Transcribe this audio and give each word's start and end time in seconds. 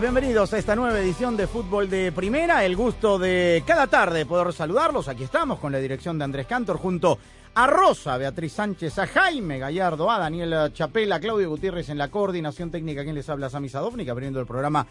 Bienvenidos 0.00 0.54
a 0.54 0.58
esta 0.58 0.74
nueva 0.74 0.98
edición 1.00 1.36
de 1.36 1.46
Fútbol 1.46 1.90
de 1.90 2.12
Primera. 2.12 2.64
El 2.64 2.76
gusto 2.76 3.18
de 3.18 3.62
cada 3.66 3.86
tarde 3.88 4.24
poder 4.24 4.54
saludarlos. 4.54 5.06
Aquí 5.06 5.22
estamos 5.22 5.58
con 5.58 5.70
la 5.70 5.80
dirección 5.80 6.16
de 6.16 6.24
Andrés 6.24 6.46
Cantor 6.46 6.78
junto 6.78 7.18
a 7.54 7.66
Rosa, 7.66 8.16
Beatriz 8.16 8.54
Sánchez, 8.54 8.98
a 8.98 9.06
Jaime 9.06 9.58
Gallardo, 9.58 10.10
a 10.10 10.18
Daniel 10.18 10.72
Chapela, 10.72 11.16
a 11.16 11.20
Claudio 11.20 11.50
Gutiérrez 11.50 11.90
en 11.90 11.98
la 11.98 12.08
coordinación 12.08 12.70
técnica. 12.70 13.02
quien 13.02 13.14
les 13.14 13.28
habla? 13.28 13.50
Sami 13.50 13.68
Sadovnik, 13.68 14.08
abriendo 14.08 14.40
el 14.40 14.46
programa 14.46 14.86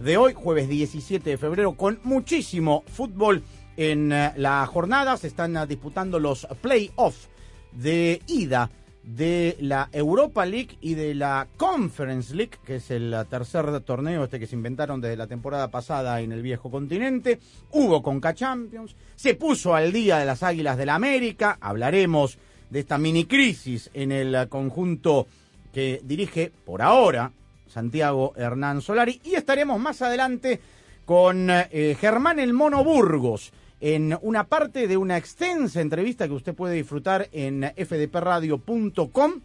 de 0.00 0.16
hoy, 0.16 0.32
jueves 0.32 0.70
17 0.70 1.28
de 1.28 1.36
febrero, 1.36 1.72
con 1.72 2.00
muchísimo 2.04 2.82
fútbol 2.86 3.42
en 3.76 4.10
eh, 4.10 4.32
la 4.36 4.64
jornada. 4.66 5.18
Se 5.18 5.26
están 5.26 5.54
eh, 5.54 5.66
disputando 5.66 6.18
los 6.18 6.46
playoffs 6.62 7.28
de 7.72 8.22
ida 8.26 8.70
de 9.06 9.56
la 9.60 9.88
Europa 9.92 10.44
League 10.44 10.76
y 10.80 10.94
de 10.94 11.14
la 11.14 11.46
Conference 11.56 12.34
League, 12.34 12.58
que 12.64 12.76
es 12.76 12.90
el 12.90 13.14
tercer 13.30 13.80
torneo 13.80 14.24
este 14.24 14.40
que 14.40 14.48
se 14.48 14.56
inventaron 14.56 15.00
desde 15.00 15.16
la 15.16 15.28
temporada 15.28 15.68
pasada 15.70 16.20
en 16.20 16.32
el 16.32 16.42
viejo 16.42 16.70
continente. 16.70 17.38
Hubo 17.70 18.02
Conca 18.02 18.34
Champions, 18.34 18.96
se 19.14 19.34
puso 19.34 19.74
al 19.74 19.92
día 19.92 20.18
de 20.18 20.24
las 20.24 20.42
Águilas 20.42 20.76
del 20.76 20.86
la 20.86 20.96
América, 20.96 21.56
hablaremos 21.60 22.38
de 22.70 22.80
esta 22.80 22.98
mini 22.98 23.24
crisis 23.24 23.90
en 23.94 24.10
el 24.10 24.48
conjunto 24.48 25.26
que 25.72 26.00
dirige 26.04 26.52
por 26.64 26.82
ahora 26.82 27.32
Santiago 27.68 28.32
Hernán 28.36 28.80
Solari 28.80 29.20
y 29.24 29.34
estaremos 29.34 29.78
más 29.78 30.02
adelante 30.02 30.60
con 31.04 31.48
eh, 31.50 31.96
Germán 32.00 32.40
El 32.40 32.52
Mono 32.52 32.82
Burgos 32.82 33.52
en 33.80 34.18
una 34.22 34.44
parte 34.44 34.88
de 34.88 34.96
una 34.96 35.16
extensa 35.16 35.80
entrevista 35.80 36.26
que 36.26 36.34
usted 36.34 36.54
puede 36.54 36.74
disfrutar 36.74 37.28
en 37.32 37.62
fdpradio.com 37.76 39.40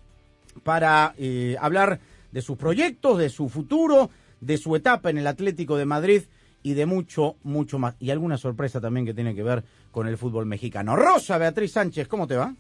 para 0.63 1.13
eh, 1.17 1.55
hablar 1.59 1.99
de 2.31 2.41
sus 2.41 2.57
proyectos, 2.57 3.17
de 3.17 3.29
su 3.29 3.49
futuro, 3.49 4.09
de 4.39 4.57
su 4.57 4.75
etapa 4.75 5.09
en 5.09 5.17
el 5.17 5.27
Atlético 5.27 5.77
de 5.77 5.85
Madrid 5.85 6.23
y 6.63 6.73
de 6.73 6.85
mucho, 6.85 7.35
mucho 7.43 7.79
más. 7.79 7.95
Y 7.99 8.11
alguna 8.11 8.37
sorpresa 8.37 8.79
también 8.79 9.05
que 9.05 9.13
tiene 9.13 9.35
que 9.35 9.43
ver 9.43 9.63
con 9.91 10.07
el 10.07 10.17
fútbol 10.17 10.45
mexicano. 10.45 10.95
Rosa 10.95 11.37
Beatriz 11.37 11.73
Sánchez, 11.73 12.07
¿cómo 12.07 12.27
te 12.27 12.35
va? 12.35 12.55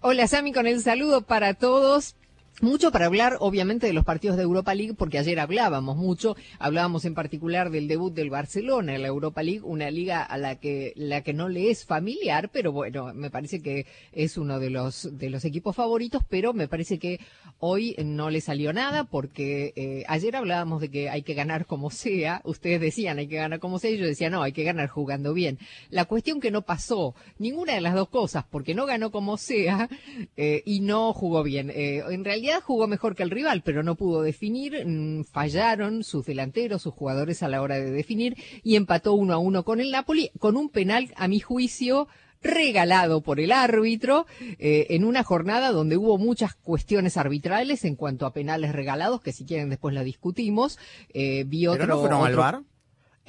Hola 0.00 0.26
Sami, 0.26 0.52
con 0.52 0.66
el 0.66 0.80
saludo 0.80 1.22
para 1.22 1.54
todos. 1.54 2.14
Mucho 2.60 2.90
para 2.90 3.06
hablar, 3.06 3.36
obviamente, 3.38 3.86
de 3.86 3.92
los 3.92 4.04
partidos 4.04 4.36
de 4.36 4.42
Europa 4.42 4.74
League, 4.74 4.94
porque 4.94 5.18
ayer 5.18 5.38
hablábamos 5.38 5.96
mucho, 5.96 6.36
hablábamos 6.58 7.04
en 7.04 7.14
particular 7.14 7.70
del 7.70 7.86
debut 7.86 8.12
del 8.12 8.30
Barcelona 8.30 8.96
en 8.96 9.02
la 9.02 9.08
Europa 9.08 9.44
League, 9.44 9.60
una 9.62 9.92
liga 9.92 10.24
a 10.24 10.36
la 10.38 10.56
que, 10.56 10.92
la 10.96 11.22
que 11.22 11.32
no 11.32 11.48
le 11.48 11.70
es 11.70 11.84
familiar, 11.84 12.50
pero 12.52 12.72
bueno, 12.72 13.14
me 13.14 13.30
parece 13.30 13.62
que 13.62 13.86
es 14.10 14.36
uno 14.36 14.58
de 14.58 14.70
los, 14.70 15.08
de 15.16 15.30
los 15.30 15.44
equipos 15.44 15.76
favoritos, 15.76 16.24
pero 16.28 16.52
me 16.52 16.66
parece 16.66 16.98
que 16.98 17.20
hoy 17.60 17.94
no 18.04 18.28
le 18.28 18.40
salió 18.40 18.72
nada, 18.72 19.04
porque 19.04 19.72
eh, 19.76 20.04
ayer 20.08 20.34
hablábamos 20.34 20.80
de 20.80 20.90
que 20.90 21.10
hay 21.10 21.22
que 21.22 21.34
ganar 21.34 21.64
como 21.64 21.92
sea, 21.92 22.40
ustedes 22.42 22.80
decían 22.80 23.18
hay 23.20 23.28
que 23.28 23.36
ganar 23.36 23.60
como 23.60 23.78
sea, 23.78 23.92
y 23.92 23.98
yo 23.98 24.06
decía 24.06 24.30
no, 24.30 24.42
hay 24.42 24.52
que 24.52 24.64
ganar 24.64 24.88
jugando 24.88 25.32
bien. 25.32 25.60
La 25.90 26.06
cuestión 26.06 26.40
que 26.40 26.50
no 26.50 26.62
pasó, 26.62 27.14
ninguna 27.38 27.74
de 27.74 27.82
las 27.82 27.94
dos 27.94 28.08
cosas, 28.08 28.44
porque 28.50 28.74
no 28.74 28.84
ganó 28.84 29.12
como 29.12 29.36
sea 29.36 29.88
eh, 30.36 30.64
y 30.66 30.80
no 30.80 31.12
jugó 31.12 31.44
bien. 31.44 31.70
Eh, 31.70 32.02
en 32.10 32.24
realidad, 32.24 32.47
jugó 32.60 32.86
mejor 32.86 33.14
que 33.14 33.22
el 33.22 33.30
rival, 33.30 33.62
pero 33.64 33.82
no 33.82 33.94
pudo 33.94 34.22
definir, 34.22 34.84
mm, 34.86 35.24
fallaron 35.24 36.04
sus 36.04 36.26
delanteros, 36.26 36.82
sus 36.82 36.94
jugadores 36.94 37.42
a 37.42 37.48
la 37.48 37.62
hora 37.62 37.76
de 37.76 37.90
definir 37.90 38.36
y 38.62 38.76
empató 38.76 39.12
uno 39.12 39.34
a 39.34 39.38
uno 39.38 39.64
con 39.64 39.80
el 39.80 39.90
Napoli 39.90 40.30
con 40.38 40.56
un 40.56 40.68
penal, 40.68 41.12
a 41.16 41.28
mi 41.28 41.40
juicio, 41.40 42.08
regalado 42.42 43.20
por 43.20 43.40
el 43.40 43.52
árbitro 43.52 44.26
eh, 44.40 44.86
en 44.90 45.04
una 45.04 45.24
jornada 45.24 45.72
donde 45.72 45.96
hubo 45.96 46.18
muchas 46.18 46.54
cuestiones 46.54 47.16
arbitrales 47.16 47.84
en 47.84 47.96
cuanto 47.96 48.26
a 48.26 48.32
penales 48.32 48.72
regalados, 48.72 49.20
que 49.20 49.32
si 49.32 49.44
quieren 49.44 49.70
después 49.70 49.94
lo 49.94 50.04
discutimos. 50.04 50.78
Eh, 51.12 51.44
vi 51.46 51.66
otro, 51.66 51.82
¿Pero 51.82 51.94
no 51.94 52.00
fueron 52.00 52.26
al 52.26 52.36
bar? 52.36 52.62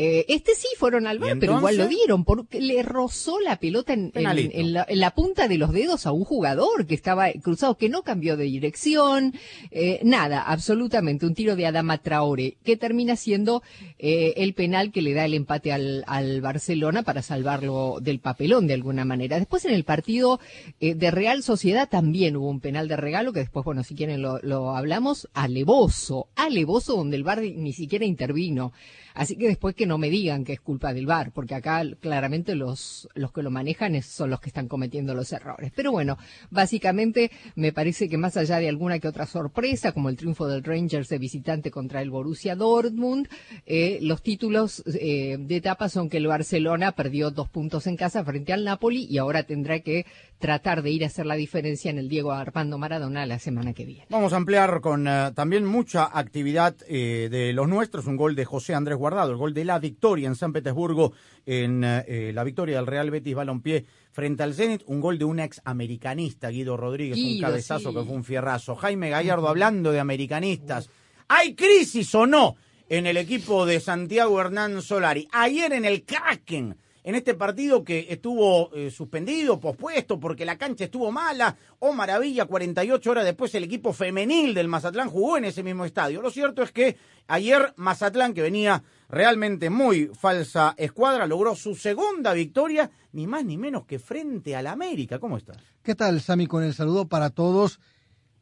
Eh, 0.02 0.26
este 0.30 0.56
sí 0.56 0.70
fueron 0.78 1.08
al 1.08 1.20
bar, 1.20 1.38
pero 1.42 1.58
igual 1.58 1.76
lo 1.76 1.90
dieron, 1.90 2.24
porque 2.24 2.62
le 2.62 2.84
rozó 2.84 3.42
la 3.42 3.58
pelota 3.58 3.92
en, 3.92 4.14
la, 4.74 5.12
punta 5.12 5.50
de 5.50 5.58
los 5.58 5.74
dedos 5.74 6.06
a 6.06 6.14
un 6.14 6.24
jugador 6.24 6.88
que 6.88 6.96
estaba 6.96 7.30
cruzado, 7.34 7.76
que 7.76 7.90
no 7.90 8.02
cambió 8.02 8.38
de 8.38 8.46
dirección, 8.46 9.34
eh, 9.72 10.00
nada, 10.04 10.42
absolutamente, 10.42 11.26
un 11.26 11.34
tiro 11.34 11.58
de 11.58 11.66
Adama 11.66 11.98
Traore, 11.98 12.56
que 12.64 12.78
termina 12.78 13.18
siendo 13.18 13.62
eh, 13.98 14.36
el 14.38 14.54
penal 14.54 14.94
que 14.94 15.02
le 15.02 15.14
da 15.14 15.26
el 15.26 15.34
empate 15.34 15.74
al, 15.74 16.06
Barcelona 16.40 17.04
para 17.04 17.22
salvarlo 17.22 17.98
del 18.02 18.20
papelón 18.20 18.68
de 18.68 18.76
alguna 18.76 19.04
manera. 19.04 19.38
Después 19.38 19.66
en 19.66 19.74
el 19.74 19.84
partido 19.84 20.40
de 20.80 21.12
Real 21.12 21.44
Sociedad 21.44 21.90
también 21.90 22.38
hubo 22.38 22.50
un 22.50 22.62
penal 22.62 22.88
de 22.88 22.96
regalo, 22.96 23.34
que 23.34 23.42
después, 23.42 23.66
bueno, 23.66 23.84
si 23.84 23.96
quieren 23.96 24.22
lo, 24.22 24.40
lo 24.44 24.78
hablamos, 24.78 25.28
alevoso, 25.34 26.30
alevoso, 26.38 26.96
donde 26.96 27.18
el 27.18 27.26
bar 27.26 27.42
ni 27.42 27.74
siquiera 27.74 28.06
intervino. 28.06 28.72
Así 29.20 29.36
que 29.36 29.50
después 29.50 29.76
que 29.76 29.86
no 29.86 29.98
me 29.98 30.10
digan 30.10 30.46
que 30.46 30.54
es 30.54 30.62
culpa 30.62 30.94
del 30.94 31.06
VAR, 31.06 31.34
porque 31.34 31.54
acá 31.54 31.84
claramente 32.00 32.56
los, 32.56 33.10
los 33.16 33.34
que 33.34 33.44
lo 33.44 33.52
manejan 33.52 34.02
son 34.02 34.30
los 34.30 34.40
que 34.40 34.48
están 34.48 34.70
cometiendo 34.70 35.14
los 35.14 35.34
errores. 35.34 35.74
Pero 35.76 35.92
bueno, 35.92 36.18
básicamente 36.52 37.30
me 37.56 37.74
parece 37.74 38.08
que 38.08 38.18
más 38.18 38.38
allá 38.38 38.60
de 38.60 38.70
alguna 38.70 38.98
que 38.98 39.10
otra 39.10 39.26
sorpresa, 39.26 39.92
como 39.92 40.08
el 40.08 40.16
triunfo 40.16 40.48
del 40.48 40.64
Rangers 40.64 41.10
de 41.10 41.18
visitante 41.18 41.70
contra 41.70 42.02
el 42.02 42.12
Borussia 42.12 42.56
Dortmund, 42.56 43.28
eh, 43.66 44.00
los 44.02 44.24
títulos 44.24 44.86
eh, 44.88 45.36
de 45.38 45.56
etapa 45.58 45.90
son 45.90 46.10
que 46.10 46.16
el 46.16 46.28
Barcelona 46.28 46.94
perdió 46.94 47.30
dos 47.30 47.50
puntos 47.50 47.88
en 47.88 47.98
casa 47.98 48.24
frente 48.24 48.54
al 48.54 48.64
Napoli 48.64 49.04
y 49.04 49.18
ahora 49.18 49.44
tendrá 49.44 49.82
que 49.82 50.06
tratar 50.40 50.82
de 50.82 50.90
ir 50.90 51.04
a 51.04 51.08
hacer 51.08 51.26
la 51.26 51.36
diferencia 51.36 51.92
en 51.92 51.98
el 51.98 52.10
Diego 52.10 52.32
Armando 52.32 52.78
Maradona 52.78 53.26
la 53.26 53.40
semana 53.40 53.74
que 53.74 53.86
viene. 53.86 54.08
Vamos 54.10 54.34
a 54.34 54.38
ampliar 54.38 54.82
con 54.82 55.08
eh, 55.08 55.32
también 55.36 55.66
mucha 55.66 56.10
actividad 56.18 56.76
de 56.76 57.52
los 57.54 57.68
nuestros, 57.68 58.08
un 58.08 58.18
gol 58.18 58.36
de 58.36 58.46
José 58.46 58.74
Andrés 58.74 58.98
Guardado, 58.98 59.32
el 59.32 59.38
gol 59.38 59.54
de 59.54 59.66
la 59.66 59.80
victoria 59.80 60.28
en 60.28 60.36
San 60.36 60.54
Petersburgo, 60.54 61.14
en 61.46 61.84
eh, 61.84 62.32
la 62.34 62.44
victoria 62.44 62.78
del 62.78 62.88
Real 62.88 63.12
Betis 63.12 63.36
Balompié 63.36 63.86
frente 64.12 64.44
al 64.44 64.54
Zenit, 64.54 64.84
un 64.86 65.02
gol 65.02 65.18
de 65.18 65.26
un 65.26 65.40
ex 65.40 65.62
americanista, 65.66 66.50
Guido 66.50 66.78
Rodríguez, 66.78 67.18
un 67.18 67.40
cabezazo 67.40 67.94
que 67.94 68.04
fue 68.04 68.16
un 68.16 68.24
fierrazo. 68.24 68.76
Jaime 68.76 69.10
Gallardo 69.10 69.48
hablando 69.48 69.92
de 69.92 70.00
americanistas. 70.00 70.90
¿Hay 71.28 71.56
crisis 71.56 72.14
o 72.16 72.26
no 72.26 72.56
en 72.88 73.06
el 73.06 73.18
equipo 73.18 73.66
de 73.66 73.80
Santiago 73.80 74.40
Hernán 74.42 74.82
Solari? 74.82 75.28
Ayer 75.32 75.74
en 75.74 75.86
el 75.86 76.04
Kraken 76.04 76.76
en 77.04 77.16
este 77.16 77.34
partido 77.34 77.84
que 77.84 78.08
estuvo 78.10 78.74
eh, 78.74 78.92
suspendido, 78.92 79.60
pospuesto, 79.60 80.20
porque 80.20 80.46
la 80.46 80.58
cancha 80.58 80.86
estuvo 80.86 81.12
mala. 81.12 81.56
Oh, 81.80 81.94
maravilla, 81.94 82.46
48 82.46 83.12
horas 83.12 83.26
después 83.26 83.54
el 83.56 83.64
equipo 83.64 83.94
femenil 83.94 84.54
del 84.54 84.68
Mazatlán 84.68 85.10
jugó 85.10 85.38
en 85.38 85.46
ese 85.46 85.64
mismo 85.64 85.86
estadio. 85.86 86.22
Lo 86.22 86.32
cierto 86.32 86.64
es 86.64 86.72
que 86.72 86.98
ayer 87.28 87.74
Mazatlán, 87.78 88.34
que 88.34 88.42
venía 88.42 88.84
realmente 89.08 89.70
muy 89.70 90.08
falsa 90.14 90.76
escuadra, 90.78 91.26
logró 91.28 91.56
su 91.56 91.76
segunda 91.76 92.34
victoria, 92.34 92.92
ni 93.12 93.28
más 93.28 93.46
ni 93.46 93.58
menos 93.58 93.86
que 93.86 94.00
frente 94.00 94.56
al 94.56 94.68
América. 94.68 95.20
¿Cómo 95.20 95.38
estás? 95.38 95.58
¿Qué 95.82 95.96
tal, 95.96 96.22
Sami? 96.22 96.48
Con 96.48 96.64
el 96.64 96.74
saludo 96.74 97.08
para 97.08 97.30
todos. 97.30 97.80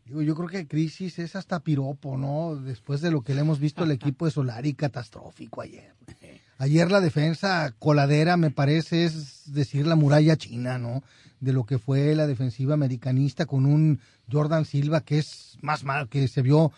Yo 0.05 0.35
creo 0.35 0.47
que 0.47 0.67
crisis 0.67 1.19
es 1.19 1.35
hasta 1.35 1.59
piropo, 1.59 2.17
¿no? 2.17 2.55
Después 2.55 3.01
de 3.01 3.11
lo 3.11 3.21
que 3.21 3.33
le 3.33 3.41
hemos 3.41 3.59
visto 3.59 3.83
al 3.83 3.91
equipo 3.91 4.25
de 4.25 4.31
Solari 4.31 4.73
catastrófico 4.73 5.61
ayer. 5.61 5.93
Ayer 6.57 6.91
la 6.91 7.01
defensa 7.01 7.73
coladera, 7.77 8.35
me 8.37 8.51
parece, 8.51 9.05
es 9.05 9.53
decir, 9.53 9.85
la 9.85 9.95
muralla 9.95 10.37
china, 10.37 10.77
¿no? 10.77 11.03
De 11.39 11.53
lo 11.53 11.65
que 11.65 11.77
fue 11.77 12.15
la 12.15 12.25
defensiva 12.25 12.73
americanista 12.73 13.45
con 13.45 13.65
un 13.65 13.99
Jordan 14.31 14.65
Silva 14.65 15.01
que 15.01 15.19
es 15.19 15.57
más 15.61 15.83
malo, 15.83 16.09
que 16.09 16.27
se 16.27 16.41
vio 16.41 16.71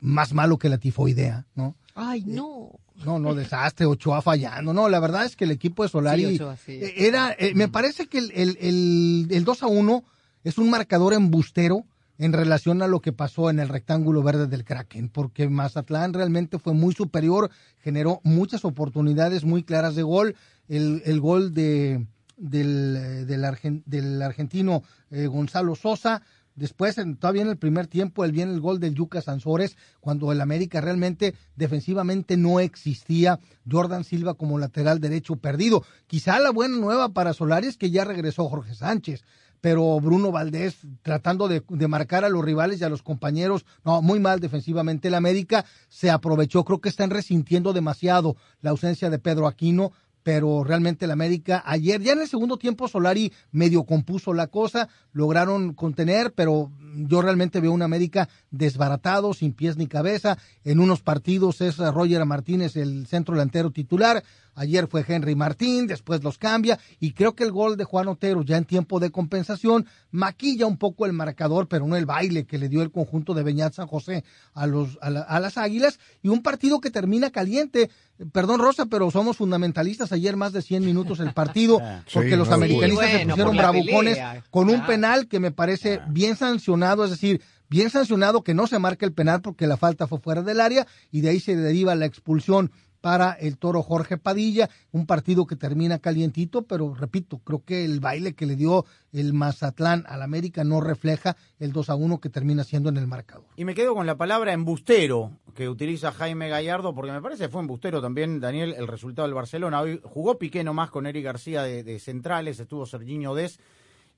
más 0.00 0.34
malo 0.34 0.58
que 0.58 0.68
la 0.68 0.78
tifoidea, 0.78 1.46
¿no? 1.54 1.74
Ay, 1.94 2.24
no. 2.26 2.70
No, 3.04 3.18
no, 3.18 3.34
desastre, 3.34 3.86
Ochoa 3.86 4.22
fallando. 4.22 4.72
No, 4.72 4.88
la 4.88 5.00
verdad 5.00 5.24
es 5.24 5.34
que 5.34 5.44
el 5.44 5.50
equipo 5.50 5.82
de 5.82 5.88
Solari 5.88 6.40
eh, 6.68 6.94
era, 6.96 7.34
eh, 7.36 7.52
me 7.54 7.66
parece 7.68 8.06
que 8.06 8.18
el, 8.18 8.30
el, 8.32 9.26
el, 9.30 9.44
2 9.44 9.62
a 9.64 9.66
1 9.66 10.04
es 10.44 10.58
un 10.58 10.70
marcador 10.70 11.12
embustero 11.12 11.84
en 12.18 12.32
relación 12.32 12.82
a 12.82 12.88
lo 12.88 13.00
que 13.00 13.12
pasó 13.12 13.50
en 13.50 13.58
el 13.58 13.68
rectángulo 13.68 14.22
verde 14.22 14.46
del 14.46 14.64
Kraken, 14.64 15.08
porque 15.08 15.48
Mazatlán 15.48 16.12
realmente 16.12 16.58
fue 16.58 16.74
muy 16.74 16.94
superior, 16.94 17.50
generó 17.80 18.20
muchas 18.22 18.64
oportunidades 18.64 19.44
muy 19.44 19.64
claras 19.64 19.94
de 19.94 20.02
gol. 20.02 20.36
El, 20.68 21.02
el 21.04 21.20
gol 21.20 21.52
de, 21.52 22.06
del, 22.36 23.26
del, 23.26 23.82
del 23.84 24.22
argentino 24.22 24.82
eh, 25.10 25.26
Gonzalo 25.26 25.74
Sosa 25.74 26.22
Después, 26.54 26.96
todavía 27.18 27.42
en 27.42 27.48
el 27.48 27.56
primer 27.56 27.88
tiempo, 27.88 28.24
él 28.24 28.30
viene 28.30 28.52
el 28.52 28.60
gol 28.60 28.78
del 28.78 28.94
Yuca 28.94 29.20
Sansores, 29.20 29.76
cuando 30.00 30.30
el 30.30 30.40
América 30.40 30.80
realmente 30.80 31.34
defensivamente 31.56 32.36
no 32.36 32.60
existía. 32.60 33.40
Jordan 33.68 34.04
Silva 34.04 34.34
como 34.34 34.58
lateral 34.58 35.00
derecho 35.00 35.36
perdido. 35.36 35.84
Quizá 36.06 36.38
la 36.38 36.50
buena 36.50 36.76
nueva 36.76 37.08
para 37.08 37.32
Solari 37.32 37.66
es 37.66 37.76
que 37.76 37.90
ya 37.90 38.04
regresó 38.04 38.48
Jorge 38.48 38.74
Sánchez, 38.74 39.24
pero 39.64 39.98
Bruno 39.98 40.30
Valdés 40.30 40.76
tratando 41.00 41.48
de, 41.48 41.62
marcar 41.88 42.22
a 42.22 42.28
los 42.28 42.44
rivales 42.44 42.82
y 42.82 42.84
a 42.84 42.90
los 42.90 43.02
compañeros, 43.02 43.64
no, 43.82 44.02
muy 44.02 44.20
mal 44.20 44.38
defensivamente. 44.38 45.08
El 45.08 45.14
América 45.14 45.64
se 45.88 46.10
aprovechó, 46.10 46.66
creo 46.66 46.82
que 46.82 46.90
están 46.90 47.08
resintiendo 47.08 47.72
demasiado 47.72 48.36
la 48.60 48.72
ausencia 48.72 49.08
de 49.08 49.18
Pedro 49.18 49.46
Aquino 49.46 49.92
pero 50.22 50.64
realmente 50.64 51.04
el 51.04 51.10
América 51.10 51.62
ayer, 51.66 52.00
ya 52.00 52.14
en 52.14 52.22
el 52.22 52.28
segundo 52.28 52.56
tiempo 52.56 52.88
Solari 52.88 53.32
medio 53.52 53.84
compuso 53.84 54.32
la 54.32 54.46
cosa, 54.46 54.88
lograron 55.12 55.74
contener, 55.74 56.32
pero 56.32 56.72
yo 56.96 57.20
realmente 57.20 57.60
veo 57.60 57.72
un 57.72 57.82
América 57.82 58.28
desbaratado, 58.50 59.34
sin 59.34 59.52
pies 59.52 59.76
ni 59.76 59.86
cabeza. 59.86 60.38
En 60.64 60.80
unos 60.80 61.02
partidos 61.02 61.60
es 61.60 61.76
Roger 61.76 62.24
Martínez 62.24 62.74
el 62.76 63.06
centro 63.06 63.34
delantero 63.34 63.70
titular, 63.70 64.24
Ayer 64.54 64.86
fue 64.86 65.04
Henry 65.06 65.34
Martín, 65.34 65.86
después 65.86 66.22
los 66.22 66.38
cambia 66.38 66.78
y 67.00 67.12
creo 67.12 67.34
que 67.34 67.44
el 67.44 67.52
gol 67.52 67.76
de 67.76 67.84
Juan 67.84 68.08
Otero 68.08 68.42
ya 68.42 68.56
en 68.56 68.64
tiempo 68.64 69.00
de 69.00 69.10
compensación 69.10 69.86
maquilla 70.10 70.66
un 70.66 70.76
poco 70.76 71.06
el 71.06 71.12
marcador, 71.12 71.68
pero 71.68 71.86
no 71.86 71.96
el 71.96 72.06
baile 72.06 72.44
que 72.44 72.58
le 72.58 72.68
dio 72.68 72.82
el 72.82 72.90
conjunto 72.90 73.34
de 73.34 73.42
Beñat 73.42 73.74
San 73.74 73.86
José 73.86 74.24
a, 74.52 74.66
los, 74.66 74.98
a, 75.00 75.40
las 75.40 75.58
Águilas 75.58 75.98
y 76.22 76.28
un 76.28 76.42
partido 76.42 76.80
que 76.80 76.90
termina 76.90 77.30
caliente. 77.30 77.90
Perdón, 78.32 78.60
Rosa, 78.60 78.86
pero 78.86 79.10
somos 79.10 79.36
fundamentalistas. 79.36 80.12
Ayer 80.12 80.36
más 80.36 80.52
de 80.52 80.62
100 80.62 80.84
minutos 80.84 81.20
el 81.20 81.32
partido 81.32 81.80
porque 82.12 82.36
los 82.36 82.50
americanistas 82.50 83.10
se 83.10 83.26
pusieron 83.26 83.56
bravucones 83.56 84.18
con 84.50 84.70
un 84.70 84.86
penal 84.86 85.26
que 85.28 85.40
me 85.40 85.50
parece 85.50 86.00
bien 86.08 86.36
sancionado, 86.36 87.04
es 87.04 87.10
decir, 87.10 87.40
bien 87.68 87.90
sancionado 87.90 88.42
que 88.42 88.54
no 88.54 88.66
se 88.66 88.78
marque 88.78 89.04
el 89.04 89.12
penal 89.12 89.40
porque 89.40 89.66
la 89.66 89.76
falta 89.76 90.06
fue 90.06 90.20
fuera 90.20 90.42
del 90.42 90.60
área 90.60 90.86
y 91.10 91.22
de 91.22 91.30
ahí 91.30 91.40
se 91.40 91.56
deriva 91.56 91.94
la 91.94 92.06
expulsión 92.06 92.70
para 93.04 93.32
el 93.32 93.58
toro 93.58 93.82
Jorge 93.82 94.16
Padilla, 94.16 94.70
un 94.90 95.04
partido 95.04 95.46
que 95.46 95.56
termina 95.56 95.98
calientito, 95.98 96.62
pero 96.62 96.94
repito, 96.94 97.36
creo 97.44 97.62
que 97.62 97.84
el 97.84 98.00
baile 98.00 98.32
que 98.32 98.46
le 98.46 98.56
dio 98.56 98.86
el 99.12 99.34
Mazatlán 99.34 100.04
al 100.08 100.22
América 100.22 100.64
no 100.64 100.80
refleja 100.80 101.36
el 101.58 101.74
2 101.74 101.90
a 101.90 101.96
1 101.96 102.18
que 102.18 102.30
termina 102.30 102.64
siendo 102.64 102.88
en 102.88 102.96
el 102.96 103.06
marcador. 103.06 103.44
Y 103.56 103.66
me 103.66 103.74
quedo 103.74 103.94
con 103.94 104.06
la 104.06 104.16
palabra 104.16 104.54
embustero 104.54 105.32
que 105.54 105.68
utiliza 105.68 106.12
Jaime 106.12 106.48
Gallardo, 106.48 106.94
porque 106.94 107.12
me 107.12 107.20
parece 107.20 107.44
que 107.44 107.50
fue 107.50 107.60
embustero 107.60 108.00
también, 108.00 108.40
Daniel, 108.40 108.74
el 108.74 108.88
resultado 108.88 109.28
del 109.28 109.34
Barcelona. 109.34 109.82
Hoy 109.82 110.00
jugó 110.02 110.38
Piqué 110.38 110.64
nomás 110.64 110.88
con 110.88 111.04
Eric 111.04 111.24
García 111.24 111.62
de, 111.62 111.98
centrales, 111.98 112.58
estuvo 112.58 112.86
Serginho 112.86 113.34
Des, 113.34 113.60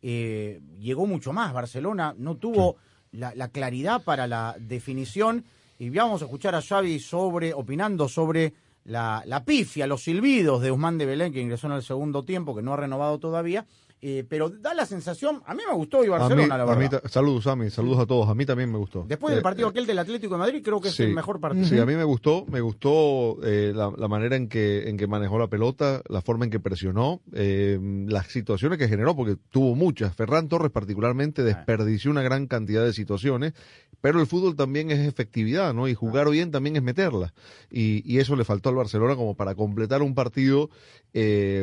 eh, 0.00 0.60
llegó 0.78 1.08
mucho 1.08 1.32
más. 1.32 1.52
Barcelona 1.52 2.14
no 2.16 2.36
tuvo 2.36 2.76
la, 3.10 3.34
la 3.34 3.48
claridad 3.48 4.04
para 4.04 4.28
la 4.28 4.54
definición. 4.60 5.44
Y 5.76 5.90
vamos 5.90 6.22
a 6.22 6.26
escuchar 6.26 6.54
a 6.54 6.62
Xavi 6.62 7.00
sobre, 7.00 7.52
opinando 7.52 8.08
sobre 8.08 8.54
la, 8.86 9.22
la 9.26 9.44
pifia, 9.44 9.86
los 9.86 10.02
silbidos 10.02 10.62
de 10.62 10.70
Usman 10.70 10.98
de 10.98 11.06
Belén, 11.06 11.32
que 11.32 11.40
ingresó 11.40 11.66
en 11.66 11.74
el 11.74 11.82
segundo 11.82 12.24
tiempo, 12.24 12.54
que 12.54 12.62
no 12.62 12.72
ha 12.72 12.76
renovado 12.76 13.18
todavía, 13.18 13.66
eh, 14.02 14.24
pero 14.28 14.50
da 14.50 14.74
la 14.74 14.84
sensación, 14.84 15.42
a 15.46 15.54
mí 15.54 15.62
me 15.66 15.74
gustó 15.74 16.04
y 16.04 16.08
Barcelona, 16.08 16.58
la 16.58 16.64
verdad. 16.66 17.02
saludos, 17.06 17.46
Ami, 17.46 17.70
saludos 17.70 18.00
a 18.00 18.06
todos. 18.06 18.28
A 18.28 18.34
mí 18.34 18.44
también 18.44 18.70
me 18.70 18.76
gustó. 18.76 19.06
Después 19.08 19.30
del 19.30 19.40
eh, 19.40 19.42
partido 19.42 19.68
aquel 19.68 19.86
del 19.86 19.98
Atlético 19.98 20.34
de 20.34 20.38
Madrid, 20.38 20.60
creo 20.62 20.82
que 20.82 20.88
es 20.88 21.00
el 21.00 21.14
mejor 21.14 21.40
partido. 21.40 21.64
Sí, 21.66 21.78
a 21.78 21.86
mí 21.86 21.94
me 21.94 22.04
gustó, 22.04 22.44
me 22.46 22.60
gustó 22.60 23.38
eh, 23.42 23.72
la, 23.74 23.90
manera 24.06 24.36
en 24.36 24.48
que, 24.48 24.90
en 24.90 24.98
que 24.98 25.06
manejó 25.06 25.38
la 25.38 25.48
pelota, 25.48 26.02
la 26.10 26.20
forma 26.20 26.44
en 26.44 26.50
que 26.50 26.60
presionó, 26.60 27.22
las 27.32 28.26
situaciones 28.26 28.78
que 28.78 28.86
generó, 28.86 29.16
porque 29.16 29.36
tuvo 29.50 29.74
muchas. 29.74 30.14
Ferran 30.14 30.48
Torres, 30.48 30.70
particularmente, 30.70 31.40
ah. 31.40 31.44
desperdició 31.46 32.10
una 32.10 32.22
gran 32.22 32.46
cantidad 32.48 32.84
de 32.84 32.92
situaciones, 32.92 33.54
pero 34.02 34.20
el 34.20 34.26
fútbol 34.26 34.56
también 34.56 34.90
es 34.90 35.00
efectividad, 35.08 35.72
¿no? 35.72 35.88
Y 35.88 35.94
jugar 35.94 36.28
bien 36.28 36.50
también 36.50 36.76
es 36.76 36.82
meterla. 36.82 37.32
Y, 37.70 38.02
y 38.04 38.18
eso 38.18 38.36
le 38.36 38.44
faltó 38.44 38.68
al 38.68 38.74
Barcelona 38.74 39.16
como 39.16 39.34
para 39.34 39.54
completar 39.54 40.02
un 40.02 40.14
partido 40.14 40.68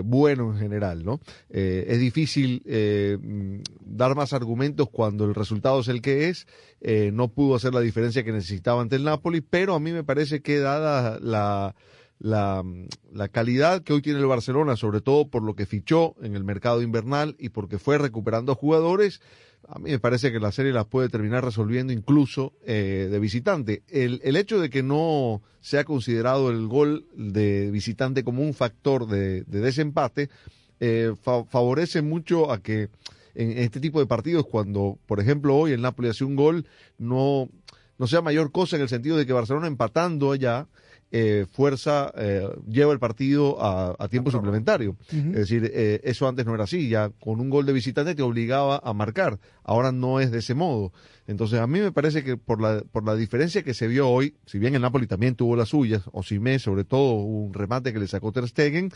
bueno 0.03 0.51
en 0.51 0.57
general, 0.57 1.05
¿no? 1.05 1.19
es 1.49 1.99
difícil 1.99 2.23
eh, 2.37 3.17
dar 3.81 4.15
más 4.15 4.33
argumentos 4.33 4.89
cuando 4.89 5.25
el 5.25 5.35
resultado 5.35 5.79
es 5.81 5.87
el 5.87 6.01
que 6.01 6.29
es. 6.29 6.47
Eh, 6.81 7.11
no 7.13 7.29
pudo 7.29 7.55
hacer 7.55 7.73
la 7.73 7.81
diferencia 7.81 8.23
que 8.23 8.31
necesitaba 8.31 8.81
ante 8.81 8.95
el 8.95 9.03
Napoli, 9.03 9.41
pero 9.41 9.75
a 9.75 9.79
mí 9.79 9.91
me 9.91 10.03
parece 10.03 10.41
que 10.41 10.59
dada 10.59 11.19
la, 11.19 11.75
la, 12.19 12.63
la, 13.11 13.27
calidad 13.29 13.83
que 13.83 13.93
hoy 13.93 14.01
tiene 14.01 14.19
el 14.19 14.25
Barcelona, 14.25 14.75
sobre 14.75 15.01
todo 15.01 15.29
por 15.29 15.43
lo 15.43 15.55
que 15.55 15.65
fichó 15.65 16.15
en 16.21 16.35
el 16.35 16.43
mercado 16.43 16.81
invernal 16.81 17.35
y 17.39 17.49
porque 17.49 17.79
fue 17.79 17.97
recuperando 17.97 18.55
jugadores, 18.55 19.21
a 19.67 19.79
mí 19.79 19.91
me 19.91 19.99
parece 19.99 20.31
que 20.31 20.39
la 20.39 20.51
serie 20.51 20.73
las 20.73 20.85
puede 20.85 21.09
terminar 21.09 21.43
resolviendo 21.43 21.93
incluso 21.93 22.53
eh, 22.65 23.07
de 23.09 23.19
visitante. 23.19 23.83
El, 23.87 24.19
el, 24.23 24.35
hecho 24.35 24.59
de 24.59 24.69
que 24.69 24.83
no 24.83 25.41
se 25.61 25.79
ha 25.79 25.85
considerado 25.85 26.51
el 26.51 26.67
gol 26.67 27.07
de 27.15 27.71
visitante 27.71 28.23
como 28.23 28.41
un 28.41 28.53
factor 28.53 29.07
de, 29.07 29.43
de 29.43 29.59
desempate, 29.61 30.29
eh, 30.85 31.15
favorece 31.23 32.01
mucho 32.01 32.51
a 32.51 32.61
que 32.61 32.89
en 33.35 33.57
este 33.57 33.79
tipo 33.79 34.01
de 34.01 34.05
partidos, 34.05 34.45
cuando, 34.45 34.99
por 35.05 35.21
ejemplo, 35.21 35.55
hoy 35.55 35.71
el 35.71 35.81
Napoli 35.81 36.09
hace 36.09 36.25
un 36.25 36.35
gol, 36.35 36.67
no, 36.97 37.47
no 37.97 38.05
sea 38.05 38.21
mayor 38.21 38.51
cosa 38.51 38.75
en 38.75 38.81
el 38.81 38.89
sentido 38.89 39.15
de 39.15 39.25
que 39.25 39.31
Barcelona 39.31 39.67
empatando 39.67 40.33
allá, 40.33 40.67
eh, 41.15 41.45
fuerza 41.51 42.11
eh, 42.17 42.49
lleva 42.67 42.91
el 42.91 42.97
partido 42.97 43.63
a, 43.63 44.07
tiempo 44.09 44.31
suplementario. 44.31 44.97
Es 45.11 45.33
decir, 45.33 45.69
eh, 45.71 46.01
eso 46.03 46.27
antes 46.27 46.43
no 46.43 46.55
era 46.55 46.63
así, 46.63 46.89
ya 46.89 47.09
con 47.09 47.39
un 47.39 47.51
gol 47.51 47.67
de 47.67 47.73
visitante 47.73 48.15
te 48.15 48.23
obligaba 48.23 48.81
a 48.83 48.93
marcar, 48.93 49.39
ahora 49.63 49.91
no 49.91 50.19
es 50.19 50.31
de 50.31 50.39
ese 50.39 50.55
modo. 50.55 50.91
Entonces 51.27 51.59
a 51.59 51.67
mí 51.67 51.79
me 51.79 51.91
parece 51.91 52.23
que 52.23 52.35
por 52.35 52.59
la, 52.59 52.81
por 52.91 53.05
la 53.05 53.15
diferencia 53.15 53.61
que 53.61 53.75
se 53.75 53.87
vio 53.87 54.09
hoy, 54.09 54.35
si 54.47 54.57
bien 54.57 54.73
el 54.73 54.81
Napoli 54.81 55.05
también 55.05 55.35
tuvo 55.35 55.55
las 55.55 55.69
suyas, 55.69 56.01
Osimé 56.11 56.57
sobre 56.57 56.83
todo 56.83 57.13
un 57.13 57.53
remate 57.53 57.93
que 57.93 57.99
le 57.99 58.07
sacó 58.07 58.31
Ter 58.31 58.47
Stegen, 58.47 58.91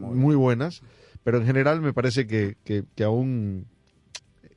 muy 0.00 0.36
buenas, 0.36 0.80
pero 1.22 1.36
en 1.36 1.44
general 1.44 1.82
me 1.82 1.92
parece 1.92 2.26
que, 2.26 2.56
que, 2.64 2.84
que 2.94 3.04
aún 3.04 3.66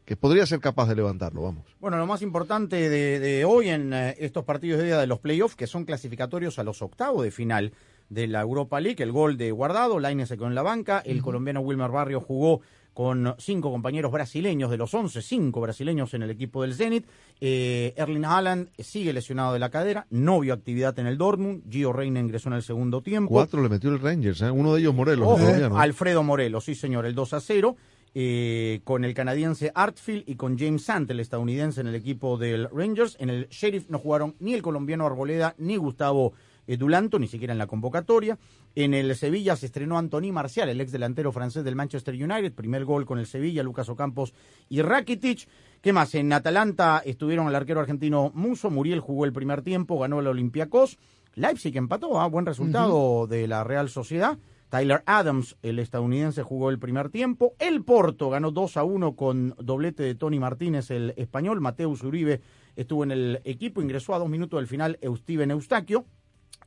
que 0.05 0.15
podría 0.15 0.45
ser 0.45 0.59
capaz 0.59 0.87
de 0.87 0.95
levantarlo, 0.95 1.43
vamos. 1.43 1.63
Bueno, 1.79 1.97
lo 1.97 2.05
más 2.05 2.21
importante 2.21 2.89
de, 2.89 3.45
hoy 3.45 3.69
en 3.69 3.93
eh, 3.93 4.15
estos 4.19 4.43
partidos 4.43 4.79
de 4.79 4.85
día 4.85 4.97
de 4.97 5.07
los 5.07 5.19
playoffs, 5.19 5.55
que 5.55 5.67
son 5.67 5.85
clasificatorios 5.85 6.59
a 6.59 6.63
los 6.63 6.81
octavos 6.81 7.23
de 7.23 7.31
final 7.31 7.73
de 8.09 8.27
la 8.27 8.41
Europa 8.41 8.79
League, 8.79 9.01
el 9.01 9.11
gol 9.11 9.37
de 9.37 9.51
Guardado, 9.51 9.99
Laine 9.99 10.25
se 10.25 10.35
quedó 10.35 10.47
en 10.47 10.55
la 10.55 10.61
banca, 10.61 11.01
el 11.05 11.21
colombiano 11.21 11.61
Wilmer 11.61 11.89
Barrio 11.89 12.19
jugó 12.19 12.61
con 12.93 13.35
cinco 13.39 13.71
compañeros 13.71 14.11
brasileños 14.11 14.69
de 14.69 14.77
los 14.77 14.93
once, 14.93 15.21
cinco 15.21 15.61
brasileños 15.61 16.13
en 16.13 16.23
el 16.23 16.29
equipo 16.29 16.61
del 16.61 16.75
Zenit. 16.75 17.05
Eh, 17.41 17.93
Erling 17.97 18.25
Haaland 18.25 18.69
sigue 18.77 19.13
lesionado 19.13 19.53
de 19.53 19.59
la 19.59 19.69
cadera, 19.69 20.05
no 20.11 20.39
vio 20.39 20.53
actividad 20.53 20.97
en 20.99 21.07
el 21.07 21.17
Dortmund. 21.17 21.63
Gio 21.69 21.91
Reina 21.91 22.19
ingresó 22.19 22.49
en 22.49 22.55
el 22.55 22.63
segundo 22.63 23.01
tiempo. 23.01 23.31
Cuatro 23.31 23.61
le 23.61 23.69
metió 23.69 23.89
el 23.89 23.99
Rangers, 23.99 24.41
¿eh? 24.41 24.51
uno 24.51 24.73
de 24.73 24.81
ellos 24.81 24.93
Morelos. 24.93 25.39
Alfredo 25.75 26.23
Morelos, 26.23 26.65
sí 26.65 26.75
señor, 26.75 27.05
el 27.05 27.15
2 27.15 27.33
a 27.33 27.39
0. 27.41 27.75
Eh, 28.15 28.81
con 28.83 29.05
el 29.05 29.15
canadiense 29.15 29.71
Artfield 29.73 30.23
y 30.27 30.35
con 30.35 30.59
James 30.59 30.83
Sant, 30.83 31.09
el 31.09 31.19
estadounidense 31.19 31.81
en 31.81 31.87
el 31.87 31.95
equipo 31.95 32.37
del 32.37 32.69
Rangers. 32.69 33.17
En 33.19 33.29
el 33.29 33.47
Sheriff 33.49 33.89
no 33.89 33.97
jugaron 33.97 34.35
ni 34.39 34.53
el 34.53 34.61
colombiano 34.61 35.05
Arboleda 35.05 35.55
ni 35.57 35.77
Gustavo 35.77 36.33
Dulanto, 36.67 37.19
ni 37.19 37.27
siquiera 37.27 37.53
en 37.53 37.57
la 37.57 37.67
convocatoria. 37.67 38.37
En 38.75 38.93
el 38.93 39.15
Sevilla 39.15 39.55
se 39.55 39.65
estrenó 39.65 39.97
Anthony 39.97 40.31
Marcial, 40.31 40.69
el 40.69 40.81
ex 40.81 40.91
delantero 40.91 41.31
francés 41.31 41.63
del 41.63 41.75
Manchester 41.75 42.15
United, 42.15 42.53
primer 42.53 42.85
gol 42.85 43.05
con 43.05 43.19
el 43.19 43.27
Sevilla, 43.27 43.63
Lucas 43.63 43.89
Ocampos 43.89 44.33
y 44.69 44.81
Rakitic. 44.81 45.47
¿Qué 45.81 45.93
más? 45.93 46.15
En 46.15 46.31
Atalanta 46.33 47.01
estuvieron 47.05 47.47
el 47.47 47.55
arquero 47.55 47.81
argentino 47.81 48.31
Muso, 48.33 48.69
Muriel 48.69 48.99
jugó 48.99 49.25
el 49.25 49.33
primer 49.33 49.61
tiempo, 49.61 49.99
ganó 49.99 50.19
el 50.19 50.27
Olympiacos. 50.27 50.97
Leipzig 51.35 51.75
empató, 51.77 52.19
¿ah? 52.21 52.27
buen 52.27 52.45
resultado 52.45 53.27
de 53.27 53.47
la 53.47 53.63
Real 53.63 53.89
Sociedad. 53.89 54.37
Tyler 54.73 55.03
Adams, 55.05 55.55
el 55.61 55.77
estadounidense, 55.77 56.41
jugó 56.41 56.71
el 56.71 56.79
primer 56.79 57.09
tiempo. 57.09 57.53
El 57.59 57.83
Porto 57.83 58.31
ganó 58.31 58.49
2 58.49 58.77
a 58.77 58.83
1 58.83 59.15
con 59.15 59.53
doblete 59.59 60.01
de 60.01 60.15
Tony 60.15 60.39
Martínez, 60.39 60.89
el 60.89 61.13
español. 61.15 61.61
Mateus 61.61 62.01
Uribe 62.01 62.41
estuvo 62.75 63.03
en 63.03 63.11
el 63.11 63.39
equipo, 63.43 63.83
ingresó 63.83 64.15
a 64.15 64.17
dos 64.17 64.29
minutos 64.29 64.59
del 64.59 64.65
final 64.65 64.97
Steven 65.03 65.51
Eustaquio. 65.51 66.05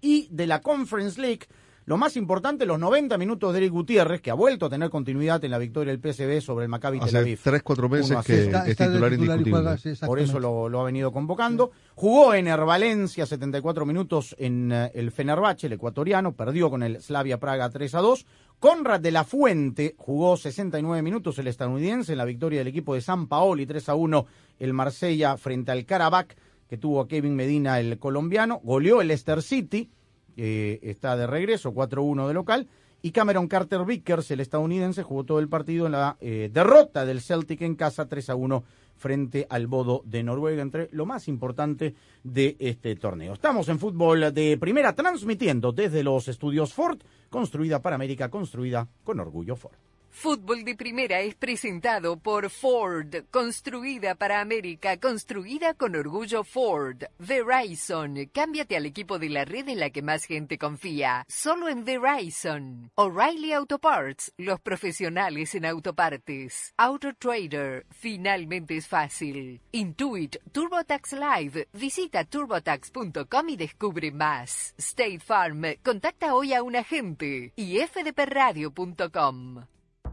Y 0.00 0.28
de 0.30 0.46
la 0.46 0.60
Conference 0.60 1.20
League, 1.20 1.48
Lo 1.86 1.96
más 1.96 2.16
importante, 2.16 2.66
los 2.66 2.80
90 2.80 3.16
minutos 3.16 3.52
de 3.52 3.60
Eric 3.60 3.70
Gutiérrez, 3.70 4.20
que 4.20 4.32
ha 4.32 4.34
vuelto 4.34 4.66
a 4.66 4.68
tener 4.68 4.90
continuidad 4.90 5.44
en 5.44 5.52
la 5.52 5.58
victoria 5.58 5.96
del 5.96 6.00
PSV 6.00 6.44
sobre 6.44 6.64
el 6.64 6.68
Maccabi 6.68 6.98
Tel 6.98 7.14
Aviv. 7.14 7.38
tres, 7.40 7.62
cuatro 7.62 7.88
meses 7.88 8.18
que 8.26 8.50
es 8.66 8.76
titular, 8.76 9.12
indiscutible. 9.12 9.96
Por 10.04 10.18
eso 10.18 10.40
lo, 10.40 10.80
ha 10.80 10.82
venido 10.82 11.12
convocando. 11.12 11.70
Jugó 11.94 12.34
en 12.34 12.46
Valencia 12.46 13.24
74 13.24 13.86
minutos 13.86 14.34
en 14.36 14.72
eh, 14.72 14.90
el 14.94 15.12
Fenerbahce, 15.12 15.68
el 15.68 15.74
ecuatoriano, 15.74 16.32
perdió 16.32 16.70
con 16.70 16.82
el 16.82 17.00
Slavia 17.00 17.38
Praga 17.38 17.70
3 17.70 17.94
a 17.94 18.00
2. 18.00 18.26
Conrad 18.58 18.98
de 18.98 19.12
la 19.12 19.22
Fuente 19.22 19.94
jugó 19.96 20.36
69 20.36 21.02
minutos 21.02 21.38
el 21.38 21.46
estadounidense 21.46 22.10
en 22.10 22.18
la 22.18 22.24
victoria 22.24 22.58
del 22.58 22.68
equipo 22.68 22.94
de 22.94 23.00
San 23.00 23.28
Paoli 23.28 23.64
3 23.64 23.90
a 23.90 23.94
1 23.94 24.26
el 24.58 24.72
Marsella 24.72 25.36
frente 25.36 25.70
al 25.70 25.84
Karabakh 25.84 26.34
que 26.68 26.78
tuvo 26.78 27.00
a 27.00 27.06
Kevin 27.06 27.36
Medina 27.36 27.78
el 27.78 27.98
colombiano, 28.00 28.60
goleó 28.64 29.00
el 29.00 29.06
Leicester 29.06 29.40
City 29.40 29.88
está 30.36 31.16
de 31.16 31.26
regreso, 31.26 31.72
4-1 31.72 32.28
de 32.28 32.34
local. 32.34 32.68
Y 33.02 33.12
Cameron 33.12 33.46
Carter 33.46 33.84
Vickers, 33.84 34.30
el 34.30 34.40
estadounidense, 34.40 35.02
jugó 35.02 35.24
todo 35.24 35.38
el 35.38 35.48
partido 35.48 35.86
en 35.86 35.92
la 35.92 36.16
eh, 36.20 36.50
derrota 36.52 37.04
del 37.04 37.20
Celtic 37.20 37.62
en 37.62 37.76
casa 37.76 38.08
3-1 38.08 38.62
frente 38.96 39.46
al 39.48 39.66
Bodo 39.66 40.02
de 40.04 40.22
Noruega, 40.22 40.62
entre 40.62 40.88
lo 40.92 41.06
más 41.06 41.28
importante 41.28 41.94
de 42.24 42.56
este 42.58 42.96
torneo. 42.96 43.34
Estamos 43.34 43.68
en 43.68 43.78
fútbol 43.78 44.32
de 44.32 44.56
primera, 44.58 44.94
transmitiendo 44.94 45.72
desde 45.72 46.02
los 46.02 46.28
estudios 46.28 46.72
Ford, 46.72 46.98
construida 47.28 47.80
para 47.80 47.96
América, 47.96 48.30
construida 48.30 48.88
con 49.04 49.20
orgullo 49.20 49.54
Ford. 49.54 49.76
Fútbol 50.18 50.64
de 50.64 50.74
Primera 50.74 51.20
es 51.20 51.34
presentado 51.34 52.16
por 52.18 52.48
Ford, 52.48 53.26
construida 53.30 54.14
para 54.14 54.40
América, 54.40 54.96
construida 54.96 55.74
con 55.74 55.94
orgullo 55.94 56.42
Ford. 56.42 57.04
Verizon, 57.18 58.30
cámbiate 58.32 58.78
al 58.78 58.86
equipo 58.86 59.18
de 59.18 59.28
la 59.28 59.44
red 59.44 59.68
en 59.68 59.78
la 59.78 59.90
que 59.90 60.00
más 60.00 60.24
gente 60.24 60.56
confía, 60.56 61.26
solo 61.28 61.68
en 61.68 61.84
Verizon. 61.84 62.90
O'Reilly 62.94 63.52
Auto 63.52 63.78
Parts, 63.78 64.32
los 64.38 64.58
profesionales 64.58 65.54
en 65.54 65.66
autopartes. 65.66 66.72
Auto 66.78 67.12
Trader, 67.12 67.84
finalmente 67.90 68.78
es 68.78 68.88
fácil. 68.88 69.60
Intuit 69.72 70.38
TurboTax 70.50 71.12
Live, 71.12 71.68
visita 71.74 72.24
turbotax.com 72.24 73.48
y 73.50 73.56
descubre 73.56 74.10
más. 74.12 74.74
State 74.78 75.20
Farm, 75.20 75.62
contacta 75.84 76.34
hoy 76.34 76.54
a 76.54 76.62
un 76.62 76.74
agente. 76.74 77.52
y 77.54 77.78
fdpradio.com. 77.80 79.66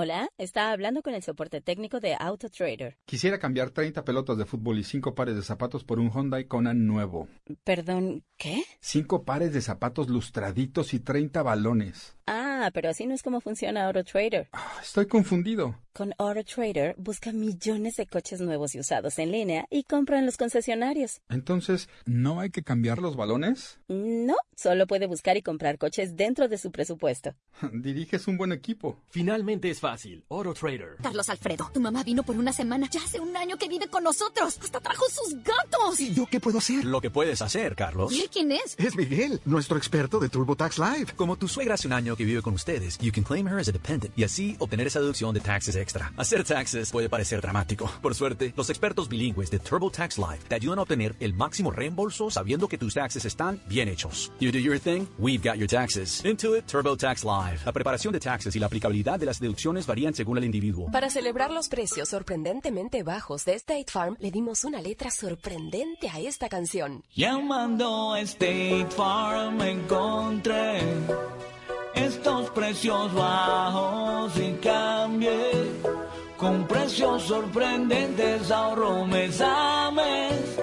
Hola, 0.00 0.30
está 0.38 0.70
hablando 0.70 1.02
con 1.02 1.12
el 1.14 1.24
soporte 1.24 1.60
técnico 1.60 1.98
de 1.98 2.14
AutoTrader. 2.14 2.96
Quisiera 3.04 3.40
cambiar 3.40 3.70
30 3.70 4.04
pelotas 4.04 4.38
de 4.38 4.44
fútbol 4.44 4.78
y 4.78 4.84
5 4.84 5.16
pares 5.16 5.34
de 5.34 5.42
zapatos 5.42 5.82
por 5.82 5.98
un 5.98 6.12
Hyundai 6.12 6.44
Kona 6.44 6.72
nuevo. 6.72 7.26
Perdón, 7.64 8.22
¿qué? 8.36 8.62
5 8.78 9.24
pares 9.24 9.52
de 9.52 9.60
zapatos 9.60 10.08
lustraditos 10.08 10.94
y 10.94 11.00
30 11.00 11.42
balones. 11.42 12.16
Ah, 12.28 12.70
pero 12.72 12.90
así 12.90 13.06
no 13.06 13.14
es 13.14 13.24
como 13.24 13.40
funciona 13.40 13.86
AutoTrader. 13.88 14.48
Ah, 14.52 14.78
estoy 14.80 15.06
confundido. 15.06 15.74
Con 15.98 16.14
AutoTrader 16.16 16.94
busca 16.96 17.32
millones 17.32 17.96
de 17.96 18.06
coches 18.06 18.40
nuevos 18.40 18.72
y 18.76 18.78
usados 18.78 19.18
en 19.18 19.32
línea 19.32 19.66
y 19.68 19.82
compra 19.82 20.20
en 20.20 20.26
los 20.26 20.36
concesionarios. 20.36 21.20
Entonces, 21.28 21.88
¿no 22.06 22.38
hay 22.38 22.50
que 22.50 22.62
cambiar 22.62 22.98
los 22.98 23.16
balones? 23.16 23.80
No, 23.88 24.36
solo 24.54 24.86
puede 24.86 25.08
buscar 25.08 25.36
y 25.36 25.42
comprar 25.42 25.76
coches 25.76 26.14
dentro 26.14 26.46
de 26.46 26.56
su 26.56 26.70
presupuesto. 26.70 27.34
Diriges 27.72 28.28
un 28.28 28.36
buen 28.36 28.52
equipo. 28.52 29.02
Finalmente 29.10 29.70
es 29.70 29.80
fácil. 29.80 30.24
AutoTrader. 30.28 30.98
Carlos 31.02 31.28
Alfredo, 31.30 31.68
tu 31.74 31.80
mamá 31.80 32.04
vino 32.04 32.22
por 32.22 32.36
una 32.36 32.52
semana. 32.52 32.88
Ya 32.88 33.02
hace 33.02 33.18
un 33.18 33.36
año 33.36 33.56
que 33.56 33.68
vive 33.68 33.88
con 33.88 34.04
nosotros. 34.04 34.56
Hasta 34.62 34.78
trajo 34.78 35.04
sus 35.10 35.34
gatos. 35.42 35.98
¿Y 35.98 36.14
yo 36.14 36.26
qué 36.26 36.38
puedo 36.38 36.58
hacer? 36.58 36.84
Lo 36.84 37.00
que 37.00 37.10
puedes 37.10 37.42
hacer, 37.42 37.74
Carlos. 37.74 38.12
¿Y 38.12 38.20
él 38.20 38.30
quién 38.32 38.52
es? 38.52 38.76
Es 38.78 38.94
Miguel, 38.94 39.40
nuestro 39.44 39.76
experto 39.76 40.20
de 40.20 40.28
TurboTax 40.28 40.78
Live. 40.78 41.12
Como 41.16 41.34
tu 41.34 41.48
suegra 41.48 41.74
hace 41.74 41.88
un 41.88 41.94
año 41.94 42.14
que 42.14 42.24
vive 42.24 42.40
con 42.40 42.54
ustedes, 42.54 42.96
you 42.98 43.10
can 43.10 43.24
claim 43.24 43.48
her 43.48 43.58
as 43.58 43.68
a 43.68 43.72
dependent 43.72 44.16
y 44.16 44.22
así 44.22 44.54
obtener 44.60 44.86
esa 44.86 45.00
deducción 45.00 45.34
de 45.34 45.40
taxes 45.40 45.74
extra. 45.88 46.12
Hacer 46.18 46.44
taxes 46.44 46.90
puede 46.90 47.08
parecer 47.08 47.40
dramático. 47.40 47.90
Por 48.02 48.14
suerte, 48.14 48.52
los 48.56 48.68
expertos 48.68 49.08
bilingües 49.08 49.50
de 49.50 49.58
TurboTax 49.58 50.18
Live 50.18 50.44
te 50.48 50.54
ayudan 50.54 50.78
a 50.80 50.82
obtener 50.82 51.14
el 51.18 51.32
máximo 51.32 51.70
reembolso 51.70 52.30
sabiendo 52.30 52.68
que 52.68 52.76
tus 52.76 52.92
taxes 52.92 53.24
están 53.24 53.58
bien 53.66 53.88
hechos. 53.88 54.30
You 54.38 54.52
do 54.52 54.58
your 54.58 54.78
thing, 54.78 55.06
we've 55.18 55.42
got 55.42 55.56
your 55.56 55.66
taxes. 55.66 56.22
Intuit 56.24 56.66
TurboTax 56.66 57.24
Live. 57.24 57.60
La 57.64 57.72
preparación 57.72 58.12
de 58.12 58.20
taxes 58.20 58.54
y 58.54 58.58
la 58.58 58.66
aplicabilidad 58.66 59.18
de 59.18 59.26
las 59.26 59.40
deducciones 59.40 59.86
varían 59.86 60.12
según 60.12 60.36
el 60.36 60.44
individuo. 60.44 60.90
Para 60.90 61.08
celebrar 61.08 61.50
los 61.50 61.68
precios 61.68 62.10
sorprendentemente 62.10 63.02
bajos 63.02 63.46
de 63.46 63.54
State 63.54 63.86
Farm, 63.88 64.16
le 64.20 64.30
dimos 64.30 64.64
una 64.64 64.82
letra 64.82 65.10
sorprendente 65.10 66.10
a 66.10 66.20
esta 66.20 66.48
canción. 66.50 67.02
Llamando 67.14 68.12
a 68.12 68.20
State 68.20 68.88
Farm 68.90 69.60
encontré 69.62 70.82
estos 72.04 72.50
precios 72.50 73.12
bajos 73.14 74.32
y 74.36 74.52
cambié. 74.62 75.50
Con 76.36 76.66
precios 76.66 77.22
sorprendentes 77.24 78.50
ahorro 78.50 79.04
mes 79.06 79.40
a 79.40 79.90
mes. 79.90 80.58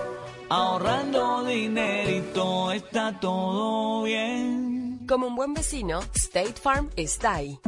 Ahorrando 0.49 1.43
dinerito 1.43 2.71
está 2.71 3.19
todo 3.19 4.03
bien. 4.03 4.99
Como 5.07 5.27
un 5.27 5.35
buen 5.35 5.53
vecino, 5.53 5.99
State 6.13 6.53
Farm 6.53 6.89
está 6.95 7.35
ahí. 7.35 7.59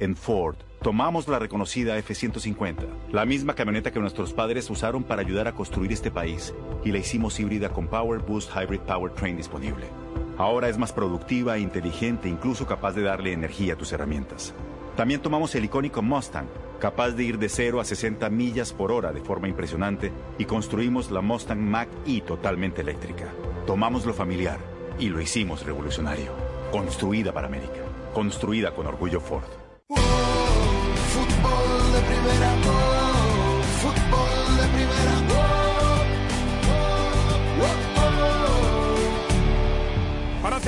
En 0.00 0.14
Ford, 0.14 0.56
tomamos 0.82 1.26
la 1.26 1.40
reconocida 1.40 1.98
F-150, 1.98 2.86
la 3.10 3.24
misma 3.24 3.54
camioneta 3.54 3.90
que 3.90 3.98
nuestros 3.98 4.32
padres 4.32 4.70
usaron 4.70 5.02
para 5.02 5.22
ayudar 5.22 5.48
a 5.48 5.54
construir 5.54 5.90
este 5.90 6.12
país, 6.12 6.54
y 6.84 6.92
la 6.92 6.98
hicimos 6.98 7.40
híbrida 7.40 7.70
con 7.70 7.88
Power 7.88 8.20
Boost 8.20 8.50
Hybrid 8.54 8.80
Powertrain 8.82 9.36
disponible. 9.36 10.07
Ahora 10.38 10.68
es 10.68 10.78
más 10.78 10.92
productiva 10.92 11.56
e 11.56 11.60
inteligente, 11.60 12.28
incluso 12.28 12.64
capaz 12.64 12.92
de 12.92 13.02
darle 13.02 13.32
energía 13.32 13.74
a 13.74 13.76
tus 13.76 13.92
herramientas. 13.92 14.54
También 14.96 15.20
tomamos 15.20 15.52
el 15.56 15.64
icónico 15.64 16.00
Mustang, 16.00 16.46
capaz 16.78 17.10
de 17.10 17.24
ir 17.24 17.38
de 17.38 17.48
0 17.48 17.80
a 17.80 17.84
60 17.84 18.30
millas 18.30 18.72
por 18.72 18.92
hora 18.92 19.12
de 19.12 19.20
forma 19.20 19.48
impresionante, 19.48 20.12
y 20.38 20.44
construimos 20.44 21.10
la 21.10 21.22
Mustang 21.22 21.58
Mach-E 21.58 22.20
totalmente 22.20 22.82
eléctrica. 22.82 23.26
Tomamos 23.66 24.06
lo 24.06 24.14
familiar 24.14 24.58
y 25.00 25.08
lo 25.08 25.20
hicimos 25.20 25.66
revolucionario. 25.66 26.30
Construida 26.70 27.32
para 27.32 27.48
América. 27.48 27.80
Construida 28.14 28.70
con 28.70 28.86
orgullo 28.86 29.20
Ford. 29.20 29.42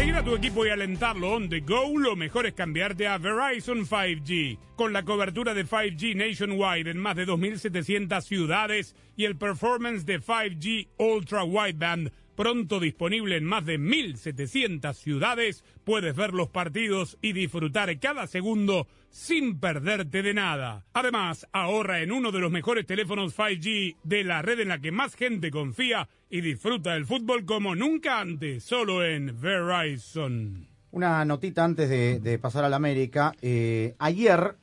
Seguir 0.00 0.16
a 0.16 0.24
tu 0.24 0.34
equipo 0.34 0.64
y 0.64 0.70
alentarlo 0.70 1.32
on 1.32 1.50
the 1.50 1.60
go, 1.60 1.98
lo 1.98 2.16
mejor 2.16 2.46
es 2.46 2.54
cambiarte 2.54 3.06
a 3.06 3.18
Verizon 3.18 3.84
5G. 3.86 4.56
Con 4.74 4.94
la 4.94 5.04
cobertura 5.04 5.52
de 5.52 5.66
5G 5.66 6.16
nationwide 6.16 6.90
en 6.90 6.96
más 6.96 7.16
de 7.16 7.26
2.700 7.26 8.22
ciudades 8.22 8.96
y 9.14 9.26
el 9.26 9.36
performance 9.36 10.06
de 10.06 10.18
5G 10.18 10.88
Ultra 10.96 11.44
Wideband 11.44 12.12
pronto 12.36 12.80
disponible 12.80 13.36
en 13.36 13.44
más 13.44 13.64
de 13.64 13.78
1.700 13.78 14.94
ciudades, 14.94 15.64
puedes 15.84 16.14
ver 16.16 16.32
los 16.32 16.48
partidos 16.48 17.18
y 17.20 17.32
disfrutar 17.32 17.98
cada 17.98 18.26
segundo 18.26 18.86
sin 19.10 19.58
perderte 19.58 20.22
de 20.22 20.34
nada. 20.34 20.84
Además, 20.92 21.46
ahorra 21.52 22.00
en 22.00 22.12
uno 22.12 22.32
de 22.32 22.38
los 22.38 22.50
mejores 22.50 22.86
teléfonos 22.86 23.36
5G 23.36 23.96
de 24.02 24.24
la 24.24 24.42
red 24.42 24.60
en 24.60 24.68
la 24.68 24.80
que 24.80 24.92
más 24.92 25.14
gente 25.14 25.50
confía 25.50 26.08
y 26.28 26.40
disfruta 26.40 26.94
del 26.94 27.06
fútbol 27.06 27.44
como 27.44 27.74
nunca 27.74 28.20
antes, 28.20 28.64
solo 28.64 29.04
en 29.04 29.40
Verizon. 29.40 30.68
Una 30.92 31.24
notita 31.24 31.64
antes 31.64 31.88
de, 31.88 32.38
pasar 32.38 32.64
a 32.64 32.68
la 32.68 32.76
América. 32.76 33.32
Eh, 33.42 33.94
ayer 33.98 34.56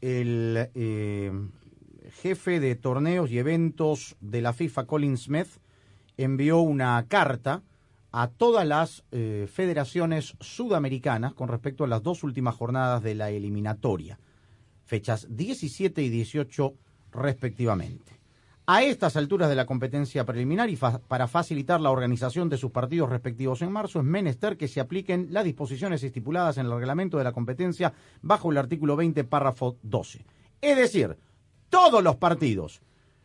el 0.00 0.68
eh, 0.74 1.32
jefe 2.20 2.60
de 2.60 2.74
torneos 2.74 3.30
y 3.30 3.38
eventos 3.38 4.16
de 4.20 4.42
la 4.42 4.52
FIFA, 4.52 4.86
Colin 4.86 5.16
Smith, 5.16 5.48
envió 6.16 6.60
una 6.60 7.04
carta 7.08 7.62
a 8.12 8.28
todas 8.28 8.66
las 8.66 9.04
eh, 9.10 9.48
federaciones 9.50 10.36
sudamericanas 10.40 11.32
con 11.34 11.48
respecto 11.48 11.84
a 11.84 11.88
las 11.88 12.02
dos 12.02 12.22
últimas 12.24 12.54
jornadas 12.54 13.02
de 13.02 13.14
la 13.14 13.30
eliminatoria, 13.30 14.18
fechas 14.84 15.26
17 15.30 16.02
y 16.02 16.08
18 16.10 16.74
respectivamente. 17.12 18.20
A 18.66 18.84
estas 18.84 19.16
alturas 19.16 19.48
de 19.48 19.56
la 19.56 19.66
competencia 19.66 20.24
preliminar 20.24 20.70
y 20.70 20.76
para 20.76 21.26
facilitar 21.26 21.80
la 21.80 21.90
organización 21.90 22.48
de 22.48 22.58
sus 22.58 22.70
partidos 22.70 23.10
respectivos 23.10 23.60
en 23.60 23.72
marzo, 23.72 23.98
es 23.98 24.04
menester 24.04 24.56
que 24.56 24.68
se 24.68 24.78
apliquen 24.78 25.28
las 25.30 25.44
disposiciones 25.44 26.02
estipuladas 26.04 26.58
en 26.58 26.66
el 26.66 26.72
reglamento 26.72 27.18
de 27.18 27.24
la 27.24 27.32
competencia 27.32 27.92
bajo 28.20 28.52
el 28.52 28.58
artículo 28.58 28.94
20, 28.94 29.24
párrafo 29.24 29.78
12. 29.82 30.24
Es 30.60 30.76
decir, 30.76 31.16
todos 31.70 32.04
los 32.04 32.16
partidos 32.16 32.82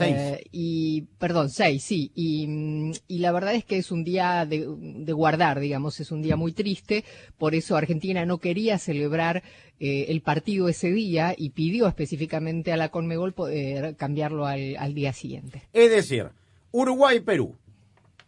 Eh, 0.00 0.44
y, 0.50 1.02
perdón, 1.18 1.50
seis, 1.50 1.82
sí. 1.84 2.10
Y, 2.14 2.46
mm, 2.46 2.92
y, 3.08 3.18
la 3.18 3.32
verdad 3.32 3.54
es 3.54 3.64
que 3.64 3.78
es 3.78 3.90
un 3.92 4.04
día 4.04 4.44
de, 4.46 4.64
guardar, 5.12 5.60
digamos, 5.60 6.00
es 6.00 6.10
un 6.10 6.22
día 6.22 6.36
muy 6.36 6.52
triste. 6.52 7.04
Por 7.38 7.54
eso 7.54 7.76
Argentina 7.76 8.26
no 8.26 8.38
quería 8.38 8.78
celebrar 8.78 9.42
eh, 9.78 10.06
el 10.08 10.20
partido 10.20 10.68
ese 10.68 10.90
día 10.90 11.34
y 11.36 11.50
pidió 11.50 11.86
específicamente 11.86 12.72
a 12.72 12.76
la 12.76 12.88
Conmebol 12.88 13.32
poder 13.32 13.96
cambiarlo 13.96 14.46
al, 14.46 14.76
al 14.76 14.94
día 14.94 15.12
siguiente. 15.12 15.62
Es 15.72 15.90
decir, 15.90 16.30
Uruguay-Perú, 16.72 17.56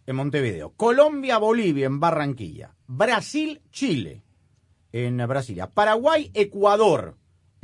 en 0.06 0.16
Montevideo. 0.16 0.72
Colombia, 0.76 1.38
Bolivia 1.38 1.86
en 1.86 2.00
Barranquilla. 2.00 2.74
Brasil, 2.86 3.60
Chile 3.70 4.22
en 4.92 5.16
Brasilia. 5.26 5.68
Paraguay, 5.68 6.30
Ecuador. 6.32 7.16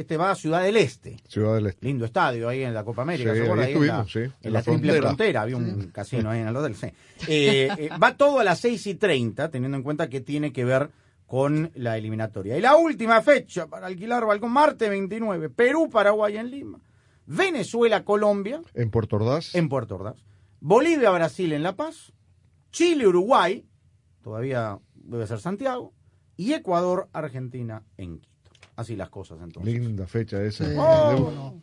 Este 0.03 0.17
va 0.17 0.33
a 0.33 0.35
Ciudad 0.35 0.63
del 0.63 0.77
Este. 0.77 1.17
Ciudad 1.29 1.55
del 1.55 1.67
Este. 1.67 1.87
Lindo 1.87 2.05
estadio 2.05 2.49
ahí 2.49 2.63
en 2.63 2.75
la 2.75 2.85
Copa 2.85 3.03
América. 3.03 3.33
Sí, 3.33 3.41
ahí 3.41 3.47
en 3.47 3.87
la, 3.87 4.05
sí, 4.05 4.19
en 4.43 4.53
la, 4.53 4.63
triple 4.63 5.01
frontera. 5.01 5.43
Había 5.43 5.57
un 5.57 5.91
casino 5.93 6.31
ahí 6.31 6.41
en 6.41 6.49
el 6.49 6.57
hotel. 6.57 6.75
Sí. 6.75 6.87
Eh, 7.29 7.69
eh, 7.79 7.91
va 8.03 8.17
todo 8.17 8.41
a 8.41 8.45
las 8.45 8.59
6 8.61 8.87
y 8.89 8.95
30, 8.97 9.51
teniendo 9.51 9.77
en 9.77 9.83
cuenta 9.83 10.09
que 10.09 10.21
tiene 10.21 10.53
que 10.53 10.65
ver 10.65 10.91
con 11.27 11.71
la 11.77 11.97
eliminatoria. 11.97 12.59
Y 12.59 12.61
la 12.61 12.77
última 12.77 13.23
fecha 13.23 13.69
para 13.69 13.87
alquilar 13.87 14.27
balcón, 14.27 14.51
martes 14.51 14.91
29. 14.91 15.51
Perú, 15.51 15.89
Paraguay 15.89 16.37
en 16.37 16.51
Lima. 16.51 16.81
Venezuela, 17.27 18.05
Colombia. 18.05 18.61
En 18.75 18.91
Puerto 18.91 19.17
Ordaz. 19.17 19.55
En 19.55 19.69
Puerto 19.69 19.95
Ordaz. 19.95 20.17
Bolivia, 20.61 21.11
Brasil 21.11 21.53
en 21.53 21.63
La 21.63 21.77
Paz. 21.77 22.13
Chile, 22.71 23.07
Uruguay, 23.07 23.65
todavía 24.23 24.79
debe 24.95 25.27
ser 25.27 25.41
Santiago, 25.41 25.93
y 26.37 26.55
Ecuador, 26.55 27.09
Argentina 27.13 27.85
en 27.97 28.19
Quito. 28.19 28.32
Así 28.83 28.97
las 28.97 29.11
cosas 29.11 29.39
entonces. 29.41 29.73
Linda 29.73 30.09
fecha 30.09 30.43
esa. 30.43 30.65
Oh, 30.77 31.31
no, 31.31 31.63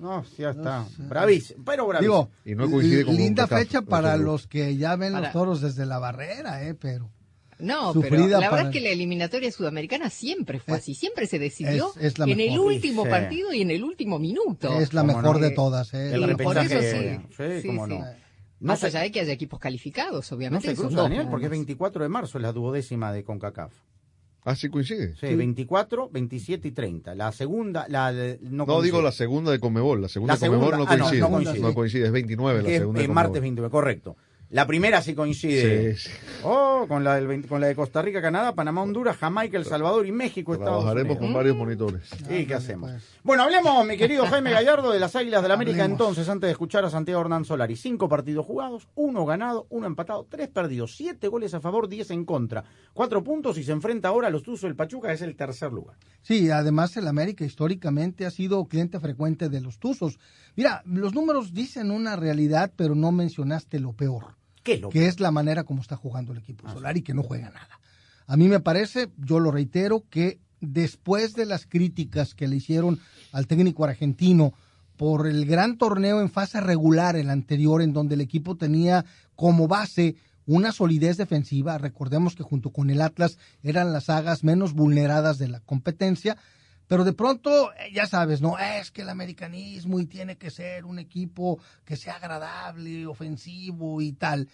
no, 0.00 0.24
ya 0.36 0.50
está. 0.50 0.86
Bravísimo, 0.98 1.64
pero 1.64 1.86
bravísimo. 1.86 2.30
y 2.44 2.54
no 2.54 2.70
coincide 2.70 3.06
con 3.06 3.16
linda 3.16 3.46
fecha 3.46 3.80
para 3.80 4.18
los 4.18 4.46
que 4.46 4.76
ya 4.76 4.94
ven 4.96 5.14
los 5.14 5.32
toros 5.32 5.62
desde 5.62 5.86
la 5.86 5.98
barrera, 5.98 6.62
eh, 6.66 6.74
pero... 6.74 7.10
No, 7.58 7.94
pero 7.94 8.26
la 8.26 8.40
verdad 8.40 8.66
es 8.66 8.72
que 8.72 8.80
la 8.80 8.90
eliminatoria 8.90 9.50
sudamericana 9.52 10.10
siempre 10.10 10.60
fue 10.60 10.76
así, 10.76 10.94
siempre 10.94 11.26
se 11.26 11.38
decidió 11.38 11.92
en 11.98 12.40
el 12.40 12.58
último 12.58 13.04
partido 13.06 13.52
y 13.52 13.62
en 13.62 13.70
el 13.70 13.84
último 13.84 14.18
minuto. 14.18 14.78
Es 14.78 14.92
la 14.92 15.02
mejor 15.02 15.40
de 15.40 15.50
todas. 15.50 15.94
Eh. 15.94 16.14
El 16.14 16.24
repechaje, 16.24 17.20
sí, 17.30 17.62
sí, 17.62 17.66
cómo 17.66 17.86
no. 17.86 17.98
No 17.98 18.06
Más 18.60 18.84
allá 18.84 19.00
de 19.00 19.10
que 19.10 19.20
haya 19.20 19.32
equipos 19.32 19.58
calificados, 19.58 20.30
obviamente. 20.32 20.68
No 20.68 20.74
se 20.74 20.80
cruza, 20.80 21.02
Daniel, 21.02 21.28
porque 21.30 21.46
es 21.46 21.50
24 21.50 22.02
de 22.02 22.08
marzo, 22.10 22.36
es 22.36 22.42
la 22.42 22.52
duodécima 22.52 23.10
de 23.10 23.24
CONCACAF. 23.24 23.72
Ah, 24.44 24.56
sí 24.56 24.70
coincide. 24.70 25.14
Sí, 25.16 25.34
24, 25.34 26.08
27 26.10 26.68
y 26.68 26.70
30. 26.70 27.14
La 27.14 27.30
segunda, 27.30 27.86
la 27.88 28.10
no, 28.40 28.64
no 28.64 28.80
digo 28.80 29.02
la 29.02 29.12
segunda 29.12 29.50
de 29.50 29.60
Comebol, 29.60 30.00
la 30.00 30.08
segunda, 30.08 30.36
de 30.36 30.46
Comebol 30.46 30.78
no, 30.78 30.86
coincide. 30.86 31.18
Ah, 31.18 31.28
no, 31.28 31.30
coincide. 31.30 31.60
no, 31.60 31.74
coincide. 31.74 32.06
es 32.06 32.12
29 32.12 32.62
la 32.62 32.68
segunda. 32.68 33.00
Es, 33.00 33.08
de 33.08 33.12
martes 33.12 33.42
29, 33.42 33.70
correcto. 33.70 34.16
La 34.50 34.66
primera 34.66 35.00
sí 35.00 35.14
coincide. 35.14 35.94
Sí, 35.94 36.10
Oh, 36.42 36.84
con 36.88 37.04
la, 37.04 37.14
del 37.20 37.46
con 37.46 37.60
la 37.60 37.68
de 37.68 37.76
Costa 37.76 38.02
Rica, 38.02 38.20
Canadá, 38.20 38.52
Panamá, 38.52 38.82
Honduras, 38.82 39.16
Jamaica, 39.16 39.56
El 39.56 39.64
Salvador 39.64 40.04
y 40.06 40.10
México. 40.10 40.58
Trabajaremos 40.58 41.18
con 41.18 41.32
varios 41.32 41.56
monitores. 41.56 42.10
¿Y 42.28 42.46
qué 42.46 42.54
hacemos? 42.54 42.90
Bueno, 43.22 43.44
hablemos, 43.44 43.86
mi 43.86 43.96
querido 43.96 44.26
Jaime 44.30 44.50
Gallardo, 44.50 44.90
de 44.90 44.98
las 44.98 45.14
Águilas 45.14 45.42
del 45.42 45.50
la 45.50 45.54
América 45.54 45.84
entonces, 45.84 46.28
antes 46.28 46.48
de 46.48 46.52
escuchar 46.52 46.84
a 46.84 46.90
Santiago 46.90 47.20
Hernán 47.20 47.44
Solari. 47.44 47.76
Cinco 47.76 48.08
partidos 48.08 48.44
jugados, 48.44 48.88
uno 48.96 49.24
ganado, 49.24 49.68
uno 49.70 49.86
empatado, 49.86 50.26
tres 50.28 50.48
perdidos, 50.48 50.96
siete 50.96 51.28
goles 51.28 51.54
a 51.54 51.60
favor, 51.60 51.88
diez 51.88 52.10
en 52.10 52.24
contra. 52.24 52.64
Cuatro 52.92 53.22
puntos 53.22 53.56
y 53.56 53.62
se 53.62 53.70
enfrenta 53.70 54.08
ahora 54.08 54.26
a 54.26 54.30
los 54.30 54.42
Tuzos 54.42 54.62
del 54.62 54.74
Pachuca, 54.74 55.12
es 55.12 55.22
el 55.22 55.36
tercer 55.36 55.70
lugar. 55.72 55.96
Sí, 56.22 56.50
además 56.50 56.96
el 56.96 57.06
América 57.06 57.44
históricamente 57.44 58.26
ha 58.26 58.32
sido 58.32 58.64
cliente 58.64 58.98
frecuente 58.98 59.48
de 59.48 59.60
los 59.60 59.78
Tuzos. 59.78 60.18
Mira, 60.56 60.82
los 60.86 61.14
números 61.14 61.54
dicen 61.54 61.92
una 61.92 62.16
realidad, 62.16 62.72
pero 62.74 62.96
no 62.96 63.12
mencionaste 63.12 63.78
lo 63.78 63.92
peor 63.92 64.39
que 64.90 65.06
es 65.06 65.20
la 65.20 65.30
manera 65.30 65.64
como 65.64 65.82
está 65.82 65.96
jugando 65.96 66.32
el 66.32 66.38
equipo 66.38 66.66
ah, 66.66 66.72
solar 66.72 66.96
y 66.96 67.02
que 67.02 67.14
no 67.14 67.22
juega 67.22 67.50
nada. 67.50 67.80
A 68.26 68.36
mí 68.36 68.48
me 68.48 68.60
parece, 68.60 69.08
yo 69.16 69.40
lo 69.40 69.50
reitero, 69.50 70.04
que 70.08 70.38
después 70.60 71.34
de 71.34 71.46
las 71.46 71.66
críticas 71.66 72.34
que 72.34 72.48
le 72.48 72.56
hicieron 72.56 73.00
al 73.32 73.46
técnico 73.46 73.84
argentino 73.84 74.54
por 74.96 75.26
el 75.26 75.46
gran 75.46 75.78
torneo 75.78 76.20
en 76.20 76.30
fase 76.30 76.60
regular, 76.60 77.16
el 77.16 77.30
anterior, 77.30 77.80
en 77.80 77.92
donde 77.92 78.14
el 78.14 78.20
equipo 78.20 78.56
tenía 78.56 79.04
como 79.34 79.66
base 79.66 80.16
una 80.46 80.72
solidez 80.72 81.16
defensiva. 81.16 81.78
Recordemos 81.78 82.34
que 82.34 82.42
junto 82.42 82.70
con 82.70 82.90
el 82.90 83.00
Atlas 83.00 83.38
eran 83.62 83.92
las 83.92 84.04
sagas 84.04 84.44
menos 84.44 84.74
vulneradas 84.74 85.38
de 85.38 85.48
la 85.48 85.60
competencia. 85.60 86.36
Pero 86.90 87.04
de 87.04 87.12
pronto, 87.12 87.72
eh, 87.74 87.92
ya 87.94 88.04
sabes, 88.08 88.42
¿no? 88.42 88.58
Es 88.58 88.90
que 88.90 89.02
el 89.02 89.10
americanismo 89.10 90.00
y 90.00 90.06
tiene 90.06 90.36
que 90.36 90.50
ser 90.50 90.84
un 90.84 90.98
equipo 90.98 91.60
que 91.84 91.94
sea 91.94 92.16
agradable, 92.16 93.06
ofensivo 93.06 94.00
y 94.02 94.10
tal. 94.10 94.48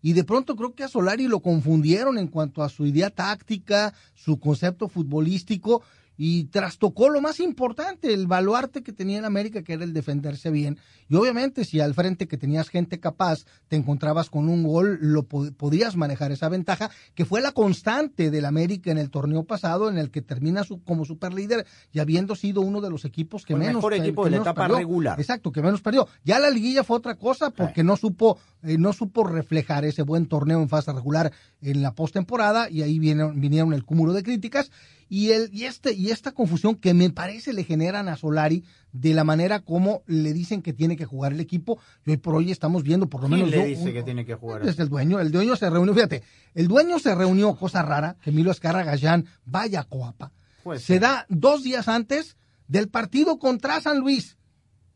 Y 0.00 0.12
de 0.12 0.22
pronto 0.22 0.54
creo 0.54 0.72
que 0.72 0.84
a 0.84 0.88
Solari 0.88 1.26
lo 1.26 1.40
confundieron 1.40 2.16
en 2.16 2.28
cuanto 2.28 2.62
a 2.62 2.68
su 2.68 2.86
idea 2.86 3.10
táctica, 3.10 3.92
su 4.14 4.38
concepto 4.38 4.86
futbolístico 4.86 5.82
y 6.22 6.44
trastocó 6.44 7.08
lo 7.08 7.22
más 7.22 7.40
importante, 7.40 8.12
el 8.12 8.26
baluarte 8.26 8.82
que 8.82 8.92
tenía 8.92 9.16
en 9.16 9.24
América, 9.24 9.62
que 9.62 9.72
era 9.72 9.84
el 9.84 9.94
defenderse 9.94 10.50
bien. 10.50 10.78
Y 11.08 11.14
obviamente, 11.16 11.64
si 11.64 11.80
al 11.80 11.94
frente 11.94 12.28
que 12.28 12.36
tenías 12.36 12.68
gente 12.68 13.00
capaz, 13.00 13.46
te 13.68 13.76
encontrabas 13.76 14.28
con 14.28 14.50
un 14.50 14.62
gol, 14.62 14.98
lo 15.00 15.22
podías 15.22 15.96
manejar 15.96 16.30
esa 16.30 16.50
ventaja, 16.50 16.90
que 17.14 17.24
fue 17.24 17.40
la 17.40 17.52
constante 17.52 18.30
del 18.30 18.44
América 18.44 18.90
en 18.90 18.98
el 18.98 19.08
torneo 19.08 19.44
pasado, 19.44 19.88
en 19.88 19.96
el 19.96 20.10
que 20.10 20.20
termina 20.20 20.62
su, 20.62 20.84
como 20.84 21.06
superlíder 21.06 21.66
y 21.90 22.00
habiendo 22.00 22.36
sido 22.36 22.60
uno 22.60 22.82
de 22.82 22.90
los 22.90 23.06
equipos 23.06 23.46
que 23.46 23.56
menos. 23.56 23.76
mejor 23.76 23.94
equipo 23.94 24.26
de 24.26 24.32
la 24.32 24.36
etapa 24.36 24.68
regular. 24.68 25.18
Exacto, 25.18 25.50
que 25.50 25.62
menos 25.62 25.80
perdió. 25.80 26.06
Ya 26.22 26.38
la 26.38 26.50
liguilla 26.50 26.84
fue 26.84 26.98
otra 26.98 27.14
cosa 27.14 27.48
porque 27.48 27.82
no 27.82 27.96
supo, 27.96 28.38
eh, 28.62 28.78
no 28.78 28.92
supo 28.92 29.24
reflejar 29.24 29.84
ese 29.84 30.02
buen 30.02 30.26
torneo 30.26 30.60
en 30.60 30.68
fase 30.68 30.92
regular 30.92 31.32
en 31.60 31.82
la 31.82 31.94
postemporada 31.94 32.68
y 32.70 32.82
ahí 32.82 32.98
vinieron, 32.98 33.40
vinieron 33.40 33.72
el 33.72 33.84
cúmulo 33.84 34.12
de 34.12 34.22
críticas 34.22 34.70
y, 35.08 35.32
el, 35.32 35.50
y, 35.52 35.64
este, 35.64 35.92
y 35.92 36.10
esta 36.10 36.32
confusión 36.32 36.76
que 36.76 36.94
me 36.94 37.10
parece 37.10 37.52
le 37.52 37.64
generan 37.64 38.08
a 38.08 38.16
Solari 38.16 38.64
de 38.92 39.12
la 39.12 39.24
manera 39.24 39.60
como 39.60 40.02
le 40.06 40.32
dicen 40.32 40.62
que 40.62 40.72
tiene 40.72 40.96
que 40.96 41.04
jugar 41.04 41.32
el 41.32 41.40
equipo. 41.40 41.80
Y 42.06 42.12
hoy 42.12 42.16
por 42.16 42.36
hoy 42.36 42.52
estamos 42.52 42.84
viendo, 42.84 43.08
por 43.08 43.22
lo 43.22 43.28
menos. 43.28 43.50
le 43.50 43.66
dice 43.66 43.92
que 43.92 44.04
tiene 44.04 44.24
que 44.24 44.36
jugar? 44.36 44.66
Es 44.66 44.78
el 44.78 44.88
dueño. 44.88 45.18
El 45.18 45.32
dueño 45.32 45.56
se 45.56 45.68
reunió, 45.68 45.94
fíjate, 45.94 46.22
el 46.54 46.68
dueño 46.68 47.00
se 47.00 47.14
reunió, 47.14 47.56
cosa 47.56 47.82
rara, 47.82 48.16
que 48.22 48.30
Milo 48.30 48.52
Escarra 48.52 48.84
Gallán 48.84 49.26
vaya 49.44 49.80
a 49.80 49.84
Coapa. 49.84 50.32
Pues 50.62 50.82
se 50.82 51.00
da 51.00 51.26
dos 51.28 51.64
días 51.64 51.88
antes 51.88 52.36
del 52.68 52.88
partido 52.88 53.40
contra 53.40 53.80
San 53.80 53.98
Luis. 53.98 54.36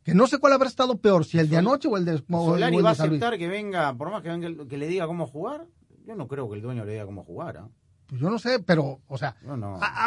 Que 0.05 0.15
no 0.15 0.27
sé 0.27 0.39
cuál 0.39 0.53
habrá 0.53 0.69
estado 0.69 0.99
peor, 0.99 1.25
si 1.25 1.39
el 1.39 1.49
de 1.49 1.57
anoche 1.57 1.89
o 1.89 1.97
el 1.97 2.05
de 2.05 2.23
Solari 2.29 2.77
va 2.83 2.91
a 2.91 2.93
aceptar 2.93 3.39
que 3.39 3.49
venga, 3.49 3.95
por 3.97 4.11
más 4.11 4.23
que, 4.23 4.29
venga, 4.29 4.67
que 4.69 4.77
le 4.77 4.87
diga 4.87 5.07
cómo 5.07 5.27
jugar. 5.27 5.67
Yo 6.07 6.15
no 6.15 6.29
creo 6.29 6.49
que 6.51 6.57
el 6.57 6.63
dueño 6.63 6.85
le 6.85 6.93
diga 6.93 7.07
cómo 7.07 7.25
jugar. 7.25 7.57
¿ah? 7.57 7.69
Pues 8.07 8.21
yo 8.21 8.29
no 8.29 8.39
sé, 8.39 8.59
pero, 8.59 9.01
o 9.09 9.17
sea, 9.17 9.37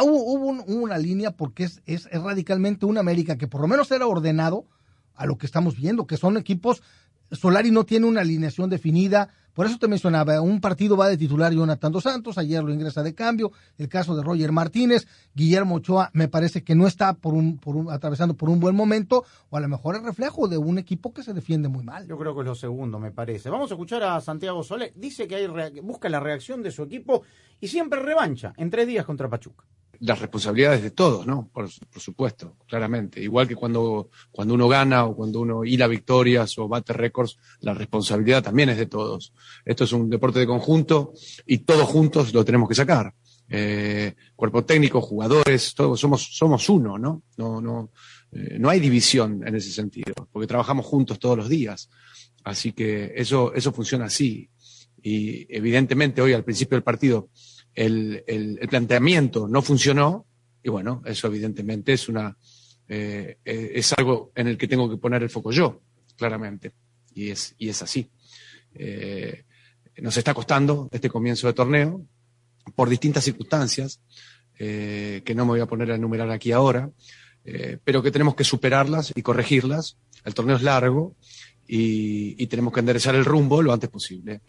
hubo, 0.04 0.34
una 0.68 1.00
línea 1.00 1.32
porque 1.32 1.64
es, 1.64 1.82
es, 1.86 2.10
radicalmente 2.12 2.86
una 2.86 3.00
América 3.00 3.38
que 3.38 3.48
por 3.48 3.60
lo 3.60 3.68
menos 3.68 3.90
era 3.92 4.06
ordenado 4.06 4.68
a 5.16 5.26
lo 5.26 5.40
que 5.40 5.48
estamos 5.48 5.76
viendo, 5.76 6.06
que 6.06 6.18
son 6.18 6.38
equipos, 6.38 6.84
Solari 7.32 7.72
no 7.72 7.86
tiene 7.86 8.06
una 8.06 8.22
alineación 8.22 8.70
definida, 8.70 9.30
por 9.58 9.66
eso 9.66 9.80
te 9.80 9.88
mencionaba, 9.88 10.40
un 10.40 10.62
partido 10.62 10.96
va 10.96 11.08
de 11.08 11.18
titular 11.18 11.52
Jonathan 11.52 11.92
Dos 11.92 12.04
Santos, 12.04 12.38
ayer 12.38 12.64
lo 12.64 12.72
ingresa 12.72 13.02
de 13.02 13.16
cambio, 13.16 13.52
el 13.80 13.90
caso 13.90 14.16
de 14.16 14.22
Roger 14.22 14.52
Martínez, 14.52 15.08
Guillermo 15.34 15.78
Ochoa 15.78 16.12
me 16.14 16.28
parece 16.28 16.64
que 16.64 16.76
no 16.76 16.86
está 16.86 17.14
por 17.14 17.34
un, 17.34 17.58
por 17.58 17.76
un, 17.76 17.90
atravesando 17.90 18.36
por 18.36 18.52
un 18.52 18.60
buen 18.60 18.76
momento, 18.76 19.26
o 19.50 19.58
a 19.58 19.60
lo 19.60 19.68
mejor 19.68 19.96
es 19.96 20.04
reflejo 20.04 20.48
de 20.48 20.60
un 20.60 20.78
equipo 20.78 21.12
que 21.12 21.24
se 21.24 21.34
defiende 21.34 21.70
muy 21.70 21.84
mal. 21.84 22.06
Yo 22.08 22.20
creo 22.20 22.36
que 22.36 22.42
es 22.42 22.46
lo 22.46 22.54
segundo, 22.54 23.00
me 23.00 23.10
parece. 23.10 23.50
Vamos 23.50 23.72
a 23.72 23.74
escuchar 23.74 24.04
a 24.04 24.22
Santiago 24.22 24.62
Solé, 24.62 24.94
dice 24.96 25.28
que 25.28 25.34
hay 25.34 25.48
busca 25.82 26.08
la 26.08 26.20
reacción 26.20 26.62
de 26.62 26.70
su 26.70 26.84
equipo 26.84 27.24
y 27.60 27.68
siempre 27.68 28.00
revancha 28.00 28.54
en 28.58 28.70
tres 28.70 28.86
días 28.86 29.08
contra 29.08 29.28
Pachuca 29.28 29.66
las 30.00 30.20
responsabilidades 30.20 30.84
de 30.84 30.92
todos, 30.92 31.26
¿no? 31.26 31.50
Por, 31.52 31.70
supuesto, 31.70 32.56
claramente. 32.68 33.22
Igual 33.22 33.48
que 33.48 33.56
cuando, 33.56 34.10
cuando 34.32 34.54
uno 34.54 34.68
gana 34.68 35.06
o 35.06 35.16
cuando 35.16 35.42
uno 35.42 35.64
hila 35.64 35.88
victorias 35.88 36.58
o 36.58 36.68
bate 36.68 36.94
récords, 36.94 37.38
la 37.62 37.74
responsabilidad 37.74 38.44
también 38.44 38.70
es 38.70 38.78
de 38.78 38.86
todos. 38.86 39.34
Esto 39.66 39.84
es 39.84 39.92
un 39.94 40.10
deporte 40.10 40.40
de 40.40 40.48
conjunto 40.48 41.14
y 41.46 41.60
todos 41.60 41.88
juntos 41.88 42.34
lo 42.34 42.46
tenemos 42.46 42.70
que 42.70 42.76
sacar. 42.76 43.14
Eh, 43.50 44.14
cuerpo 44.36 44.66
técnico, 44.66 45.02
jugadores, 45.02 45.74
todos 45.74 46.00
somos, 46.00 46.36
somos 46.36 46.70
uno, 46.70 46.98
¿no? 46.98 47.24
No, 47.38 47.62
no, 47.62 47.92
eh, 48.32 48.58
no 48.60 48.70
hay 48.70 48.80
división 48.80 49.42
en 49.48 49.56
ese 49.56 49.72
sentido, 49.72 50.14
porque 50.32 50.48
trabajamos 50.48 50.86
juntos 50.86 51.20
todos 51.20 51.38
los 51.38 51.50
días. 51.50 51.90
Así 52.44 52.74
que 52.74 53.14
eso, 53.16 53.54
eso 53.54 53.72
funciona 53.72 54.06
así. 54.06 54.50
Y 55.02 55.48
evidentemente 55.56 56.22
hoy 56.22 56.34
al 56.34 56.44
principio 56.44 56.76
del 56.76 56.84
partido 56.84 57.30
el, 57.78 58.24
el, 58.26 58.68
planteamiento 58.68 59.48
no 59.48 59.62
funcionó 59.62 60.26
y 60.64 60.70
bueno, 60.70 61.04
eso 61.06 61.28
evidentemente 61.28 61.94
es 61.94 62.10
una 62.10 62.36
eh, 62.90 63.38
eh, 63.46 63.72
es 63.76 63.94
algo 63.94 64.32
en 64.34 64.48
el 64.48 64.58
que 64.58 64.68
tengo 64.68 64.90
que 64.90 64.98
poner 64.98 65.22
el 65.22 65.30
foco 65.30 65.52
yo, 65.52 65.82
claramente, 66.18 66.72
y 67.14 67.30
es, 67.30 67.54
y 67.60 67.70
es 67.70 67.82
así. 67.84 68.10
Eh, 68.74 69.44
nos 69.98 70.18
está 70.18 70.34
costando 70.34 70.90
este 70.92 71.10
comienzo 71.10 71.46
de 71.48 71.54
torneo 71.54 72.02
por 72.76 72.90
distintas 72.90 73.24
circunstancias 73.24 74.02
que 74.58 75.34
no 75.36 75.46
me 75.46 75.52
voy 75.52 75.60
a 75.60 75.68
poner 75.68 75.92
a 75.92 75.96
enumerar 75.96 76.32
aquí 76.32 76.52
ahora, 76.52 76.90
pero 77.84 78.02
que 78.02 78.10
tenemos 78.10 78.34
que 78.34 78.44
superarlas 78.44 79.14
y 79.16 79.22
corregirlas. 79.22 79.98
El 80.26 80.34
torneo 80.34 80.56
es 80.56 80.64
largo 80.64 81.16
y, 81.68 82.42
y 82.42 82.48
tenemos 82.48 82.74
que 82.74 82.80
enderezar 82.80 83.14
el 83.14 83.24
rumbo 83.24 83.62
lo 83.62 83.72
antes 83.72 83.90
posible. 83.90 84.42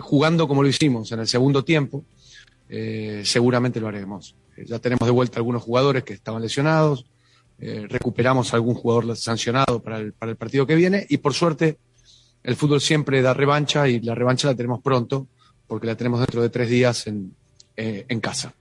jugando 0.00 0.48
como 0.48 0.62
lo 0.62 0.68
hicimos 0.68 1.12
en 1.12 1.20
el 1.20 1.28
segundo 1.28 1.64
tiempo, 1.64 2.04
eh, 2.76 3.22
seguramente 3.24 3.78
lo 3.78 3.86
haremos. 3.86 4.34
Eh, 4.56 4.64
ya 4.66 4.80
tenemos 4.80 5.06
de 5.06 5.12
vuelta 5.12 5.38
algunos 5.38 5.62
jugadores 5.62 6.02
que 6.02 6.12
estaban 6.12 6.42
lesionados, 6.42 7.06
eh, 7.60 7.86
recuperamos 7.88 8.52
algún 8.52 8.74
jugador 8.74 9.16
sancionado 9.16 9.80
para 9.80 9.98
el, 9.98 10.12
para 10.12 10.32
el 10.32 10.36
partido 10.36 10.66
que 10.66 10.74
viene 10.74 11.06
y 11.08 11.18
por 11.18 11.34
suerte 11.34 11.78
el 12.42 12.56
fútbol 12.56 12.80
siempre 12.80 13.22
da 13.22 13.32
revancha 13.32 13.86
y 13.86 14.00
la 14.00 14.16
revancha 14.16 14.48
la 14.48 14.56
tenemos 14.56 14.82
pronto 14.82 15.28
porque 15.68 15.86
la 15.86 15.96
tenemos 15.96 16.18
dentro 16.18 16.42
de 16.42 16.48
tres 16.48 16.68
días 16.68 17.06
en, 17.06 17.36
en 17.76 18.20
casa. 18.20 18.52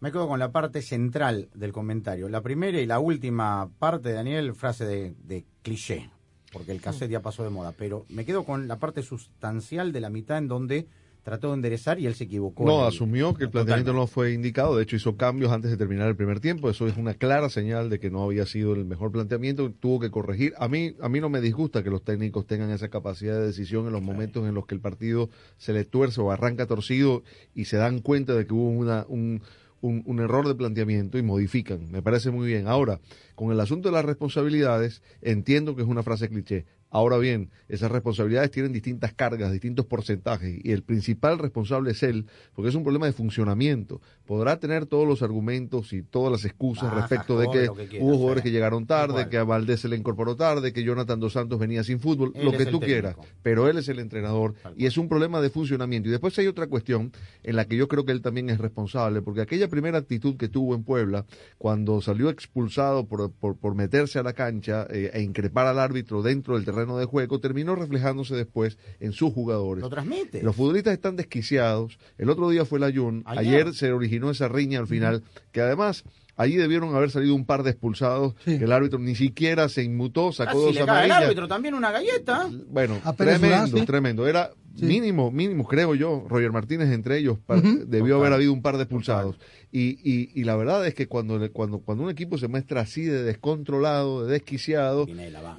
Me 0.00 0.12
quedo 0.12 0.28
con 0.28 0.38
la 0.38 0.52
parte 0.52 0.82
central 0.82 1.48
del 1.54 1.72
comentario. 1.72 2.28
La 2.28 2.42
primera 2.42 2.78
y 2.78 2.84
la 2.84 2.98
última 2.98 3.70
parte, 3.78 4.12
Daniel, 4.12 4.54
frase 4.54 4.84
de, 4.84 5.14
de 5.24 5.46
cliché, 5.62 6.10
porque 6.52 6.72
el 6.72 6.82
cassette 6.82 7.10
ya 7.10 7.22
pasó 7.22 7.42
de 7.42 7.48
moda, 7.48 7.72
pero 7.72 8.04
me 8.10 8.26
quedo 8.26 8.44
con 8.44 8.68
la 8.68 8.78
parte 8.78 9.02
sustancial 9.02 9.92
de 9.92 10.00
la 10.02 10.10
mitad 10.10 10.36
en 10.36 10.46
donde 10.48 10.86
trató 11.24 11.48
de 11.48 11.54
enderezar 11.54 11.98
y 11.98 12.06
él 12.06 12.14
se 12.14 12.24
equivocó. 12.24 12.64
No, 12.64 12.84
asumió 12.84 13.34
que 13.34 13.44
el 13.44 13.50
planteamiento 13.50 13.94
no 13.94 14.06
fue 14.06 14.32
indicado, 14.32 14.76
de 14.76 14.84
hecho 14.84 14.94
hizo 14.94 15.16
cambios 15.16 15.50
antes 15.50 15.70
de 15.70 15.76
terminar 15.76 16.06
el 16.06 16.14
primer 16.14 16.38
tiempo, 16.38 16.70
eso 16.70 16.86
es 16.86 16.96
una 16.96 17.14
clara 17.14 17.48
señal 17.48 17.90
de 17.90 17.98
que 17.98 18.10
no 18.10 18.22
había 18.22 18.46
sido 18.46 18.74
el 18.74 18.84
mejor 18.84 19.10
planteamiento, 19.10 19.72
tuvo 19.72 19.98
que 19.98 20.10
corregir. 20.10 20.52
A 20.58 20.68
mí 20.68 20.94
a 21.00 21.08
mí 21.08 21.20
no 21.20 21.30
me 21.30 21.40
disgusta 21.40 21.82
que 21.82 21.90
los 21.90 22.04
técnicos 22.04 22.46
tengan 22.46 22.70
esa 22.70 22.88
capacidad 22.88 23.34
de 23.34 23.46
decisión 23.46 23.86
en 23.86 23.92
los 23.92 24.02
momentos 24.02 24.46
en 24.46 24.54
los 24.54 24.66
que 24.66 24.74
el 24.74 24.80
partido 24.80 25.30
se 25.56 25.72
le 25.72 25.84
tuerce 25.84 26.20
o 26.20 26.30
arranca 26.30 26.66
torcido 26.66 27.22
y 27.54 27.64
se 27.64 27.78
dan 27.78 28.00
cuenta 28.00 28.34
de 28.34 28.46
que 28.46 28.52
hubo 28.52 28.68
una 28.68 29.06
un 29.08 29.42
un, 29.84 30.18
error 30.18 30.48
de 30.48 30.54
planteamiento 30.54 31.18
y 31.18 31.22
modifican. 31.22 31.90
Me 31.90 32.02
parece 32.02 32.30
muy 32.30 32.46
bien. 32.46 32.66
Ahora, 32.66 33.00
con 33.34 33.52
el 33.52 33.60
asunto 33.60 33.88
de 33.88 33.94
las 33.94 34.04
responsabilidades, 34.04 35.02
entiendo 35.20 35.76
que 35.76 35.82
es 35.82 35.88
una 35.88 36.02
frase 36.02 36.28
cliché. 36.28 36.64
Ahora 36.94 37.18
bien, 37.18 37.50
esas 37.68 37.90
responsabilidades 37.90 38.52
tienen 38.52 38.72
distintas 38.72 39.12
cargas, 39.12 39.50
distintos 39.50 39.84
porcentajes, 39.84 40.60
y 40.62 40.70
el 40.70 40.84
principal 40.84 41.40
responsable 41.40 41.90
es 41.90 42.04
él, 42.04 42.26
porque 42.54 42.68
es 42.68 42.74
un 42.76 42.84
problema 42.84 43.06
de 43.06 43.12
funcionamiento. 43.12 44.00
Podrá 44.24 44.60
tener 44.60 44.86
todos 44.86 45.04
los 45.04 45.20
argumentos 45.20 45.92
y 45.92 46.04
todas 46.04 46.30
las 46.30 46.44
excusas 46.44 46.94
respecto 46.94 47.36
de 47.36 47.50
que, 47.50 47.98
hubo 47.98 48.16
jugadores 48.16 48.44
que 48.44 48.52
llegaron 48.52 48.86
tarde, 48.86 49.28
que 49.28 49.38
a 49.38 49.42
Valdés 49.42 49.80
se 49.80 49.88
le 49.88 49.96
incorporó 49.96 50.36
tarde, 50.36 50.72
que 50.72 50.84
Jonathan 50.84 51.18
Dos 51.18 51.32
Santos 51.32 51.58
venía 51.58 51.82
sin 51.82 51.98
fútbol, 51.98 52.32
lo 52.40 52.52
que 52.52 52.64
tú 52.64 52.78
quieras, 52.78 53.16
pero 53.42 53.68
él 53.68 53.76
es 53.78 53.88
el 53.88 53.98
entrenador 53.98 54.54
y 54.76 54.86
es 54.86 54.96
un 54.96 55.08
problema 55.08 55.40
de 55.40 55.50
funcionamiento. 55.50 56.08
Y 56.08 56.12
después 56.12 56.38
hay 56.38 56.46
otra 56.46 56.68
cuestión 56.68 57.10
en 57.42 57.56
la 57.56 57.64
que 57.64 57.76
yo 57.76 57.88
creo 57.88 58.04
que 58.04 58.12
él 58.12 58.22
también 58.22 58.50
es 58.50 58.58
responsable, 58.58 59.20
porque 59.20 59.40
aquella 59.40 59.66
primera 59.66 59.98
actitud 59.98 60.36
que 60.36 60.46
tuvo 60.46 60.76
en 60.76 60.84
Puebla, 60.84 61.26
cuando 61.58 62.00
salió 62.00 62.30
expulsado 62.30 63.08
por, 63.08 63.32
por, 63.32 63.74
meterse 63.74 64.20
a 64.20 64.22
la 64.22 64.32
cancha 64.32 64.86
eh, 64.90 65.10
e 65.12 65.22
increpar 65.22 65.66
al 65.66 65.80
árbitro 65.80 66.22
dentro 66.22 66.54
del 66.54 66.64
terreno 66.64 66.83
de 66.98 67.04
juego, 67.06 67.40
terminó 67.40 67.74
reflejándose 67.74 68.34
después 68.34 68.78
en 69.00 69.12
sus 69.12 69.32
jugadores. 69.32 69.82
Lo 69.82 69.90
transmite. 69.90 70.42
Los 70.42 70.54
futbolistas 70.54 70.92
están 70.92 71.16
desquiciados. 71.16 71.98
El 72.18 72.30
otro 72.30 72.48
día 72.50 72.64
fue 72.64 72.78
la 72.78 72.92
Jun. 72.92 73.22
Ayer. 73.26 73.74
se 73.74 73.92
originó 73.92 74.30
esa 74.30 74.48
riña 74.48 74.78
al 74.78 74.86
final, 74.86 75.22
que 75.52 75.60
además 75.60 76.04
Allí 76.36 76.56
debieron 76.56 76.94
haber 76.94 77.10
salido 77.10 77.34
un 77.34 77.44
par 77.44 77.62
de 77.62 77.70
expulsados 77.70 78.34
que 78.44 78.56
el 78.56 78.72
árbitro 78.72 78.98
ni 78.98 79.14
siquiera 79.14 79.68
se 79.68 79.84
inmutó, 79.84 80.32
sacó 80.32 80.60
dos 80.60 80.76
amarillas. 80.76 81.18
el 81.18 81.24
árbitro 81.24 81.46
también 81.46 81.74
una 81.74 81.92
galleta. 81.92 82.50
Bueno, 82.68 83.00
tremendo, 83.16 83.84
tremendo. 83.84 84.26
Era 84.26 84.50
mínimo, 84.80 85.30
mínimo, 85.30 85.64
creo 85.64 85.94
yo, 85.94 86.24
Roger 86.28 86.50
Martínez 86.50 86.90
entre 86.90 87.18
ellos, 87.18 87.38
debió 87.86 88.16
haber 88.16 88.32
habido 88.32 88.52
un 88.52 88.62
par 88.62 88.76
de 88.76 88.82
expulsados. 88.82 89.36
Y, 89.76 89.98
y, 90.04 90.30
y, 90.40 90.44
la 90.44 90.54
verdad 90.54 90.86
es 90.86 90.94
que 90.94 91.08
cuando, 91.08 91.50
cuando, 91.50 91.80
cuando 91.80 92.04
un 92.04 92.10
equipo 92.10 92.38
se 92.38 92.46
muestra 92.46 92.82
así 92.82 93.02
de 93.02 93.24
descontrolado, 93.24 94.24
de 94.24 94.34
desquiciado, 94.34 95.04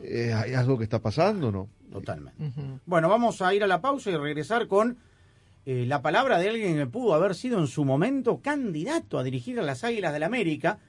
eh, 0.03 0.31
hay 0.33 0.53
algo 0.53 0.77
que 0.77 0.85
está 0.85 1.01
pasando, 1.01 1.51
¿no? 1.51 1.67
Totalmente. 1.91 2.41
Bueno, 2.85 3.09
vamos 3.09 3.41
a 3.41 3.53
ir 3.53 3.61
a 3.61 3.67
la 3.67 3.81
pausa 3.81 4.11
y 4.11 4.15
regresar 4.15 4.69
con 4.69 4.97
eh, 5.65 5.83
la 5.85 6.01
palabra 6.01 6.39
de 6.39 6.47
alguien 6.47 6.77
que 6.77 6.85
pudo 6.85 7.13
haber 7.13 7.35
sido 7.35 7.59
en 7.59 7.67
su 7.67 7.83
momento 7.83 8.39
candidato 8.39 9.19
a 9.19 9.23
dirigir 9.23 9.59
a 9.59 9.63
las 9.63 9.83
Águilas 9.83 10.13
del 10.13 10.21
la 10.21 10.27
América. 10.27 10.79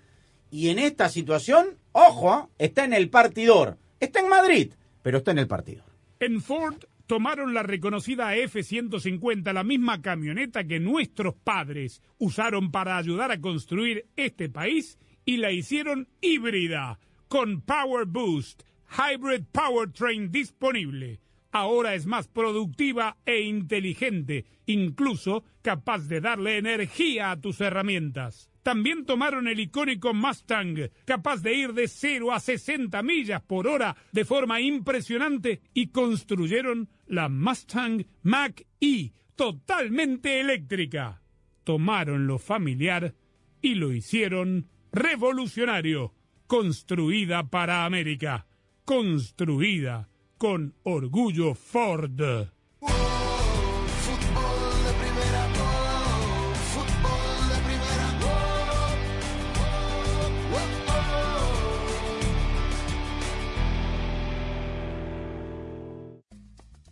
Y 0.52 0.68
en 0.68 0.78
esta 0.78 1.08
situación, 1.08 1.78
ojo, 1.90 2.50
está 2.58 2.84
en 2.84 2.92
el 2.92 3.10
partidor. 3.10 3.76
Está 3.98 4.20
en 4.20 4.28
Madrid, 4.28 4.72
pero 5.02 5.18
está 5.18 5.32
en 5.32 5.38
el 5.38 5.48
partidor. 5.48 5.86
En 6.20 6.40
Ford 6.40 6.76
tomaron 7.06 7.54
la 7.54 7.62
reconocida 7.62 8.36
F-150, 8.36 9.52
la 9.52 9.64
misma 9.64 10.02
camioneta 10.02 10.64
que 10.64 10.80
nuestros 10.80 11.34
padres 11.34 12.02
usaron 12.18 12.70
para 12.70 12.96
ayudar 12.96 13.30
a 13.30 13.40
construir 13.40 14.06
este 14.16 14.48
país, 14.48 14.98
y 15.24 15.38
la 15.38 15.50
hicieron 15.50 16.08
híbrida, 16.20 16.98
con 17.28 17.60
Power 17.60 18.06
Boost, 18.06 18.62
Hybrid 18.90 19.44
Powertrain 19.52 20.30
disponible. 20.30 21.20
Ahora 21.58 21.94
es 21.94 22.04
más 22.04 22.28
productiva 22.28 23.16
e 23.24 23.40
inteligente, 23.40 24.44
incluso 24.66 25.42
capaz 25.62 26.06
de 26.06 26.20
darle 26.20 26.58
energía 26.58 27.30
a 27.30 27.40
tus 27.40 27.62
herramientas. 27.62 28.50
También 28.62 29.06
tomaron 29.06 29.48
el 29.48 29.58
icónico 29.60 30.12
Mustang, 30.12 30.90
capaz 31.06 31.40
de 31.40 31.54
ir 31.54 31.72
de 31.72 31.88
0 31.88 32.34
a 32.34 32.40
60 32.40 33.02
millas 33.02 33.40
por 33.40 33.68
hora 33.68 33.96
de 34.12 34.26
forma 34.26 34.60
impresionante, 34.60 35.62
y 35.72 35.86
construyeron 35.86 36.90
la 37.06 37.30
Mustang 37.30 38.04
Mach-E, 38.22 39.14
totalmente 39.34 40.40
eléctrica. 40.40 41.22
Tomaron 41.64 42.26
lo 42.26 42.38
familiar 42.38 43.14
y 43.62 43.76
lo 43.76 43.94
hicieron 43.94 44.68
revolucionario, 44.92 46.12
construida 46.46 47.48
para 47.48 47.86
América, 47.86 48.46
construida 48.84 50.10
con 50.38 50.72
orgullo 50.83 51.55
Ford. 51.55 52.55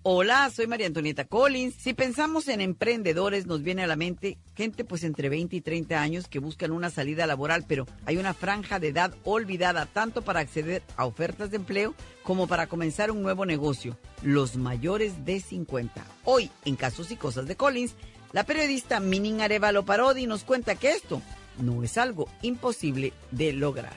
Hola, 0.06 0.50
soy 0.54 0.66
María 0.66 0.86
Antonieta 0.86 1.24
Collins. 1.24 1.76
Si 1.78 1.94
pensamos 1.94 2.48
en 2.48 2.60
emprendedores, 2.60 3.46
nos 3.46 3.62
viene 3.62 3.84
a 3.84 3.86
la 3.86 3.96
mente 3.96 4.36
gente 4.54 4.84
pues 4.84 5.02
entre 5.02 5.30
20 5.30 5.56
y 5.56 5.62
30 5.62 5.98
años 5.98 6.28
que 6.28 6.40
buscan 6.40 6.72
una 6.72 6.90
salida 6.90 7.26
laboral, 7.26 7.64
pero 7.66 7.86
hay 8.04 8.18
una 8.18 8.34
franja 8.34 8.78
de 8.78 8.88
edad 8.88 9.14
olvidada 9.24 9.86
tanto 9.86 10.20
para 10.20 10.40
acceder 10.40 10.82
a 10.98 11.06
ofertas 11.06 11.50
de 11.50 11.56
empleo 11.56 11.94
como 12.22 12.46
para 12.46 12.66
comenzar 12.66 13.10
un 13.10 13.22
nuevo 13.22 13.46
negocio, 13.46 13.96
los 14.20 14.56
mayores 14.56 15.24
de 15.24 15.40
50. 15.40 16.04
Hoy, 16.24 16.50
en 16.66 16.76
Casos 16.76 17.10
y 17.10 17.16
Cosas 17.16 17.46
de 17.46 17.56
Collins, 17.56 17.94
la 18.32 18.44
periodista 18.44 19.00
Minin 19.00 19.40
Arevalo 19.40 19.86
Parodi 19.86 20.26
nos 20.26 20.44
cuenta 20.44 20.74
que 20.74 20.90
esto 20.90 21.22
no 21.56 21.82
es 21.82 21.96
algo 21.96 22.28
imposible 22.42 23.14
de 23.30 23.54
lograr. 23.54 23.96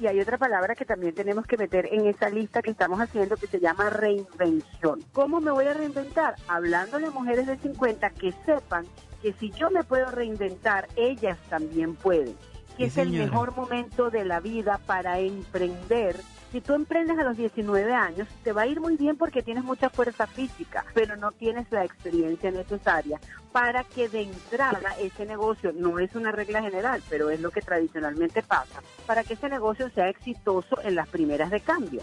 Y 0.00 0.06
hay 0.06 0.20
otra 0.20 0.38
palabra 0.38 0.74
que 0.74 0.84
también 0.84 1.14
tenemos 1.14 1.46
que 1.46 1.56
meter 1.56 1.88
en 1.92 2.06
esa 2.06 2.28
lista 2.28 2.62
que 2.62 2.70
estamos 2.70 3.00
haciendo 3.00 3.36
que 3.36 3.46
se 3.46 3.60
llama 3.60 3.90
reinvención. 3.90 5.02
¿Cómo 5.12 5.40
me 5.40 5.50
voy 5.50 5.66
a 5.66 5.74
reinventar? 5.74 6.34
Hablándole 6.48 7.06
a 7.06 7.10
mujeres 7.10 7.46
de 7.46 7.56
50 7.56 8.10
que 8.10 8.32
sepan 8.44 8.86
que 9.22 9.32
si 9.34 9.50
yo 9.52 9.70
me 9.70 9.84
puedo 9.84 10.10
reinventar, 10.10 10.88
ellas 10.96 11.38
también 11.48 11.94
pueden. 11.94 12.36
Que 12.76 12.86
es 12.86 12.98
el 12.98 13.10
mejor 13.10 13.56
momento 13.56 14.10
de 14.10 14.24
la 14.24 14.40
vida 14.40 14.80
para 14.84 15.20
emprender 15.20 16.16
si 16.54 16.60
tú 16.60 16.74
emprendes 16.74 17.18
a 17.18 17.24
los 17.24 17.36
19 17.36 17.92
años, 17.92 18.28
te 18.44 18.52
va 18.52 18.62
a 18.62 18.66
ir 18.68 18.80
muy 18.80 18.96
bien 18.96 19.16
porque 19.16 19.42
tienes 19.42 19.64
mucha 19.64 19.90
fuerza 19.90 20.28
física, 20.28 20.84
pero 20.94 21.16
no 21.16 21.32
tienes 21.32 21.66
la 21.72 21.84
experiencia 21.84 22.52
necesaria 22.52 23.18
para 23.50 23.82
que 23.82 24.08
de 24.08 24.22
entrada 24.22 24.94
ese 25.00 25.26
negocio, 25.26 25.72
no 25.72 25.98
es 25.98 26.14
una 26.14 26.30
regla 26.30 26.62
general, 26.62 27.02
pero 27.10 27.28
es 27.30 27.40
lo 27.40 27.50
que 27.50 27.60
tradicionalmente 27.60 28.40
pasa, 28.44 28.80
para 29.04 29.24
que 29.24 29.34
ese 29.34 29.48
negocio 29.48 29.90
sea 29.90 30.08
exitoso 30.08 30.80
en 30.84 30.94
las 30.94 31.08
primeras 31.08 31.50
de 31.50 31.58
cambio. 31.58 32.02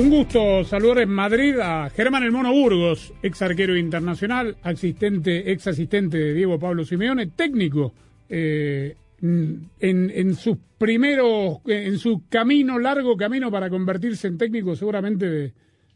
Un 0.00 0.08
gusto 0.08 0.64
saludar 0.64 1.00
en 1.00 1.10
Madrid 1.10 1.58
a 1.60 1.90
Germán 1.90 2.22
El 2.22 2.32
Mono 2.32 2.50
Burgos, 2.50 3.12
ex 3.22 3.42
arquero 3.42 3.76
internacional, 3.76 4.56
asistente, 4.62 5.52
ex 5.52 5.66
asistente 5.66 6.16
de 6.16 6.32
Diego 6.32 6.58
Pablo 6.58 6.84
Simeone, 6.84 7.26
técnico 7.26 7.92
eh, 8.26 8.96
en, 9.20 9.68
en 9.78 10.34
sus 10.36 10.56
primeros, 10.78 11.58
en 11.66 11.98
su 11.98 12.22
camino, 12.30 12.78
largo 12.78 13.14
camino 13.14 13.50
para 13.50 13.68
convertirse 13.68 14.28
en 14.28 14.38
técnico 14.38 14.74
seguramente 14.74 15.28
de, 15.28 15.52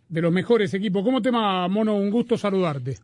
de 0.07 0.21
los 0.21 0.31
mejores 0.31 0.75
equipos. 0.75 1.03
¿Cómo 1.03 1.23
te 1.23 1.31
va, 1.31 1.67
Mono? 1.69 1.97
Un 1.97 2.11
gusto 2.11 2.37
saludarte. 2.37 2.99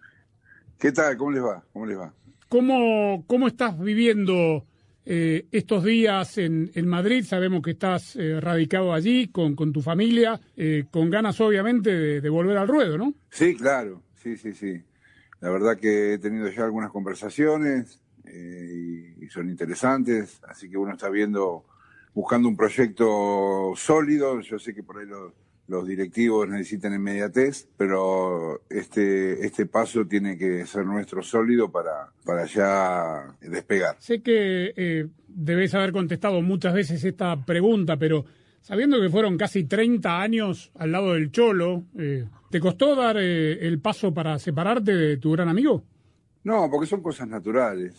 ¿Qué 0.79 0.93
tal? 0.93 1.17
¿Cómo 1.17 1.31
les 1.31 1.43
va? 1.43 1.65
¿Cómo 1.73 1.87
les 1.87 1.99
va? 1.99 2.13
¿Cómo, 2.51 3.25
cómo 3.27 3.49
estás 3.49 3.79
viviendo 3.81 4.67
eh, 5.05 5.47
estos 5.51 5.85
días 5.85 6.39
en, 6.39 6.71
Madrid? 6.87 7.25
Sabemos 7.25 7.63
que 7.63 7.73
estás 7.73 8.17
eh, 8.17 8.41
radicado 8.41 8.93
allí 8.93 9.29
con, 9.29 9.55
tu 9.55 9.81
familia, 9.81 10.41
eh, 10.57 10.85
con 10.91 11.11
ganas 11.11 11.41
obviamente 11.41 12.21
de, 12.21 12.29
volver 12.29 12.57
al 12.57 12.69
ruedo, 12.69 12.99
¿no? 12.99 13.15
Sí, 13.31 13.57
claro, 13.57 14.03
sí, 14.15 14.37
sí, 14.37 14.53
sí. 14.53 14.83
La 15.41 15.51
verdad 15.51 15.77
que 15.77 16.15
he 16.15 16.19
tenido 16.19 16.49
ya 16.51 16.65
algunas 16.65 16.91
conversaciones 16.91 18.01
eh, 18.25 19.15
y, 19.19 19.25
y 19.25 19.29
son 19.29 19.49
interesantes, 19.49 20.41
así 20.47 20.69
que 20.69 20.77
uno 20.77 20.93
está 20.93 21.09
viendo, 21.09 21.65
buscando 22.15 22.49
un 22.49 22.57
proyecto 22.57 23.73
sólido, 23.77 24.41
yo 24.41 24.59
sé 24.59 24.75
que 24.75 24.83
por 24.83 24.99
ahí 24.99 25.07
lo 25.07 25.35
los 25.71 25.87
directivos 25.87 26.49
necesitan 26.49 26.95
inmediatez, 26.95 27.69
pero 27.77 28.61
este, 28.69 29.47
este 29.47 29.67
paso 29.67 30.05
tiene 30.05 30.37
que 30.37 30.67
ser 30.67 30.85
nuestro 30.85 31.23
sólido 31.23 31.71
para, 31.71 32.09
para 32.25 32.45
ya 32.47 33.37
despegar. 33.41 33.95
Sé 34.01 34.21
que 34.21 34.75
eh, 34.77 35.07
debes 35.29 35.73
haber 35.77 35.93
contestado 35.93 36.43
muchas 36.43 36.75
veces 36.75 37.05
esta 37.05 37.47
pregunta, 37.47 37.97
pero 37.97 38.25
sabiendo 38.61 39.01
que 39.01 39.11
fueron 39.11 39.39
casi 39.39 39.63
30 39.63 40.21
años 40.21 40.73
al 40.75 40.91
lado 40.91 41.15
del 41.15 41.31
Cholo, 41.31 41.85
eh, 41.97 42.27
¿te 42.51 42.59
costó 42.59 42.97
dar 42.97 43.17
eh, 43.21 43.65
el 43.65 43.79
paso 43.79 44.13
para 44.13 44.41
separarte 44.41 44.93
de 44.97 45.19
tu 45.19 45.31
gran 45.31 45.49
amigo? 45.49 45.85
No, 46.43 46.69
porque 46.69 46.89
son 46.89 47.01
cosas 47.01 47.29
naturales. 47.29 47.95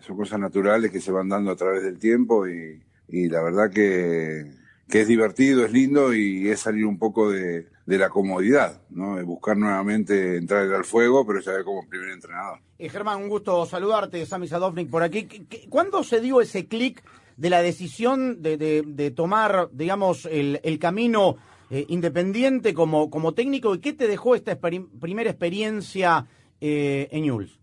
Son 0.00 0.16
cosas 0.16 0.40
naturales 0.40 0.90
que 0.90 1.00
se 1.00 1.12
van 1.12 1.28
dando 1.28 1.50
a 1.50 1.56
través 1.56 1.82
del 1.82 1.98
tiempo 1.98 2.48
y, 2.48 2.80
y 3.08 3.28
la 3.28 3.42
verdad 3.42 3.70
que 3.70 4.63
que 4.88 5.00
es 5.00 5.08
divertido, 5.08 5.64
es 5.64 5.72
lindo 5.72 6.14
y 6.14 6.48
es 6.48 6.60
salir 6.60 6.86
un 6.86 6.98
poco 6.98 7.30
de, 7.30 7.68
de 7.86 7.98
la 7.98 8.08
comodidad, 8.08 8.82
¿no? 8.90 9.16
De 9.16 9.22
buscar 9.22 9.56
nuevamente 9.56 10.36
entrar 10.36 10.72
al 10.72 10.84
fuego, 10.84 11.26
pero 11.26 11.40
ya 11.40 11.62
como 11.64 11.86
primer 11.88 12.10
entrenador. 12.10 12.60
Eh, 12.78 12.88
Germán, 12.88 13.22
un 13.22 13.28
gusto 13.28 13.64
saludarte, 13.66 14.24
Sami 14.26 14.48
Sadovnik 14.48 14.90
por 14.90 15.02
aquí. 15.02 15.26
¿Cuándo 15.68 16.02
se 16.02 16.20
dio 16.20 16.40
ese 16.40 16.66
clic 16.66 17.02
de 17.36 17.50
la 17.50 17.62
decisión 17.62 18.42
de, 18.42 18.56
de, 18.56 18.82
de, 18.86 19.10
tomar, 19.10 19.68
digamos, 19.72 20.26
el, 20.26 20.60
el 20.62 20.78
camino 20.78 21.36
eh, 21.70 21.84
independiente 21.88 22.74
como, 22.74 23.10
como 23.10 23.34
técnico 23.34 23.74
y 23.74 23.80
qué 23.80 23.92
te 23.92 24.06
dejó 24.06 24.34
esta 24.34 24.52
exper 24.52 24.82
primera 25.00 25.30
experiencia 25.30 26.26
eh, 26.60 27.08
en 27.10 27.22
Newell's? 27.22 27.58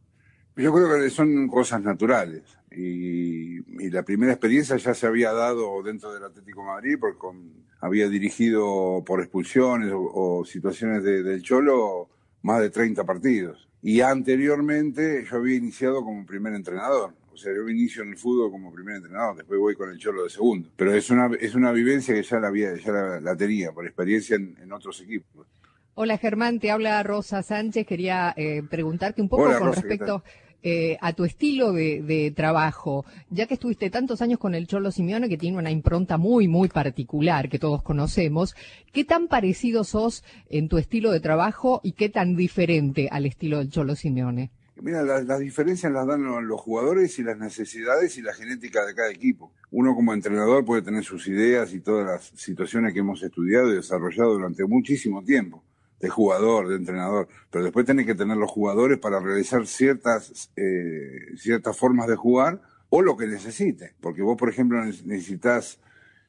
Yo 0.56 0.74
creo 0.74 1.02
que 1.02 1.10
son 1.10 1.48
cosas 1.48 1.82
naturales. 1.82 2.44
Y, 2.72 3.60
y, 3.84 3.90
la 3.90 4.04
primera 4.04 4.32
experiencia 4.32 4.78
ya 4.78 4.94
se 4.94 5.06
había 5.06 5.34
dado 5.34 5.84
dentro 5.84 6.14
del 6.14 6.24
Atlético 6.24 6.62
de 6.62 6.68
Madrid 6.68 6.96
porque 7.00 7.18
con, 7.18 7.66
había 7.82 8.08
dirigido 8.08 9.04
por 9.06 9.20
expulsiones 9.20 9.92
o, 9.92 10.40
o 10.40 10.46
situaciones 10.46 11.04
de, 11.04 11.22
del 11.22 11.42
Cholo 11.42 12.10
más 12.44 12.62
de 12.62 12.70
30 12.70 13.04
partidos. 13.04 13.68
Y 13.82 14.02
anteriormente 14.02 15.26
yo 15.30 15.38
había 15.38 15.58
iniciado 15.58 16.04
como 16.04 16.26
primer 16.26 16.54
entrenador. 16.54 17.14
O 17.34 17.38
sea, 17.38 17.54
yo 17.54 17.68
inicio 17.70 18.04
en 18.04 18.10
el 18.10 18.18
fútbol 18.18 18.52
como 18.52 18.72
primer 18.72 18.98
entrenador, 18.98 19.38
después 19.38 19.60
voy 19.60 19.76
con 19.76 19.90
el 19.90 19.98
Cholo 19.98 20.24
de 20.24 20.30
segundo. 20.30 20.70
Pero 20.76 20.94
es 20.94 21.10
una, 21.10 21.30
es 21.40 21.56
una 21.56 21.72
vivencia 21.72 22.14
que 22.14 22.24
ya 22.24 22.40
la, 22.40 22.50
había, 22.50 22.76
ya 22.76 22.92
la, 22.92 23.20
la 23.20 23.36
tenía 23.36 23.72
por 23.72 23.86
experiencia 23.86 24.36
en, 24.36 24.56
en, 24.62 24.72
otros 24.72 25.02
equipos. 25.02 25.48
Hola 25.94 26.18
Germán, 26.18 26.60
te 26.60 26.72
habla 26.72 27.02
Rosa 27.04 27.42
Sánchez. 27.42 27.88
Quería 27.88 28.34
eh, 28.36 28.64
preguntarte 28.70 29.22
un 29.22 29.30
poco 29.30 29.44
Hola, 29.44 29.60
con 29.60 29.68
Rosa, 29.68 29.82
respecto 29.82 30.24
eh, 30.64 30.98
a 31.02 31.14
tu 31.14 31.26
estilo 31.26 31.74
de, 31.74 32.34
trabajo, 32.36 33.06
ya 33.30 33.48
que 33.48 33.56
estuviste 33.56 33.90
tantos 33.90 34.22
años 34.22 34.38
con 34.38 34.54
el 34.54 34.68
Cholo 34.68 34.92
Simeone, 34.92 35.28
que 35.28 35.38
tiene 35.38 35.58
una 35.58 35.72
impronta 35.72 36.18
muy, 36.18 36.48
muy 36.48 36.68
particular 36.70 37.50
que 37.50 37.58
todos 37.58 37.82
conocemos, 37.82 38.56
¿qué 38.94 39.04
tan 39.04 39.28
parecido 39.28 39.84
sos 39.84 40.24
en 40.50 40.70
tu 40.70 40.78
estilo 40.78 41.12
de 41.12 41.20
trabajo 41.20 41.82
y 41.84 41.94
qué 41.94 42.10
tan 42.10 42.36
diferente 42.36 43.10
al 43.12 43.26
estilo 43.26 43.58
del 43.58 43.72
Cholo 43.72 43.96
Simeone? 43.96 44.52
Mira, 44.82 45.04
las 45.04 45.40
diferencias 45.40 45.92
las 45.92 46.08
dan 46.08 46.24
los 46.48 46.62
jugadores 46.62 47.18
y 47.20 47.24
las 47.24 47.38
necesidades 47.38 48.18
y 48.18 48.22
la 48.22 48.34
genética 48.34 48.86
de 48.86 48.96
cada 48.96 49.12
equipo. 49.12 49.52
Uno 49.70 49.94
como 49.94 50.14
entrenador 50.14 50.66
puede 50.66 50.82
tener 50.82 51.04
sus 51.04 51.28
ideas 51.28 51.74
y 51.74 51.82
todas 51.82 52.06
las 52.06 52.42
situaciones 52.42 52.94
que 52.94 53.00
hemos 53.00 53.22
estudiado 53.22 53.72
y 53.72 53.76
desarrollado 53.76 54.34
durante 54.34 54.66
muchísimo 54.66 55.24
tiempo 55.24 55.64
de 56.02 56.10
jugador, 56.10 56.68
de 56.68 56.76
entrenador, 56.76 57.28
pero 57.50 57.64
después 57.64 57.86
tenés 57.86 58.06
que 58.06 58.16
tener 58.16 58.36
los 58.36 58.50
jugadores 58.50 58.98
para 58.98 59.20
realizar 59.20 59.68
ciertas, 59.68 60.52
eh, 60.56 61.38
ciertas 61.38 61.78
formas 61.78 62.08
de 62.08 62.16
jugar 62.16 62.62
o 62.90 63.02
lo 63.02 63.16
que 63.16 63.28
necesite, 63.28 63.94
porque 64.02 64.22
vos, 64.22 64.36
por 64.38 64.50
ejemplo, 64.50 64.84
necesitas, 64.84 65.80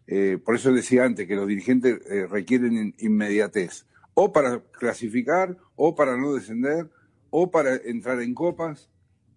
eh, 0.07 0.39
por 0.45 0.55
eso 0.55 0.73
decía 0.73 1.05
antes 1.05 1.27
que 1.27 1.35
los 1.35 1.49
dirigentes 1.49 2.01
eh, 2.07 2.27
requieren 2.27 2.95
inmediatez, 2.99 3.87
o 4.15 4.31
para 4.31 4.61
clasificar, 4.61 5.57
o 5.75 5.95
para 5.95 6.17
no 6.17 6.35
descender, 6.35 6.91
o 7.31 7.51
para 7.51 7.77
entrar 7.77 8.21
en 8.21 8.35
copas, 8.35 8.91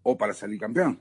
o 0.03 0.17
para 0.17 0.33
salir 0.33 0.59
campeón. 0.59 0.99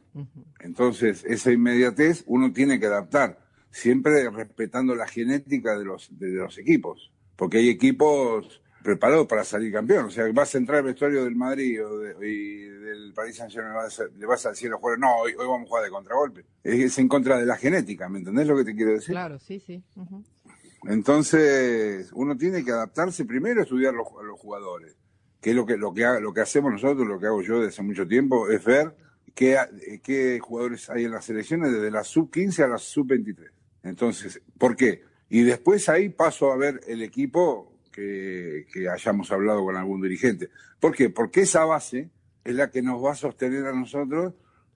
Entonces, 0.61 1.25
esa 1.29 1.53
inmediatez 1.53 2.23
uno 2.27 2.53
tiene 2.53 2.81
que 2.81 2.87
adaptar, 2.87 3.39
siempre 3.71 4.31
respetando 4.31 4.95
la 4.95 5.07
genética 5.07 5.77
de 5.77 5.85
los, 5.85 6.09
de 6.19 6.29
los 6.29 6.57
equipos, 6.57 7.13
porque 7.37 7.59
hay 7.59 7.69
equipos 7.69 8.63
preparado 8.85 9.27
para 9.27 9.45
salir 9.45 9.73
campeón. 9.73 10.07
O 10.07 10.11
sea, 10.11 10.31
vas 10.33 10.55
a 10.55 10.59
entrar 10.59 10.79
al 10.79 10.85
vestuario 10.85 11.25
del 11.25 11.35
Madrid 11.35 11.83
o 11.85 11.99
de, 11.99 12.29
y 12.29 12.59
del 12.69 13.15
Paris 13.15 13.37
Saint-Germain, 13.37 13.89
le 14.19 14.27
vas 14.27 14.45
a 14.45 14.51
decir 14.51 14.71
a 14.71 14.77
jugar, 14.77 14.99
no, 14.99 15.17
hoy, 15.17 15.33
hoy, 15.33 15.47
vamos 15.47 15.65
a 15.65 15.69
jugar 15.69 15.85
de 15.85 15.91
contragolpe. 15.91 16.45
Es, 16.63 16.99
en 16.99 17.09
contra 17.09 17.39
de 17.39 17.47
la 17.47 17.57
genética, 17.57 18.11
¿me 18.11 18.19
entendés 18.19 18.47
lo 18.47 18.57
que 18.57 18.65
te 18.65 18.77
quiero 18.77 18.93
decir? 18.93 19.15
Claro, 19.15 19.39
sí, 19.39 19.59
sí. 19.59 19.83
Uh 19.97 20.05
-huh. 20.05 20.25
Entonces, 20.87 22.11
uno 22.13 22.37
tiene 22.37 22.63
que 22.63 22.73
adaptarse 22.73 23.25
primero 23.25 23.61
a 23.61 23.63
estudiar 23.63 23.95
los, 23.95 24.07
los 24.23 24.39
jugadores. 24.39 24.95
Que 25.41 25.51
es 25.51 25.57
lo 25.57 25.65
que, 25.65 25.79
lo, 25.79 25.93
que, 25.95 26.05
lo 26.21 26.33
que 26.35 26.43
hacemos 26.43 26.71
nosotros, 26.71 27.07
lo 27.07 27.19
que 27.19 27.27
hago 27.27 27.43
yo 27.43 27.57
desde 27.57 27.69
hace 27.69 27.83
mucho 27.83 28.07
tiempo, 28.07 28.51
es 28.51 28.63
ver 28.65 28.95
qué, 29.35 29.59
qué 30.03 30.39
jugadores 30.41 30.91
hay 30.91 31.05
en 31.05 31.13
las 31.13 31.25
selecciones 31.25 31.73
desde 31.73 31.91
la 31.91 32.05
sub-15 32.05 32.65
a 32.65 32.69
la 32.69 32.79
sub-23. 32.79 33.51
Entonces, 33.83 34.43
¿por 34.59 34.77
qué? 34.77 35.03
Y 35.31 35.43
después 35.43 35.89
ahí 35.89 36.11
paso 36.11 36.53
a 36.53 36.57
ver 36.57 36.81
el 36.87 37.03
equipo 37.03 37.74
que, 37.95 38.89
hayamos 38.93 39.31
hablado 39.31 39.65
con 39.65 39.77
algún 39.77 40.03
dirigente. 40.03 40.51
¿Por 40.81 40.95
qué? 40.95 41.11
Porque 41.11 41.43
esa 41.43 41.65
base 41.65 42.11
es 42.45 42.55
la 42.55 42.71
que 42.71 42.83
nos 42.83 43.03
va 43.03 43.13
a 43.13 43.17
sostener 43.17 43.67
a 43.67 43.73
nosotros 43.73 44.35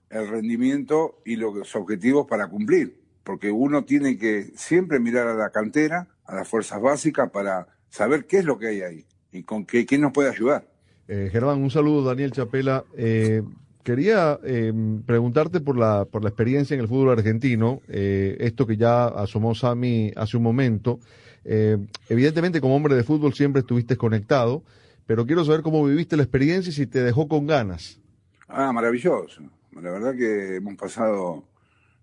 el 0.09 0.27
rendimiento 0.27 1.21
y 1.25 1.35
los 1.35 1.75
objetivos 1.75 2.25
para 2.27 2.47
cumplir. 2.47 2.99
Porque 3.23 3.51
uno 3.51 3.83
tiene 3.83 4.17
que 4.17 4.51
siempre 4.55 4.99
mirar 4.99 5.27
a 5.27 5.35
la 5.35 5.51
cantera, 5.51 6.07
a 6.25 6.35
las 6.35 6.47
fuerzas 6.47 6.81
básicas, 6.81 7.29
para 7.29 7.67
saber 7.89 8.25
qué 8.25 8.37
es 8.37 8.45
lo 8.45 8.57
que 8.57 8.67
hay 8.67 8.81
ahí 8.81 9.05
y 9.31 9.43
con 9.43 9.65
qué, 9.65 9.85
quién 9.85 10.01
nos 10.01 10.13
puede 10.13 10.29
ayudar. 10.29 10.67
Eh, 11.07 11.29
Germán, 11.31 11.61
un 11.61 11.69
saludo, 11.69 12.03
Daniel 12.03 12.31
Chapela. 12.31 12.85
Eh, 12.95 13.43
quería 13.83 14.39
eh, 14.43 14.73
preguntarte 15.05 15.59
por 15.59 15.77
la, 15.77 16.05
por 16.05 16.23
la 16.23 16.29
experiencia 16.29 16.75
en 16.75 16.81
el 16.81 16.87
fútbol 16.87 17.17
argentino, 17.17 17.81
eh, 17.87 18.37
esto 18.39 18.65
que 18.65 18.77
ya 18.77 19.05
asomó 19.05 19.55
Sami 19.55 20.11
hace 20.15 20.37
un 20.37 20.43
momento. 20.43 20.99
Eh, 21.45 21.77
evidentemente, 22.09 22.61
como 22.61 22.75
hombre 22.75 22.95
de 22.95 23.03
fútbol 23.03 23.33
siempre 23.33 23.61
estuviste 23.61 23.97
conectado, 23.97 24.63
pero 25.05 25.25
quiero 25.25 25.43
saber 25.43 25.61
cómo 25.61 25.85
viviste 25.85 26.17
la 26.17 26.23
experiencia 26.23 26.69
y 26.69 26.73
si 26.73 26.85
te 26.85 27.01
dejó 27.01 27.27
con 27.27 27.47
ganas. 27.47 27.99
Ah, 28.47 28.71
maravilloso. 28.71 29.41
La 29.73 29.91
verdad 29.91 30.15
que 30.15 30.57
hemos 30.57 30.75
pasado 30.75 31.43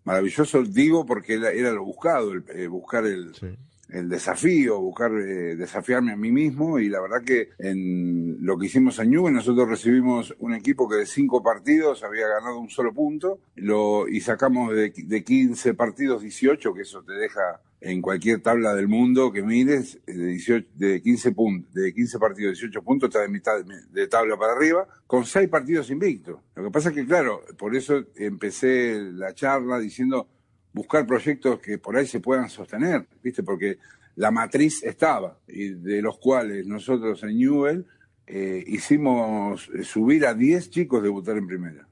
maravilloso, 0.04 0.62
digo, 0.62 1.04
porque 1.04 1.34
era, 1.34 1.50
era 1.50 1.72
lo 1.72 1.84
buscado, 1.84 2.32
el, 2.32 2.44
eh, 2.54 2.66
buscar 2.68 3.04
el, 3.04 3.34
sí. 3.34 3.48
El 3.88 4.08
desafío, 4.08 4.80
buscar 4.80 5.12
eh, 5.12 5.56
desafiarme 5.56 6.12
a 6.12 6.16
mí 6.16 6.32
mismo 6.32 6.78
y 6.78 6.88
la 6.88 7.00
verdad 7.00 7.22
que 7.24 7.50
en 7.58 8.44
lo 8.44 8.58
que 8.58 8.66
hicimos 8.66 8.98
en 8.98 9.14
Juve 9.14 9.30
nosotros 9.30 9.68
recibimos 9.68 10.34
un 10.38 10.54
equipo 10.54 10.88
que 10.88 10.96
de 10.96 11.06
cinco 11.06 11.42
partidos 11.42 12.02
había 12.02 12.28
ganado 12.28 12.58
un 12.58 12.70
solo 12.70 12.92
punto 12.92 13.38
lo, 13.54 14.08
y 14.08 14.20
sacamos 14.20 14.74
de, 14.74 14.92
de 14.96 15.24
15 15.24 15.74
partidos 15.74 16.22
18, 16.22 16.74
que 16.74 16.82
eso 16.82 17.02
te 17.02 17.12
deja 17.12 17.60
en 17.80 18.02
cualquier 18.02 18.40
tabla 18.40 18.74
del 18.74 18.88
mundo 18.88 19.30
que 19.30 19.42
mires, 19.42 19.98
de, 20.06 20.14
18, 20.14 20.68
de 20.74 21.02
15 21.02 21.32
puntos, 21.32 21.74
de 21.74 21.92
15 21.92 22.18
partidos 22.18 22.58
18 22.58 22.82
puntos 22.82 23.08
está 23.08 23.20
de 23.20 23.28
mitad 23.28 23.64
de 23.64 24.08
tabla 24.08 24.36
para 24.36 24.54
arriba, 24.54 24.86
con 25.06 25.24
seis 25.24 25.48
partidos 25.48 25.90
invictos. 25.90 26.40
Lo 26.54 26.64
que 26.64 26.70
pasa 26.70 26.88
es 26.88 26.94
que 26.94 27.06
claro, 27.06 27.42
por 27.56 27.76
eso 27.76 28.04
empecé 28.16 29.00
la 29.12 29.34
charla 29.34 29.78
diciendo 29.78 30.28
buscar 30.76 31.06
proyectos 31.06 31.58
que 31.58 31.78
por 31.78 31.96
ahí 31.96 32.06
se 32.06 32.20
puedan 32.20 32.50
sostener, 32.50 33.06
¿viste? 33.22 33.42
Porque 33.42 33.78
la 34.14 34.30
matriz 34.30 34.82
estaba, 34.82 35.38
y 35.48 35.70
de 35.70 36.02
los 36.02 36.18
cuales 36.18 36.66
nosotros 36.66 37.22
en 37.22 37.38
Newell 37.38 37.86
eh, 38.26 38.62
hicimos 38.66 39.70
subir 39.84 40.26
a 40.26 40.34
10 40.34 40.68
chicos 40.68 41.02
debutar 41.02 41.38
en 41.38 41.46
primera. 41.46 41.88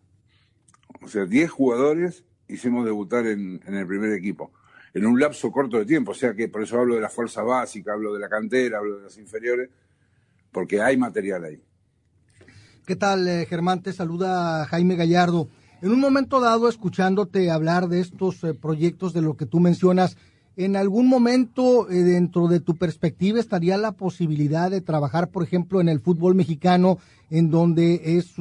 O 1.01 1.09
sea, 1.09 1.25
10 1.25 1.51
jugadores 1.51 2.25
hicimos 2.47 2.85
debutar 2.85 3.27
en, 3.27 3.59
en, 3.67 3.75
el 3.75 3.87
primer 3.87 4.13
equipo, 4.13 4.53
en 4.93 5.07
un 5.07 5.19
lapso 5.19 5.51
corto 5.51 5.79
de 5.79 5.87
tiempo. 5.87 6.13
O 6.13 6.15
sea 6.15 6.35
que 6.35 6.49
por 6.49 6.63
eso 6.63 6.79
hablo 6.79 6.97
de 6.97 7.01
la 7.01 7.09
fuerza 7.09 7.43
básica, 7.43 7.95
hablo 7.95 8.13
de 8.13 8.21
la 8.21 8.29
cantera, 8.29 8.79
hablo 8.79 8.99
de 8.99 9.05
las 9.05 9.17
inferiores, 9.17 9.71
porque 10.53 10.83
hay 10.83 10.99
material 10.99 11.43
ahí. 11.45 11.63
¿Qué 12.87 12.97
tal, 12.97 13.27
eh, 13.29 13.47
Germán? 13.49 13.83
Te 13.83 13.95
saluda 13.95 14.67
Jaime 14.67 14.95
Gallardo. 14.95 15.49
En 15.85 15.93
un 15.93 16.01
momento 16.01 16.41
dado, 16.41 16.71
escuchándote 16.71 17.51
hablar 17.51 17.89
de 17.89 18.01
estos 18.01 18.43
eh, 18.43 18.55
proyectos, 18.55 19.13
de 19.13 19.21
lo 19.21 19.37
que 19.37 19.45
tú 19.45 19.61
mencionas, 19.61 20.17
¿en 20.57 20.77
algún 20.77 21.09
momento 21.09 21.91
eh, 21.91 21.97
dentro 21.97 22.49
de 22.49 22.61
tu 22.61 22.75
perspectiva 22.75 23.39
estaría 23.39 23.77
la 23.77 23.93
posibilidad 23.93 24.71
de 24.71 24.81
trabajar, 24.81 25.29
por 25.29 25.43
ejemplo, 25.43 25.83
en 25.83 25.91
el 25.91 26.01
fútbol 26.01 26.35
mexicano, 26.35 26.97
en 27.29 27.51
donde 27.51 28.17
es 28.17 28.33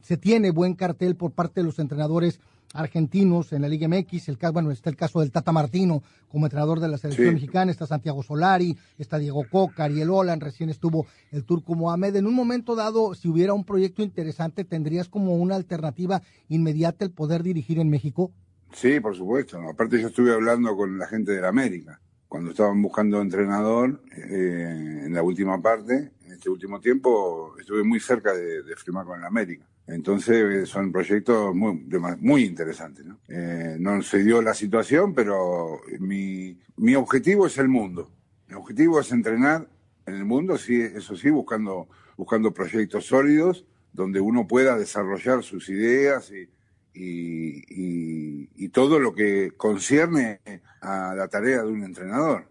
se 0.00 0.16
tiene 0.16 0.50
buen 0.50 0.72
cartel 0.72 1.14
por 1.14 1.32
parte 1.32 1.60
de 1.60 1.66
los 1.66 1.78
entrenadores 1.78 2.40
argentinos 2.74 3.52
en 3.52 3.62
la 3.62 3.68
Liga 3.68 3.88
MX, 3.88 4.28
el 4.28 4.38
caso, 4.38 4.52
bueno, 4.52 4.70
está 4.70 4.90
el 4.90 4.96
caso 4.96 5.20
del 5.20 5.30
Tata 5.32 5.52
Martino 5.52 6.02
como 6.28 6.46
entrenador 6.46 6.80
de 6.80 6.88
la 6.88 6.98
selección 6.98 7.28
Sí. 7.28 7.34
mexicana, 7.34 7.70
está 7.70 7.86
Santiago 7.86 8.22
Solari, 8.22 8.76
está 8.98 9.18
Diego 9.18 9.44
Coca, 9.50 9.84
Ariel 9.84 10.10
Olan, 10.10 10.40
recién 10.40 10.68
estuvo 10.70 11.06
el 11.30 11.44
Turco 11.44 11.74
Mohamed. 11.74 12.16
En 12.16 12.26
un 12.26 12.34
momento 12.34 12.74
dado, 12.76 13.14
si 13.14 13.28
hubiera 13.28 13.54
un 13.54 13.64
proyecto 13.64 14.02
interesante, 14.02 14.64
¿tendrías 14.64 15.08
como 15.08 15.36
una 15.36 15.56
alternativa 15.56 16.22
inmediata 16.48 17.04
el 17.04 17.10
poder 17.10 17.42
dirigir 17.42 17.78
en 17.78 17.88
México? 17.90 18.32
Sí, 18.72 19.00
por 19.00 19.16
supuesto. 19.16 19.58
Aparte 19.68 20.00
yo 20.00 20.08
estuve 20.08 20.32
hablando 20.32 20.76
con 20.76 20.98
la 20.98 21.06
gente 21.06 21.32
de 21.32 21.40
la 21.40 21.48
América 21.48 22.00
cuando 22.28 22.50
estaban 22.50 22.82
buscando 22.82 23.22
entrenador 23.22 24.02
eh, 24.14 25.04
en 25.06 25.14
la 25.14 25.22
última 25.22 25.60
parte. 25.62 26.12
En 26.26 26.32
este 26.32 26.50
último 26.50 26.78
tiempo 26.78 27.54
estuve 27.58 27.82
muy 27.82 27.98
cerca 28.00 28.34
de, 28.34 28.62
de 28.62 28.76
firmar 28.76 29.06
con 29.06 29.18
la 29.22 29.26
América. 29.28 29.64
Entonces 29.88 30.36
eh, 30.36 30.66
son 30.66 30.92
proyectos 30.92 31.54
muy, 31.54 31.82
muy 32.20 32.44
interesantes. 32.44 33.06
¿no? 33.06 33.18
Eh, 33.28 33.76
no 33.80 34.02
se 34.02 34.22
dio 34.22 34.42
la 34.42 34.52
situación, 34.54 35.14
pero 35.14 35.80
mi, 35.98 36.58
mi 36.76 36.94
objetivo 36.94 37.46
es 37.46 37.56
el 37.58 37.68
mundo. 37.68 38.10
Mi 38.48 38.54
objetivo 38.54 39.00
es 39.00 39.10
entrenar 39.12 39.66
en 40.06 40.14
el 40.14 40.24
mundo, 40.24 40.56
sí, 40.58 40.80
eso 40.80 41.16
sí, 41.16 41.30
buscando, 41.30 41.88
buscando 42.16 42.52
proyectos 42.52 43.06
sólidos 43.06 43.66
donde 43.92 44.20
uno 44.20 44.46
pueda 44.46 44.76
desarrollar 44.78 45.42
sus 45.42 45.68
ideas 45.70 46.30
y, 46.30 46.48
y, 46.94 47.64
y- 47.68 48.48
y 48.56 48.68
todo 48.68 48.98
lo 48.98 49.14
que 49.14 49.52
concierne 49.56 50.40
a 50.82 51.14
la 51.16 51.28
tarea 51.28 51.62
de 51.62 51.70
un 51.70 51.82
entrenador. 51.84 52.48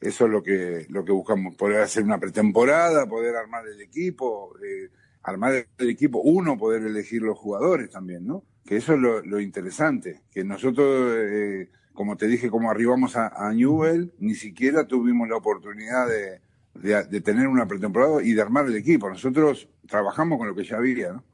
Eso 0.00 0.26
es 0.26 0.30
lo 0.30 0.42
que, 0.42 0.86
lo 0.88 1.04
que 1.04 1.12
buscamos, 1.12 1.54
poder 1.56 1.80
hacer 1.82 2.02
una 2.04 2.18
pretemporada, 2.18 3.06
poder 3.08 3.36
armar 3.36 3.66
el 3.66 3.80
equipo, 3.80 4.54
eh, 4.62 4.88
armar 5.26 5.66
el 5.78 5.90
equipo, 5.90 6.20
uno 6.20 6.56
poder 6.56 6.82
elegir 6.82 7.22
los 7.22 7.36
jugadores 7.36 7.90
también, 7.90 8.26
¿no? 8.26 8.44
Que 8.64 8.76
eso 8.76 8.94
es 8.94 9.00
lo, 9.00 9.22
lo 9.22 9.40
interesante, 9.40 10.22
que 10.32 10.44
nosotros, 10.44 11.14
eh, 11.16 11.68
como 11.92 12.16
te 12.16 12.26
dije, 12.26 12.48
como 12.50 12.70
arribamos 12.70 13.16
a, 13.16 13.28
a 13.28 13.52
Newell, 13.52 14.12
ni 14.18 14.34
siquiera 14.34 14.86
tuvimos 14.86 15.28
la 15.28 15.36
oportunidad 15.36 16.08
de, 16.08 16.40
de, 16.80 17.04
de 17.04 17.20
tener 17.20 17.48
una 17.48 17.66
pretemporada 17.66 18.22
y 18.22 18.32
de 18.32 18.42
armar 18.42 18.66
el 18.66 18.76
equipo. 18.76 19.08
Nosotros 19.08 19.68
trabajamos 19.86 20.38
con 20.38 20.48
lo 20.48 20.54
que 20.54 20.64
ya 20.64 20.76
había, 20.78 21.12
¿no? 21.12 21.24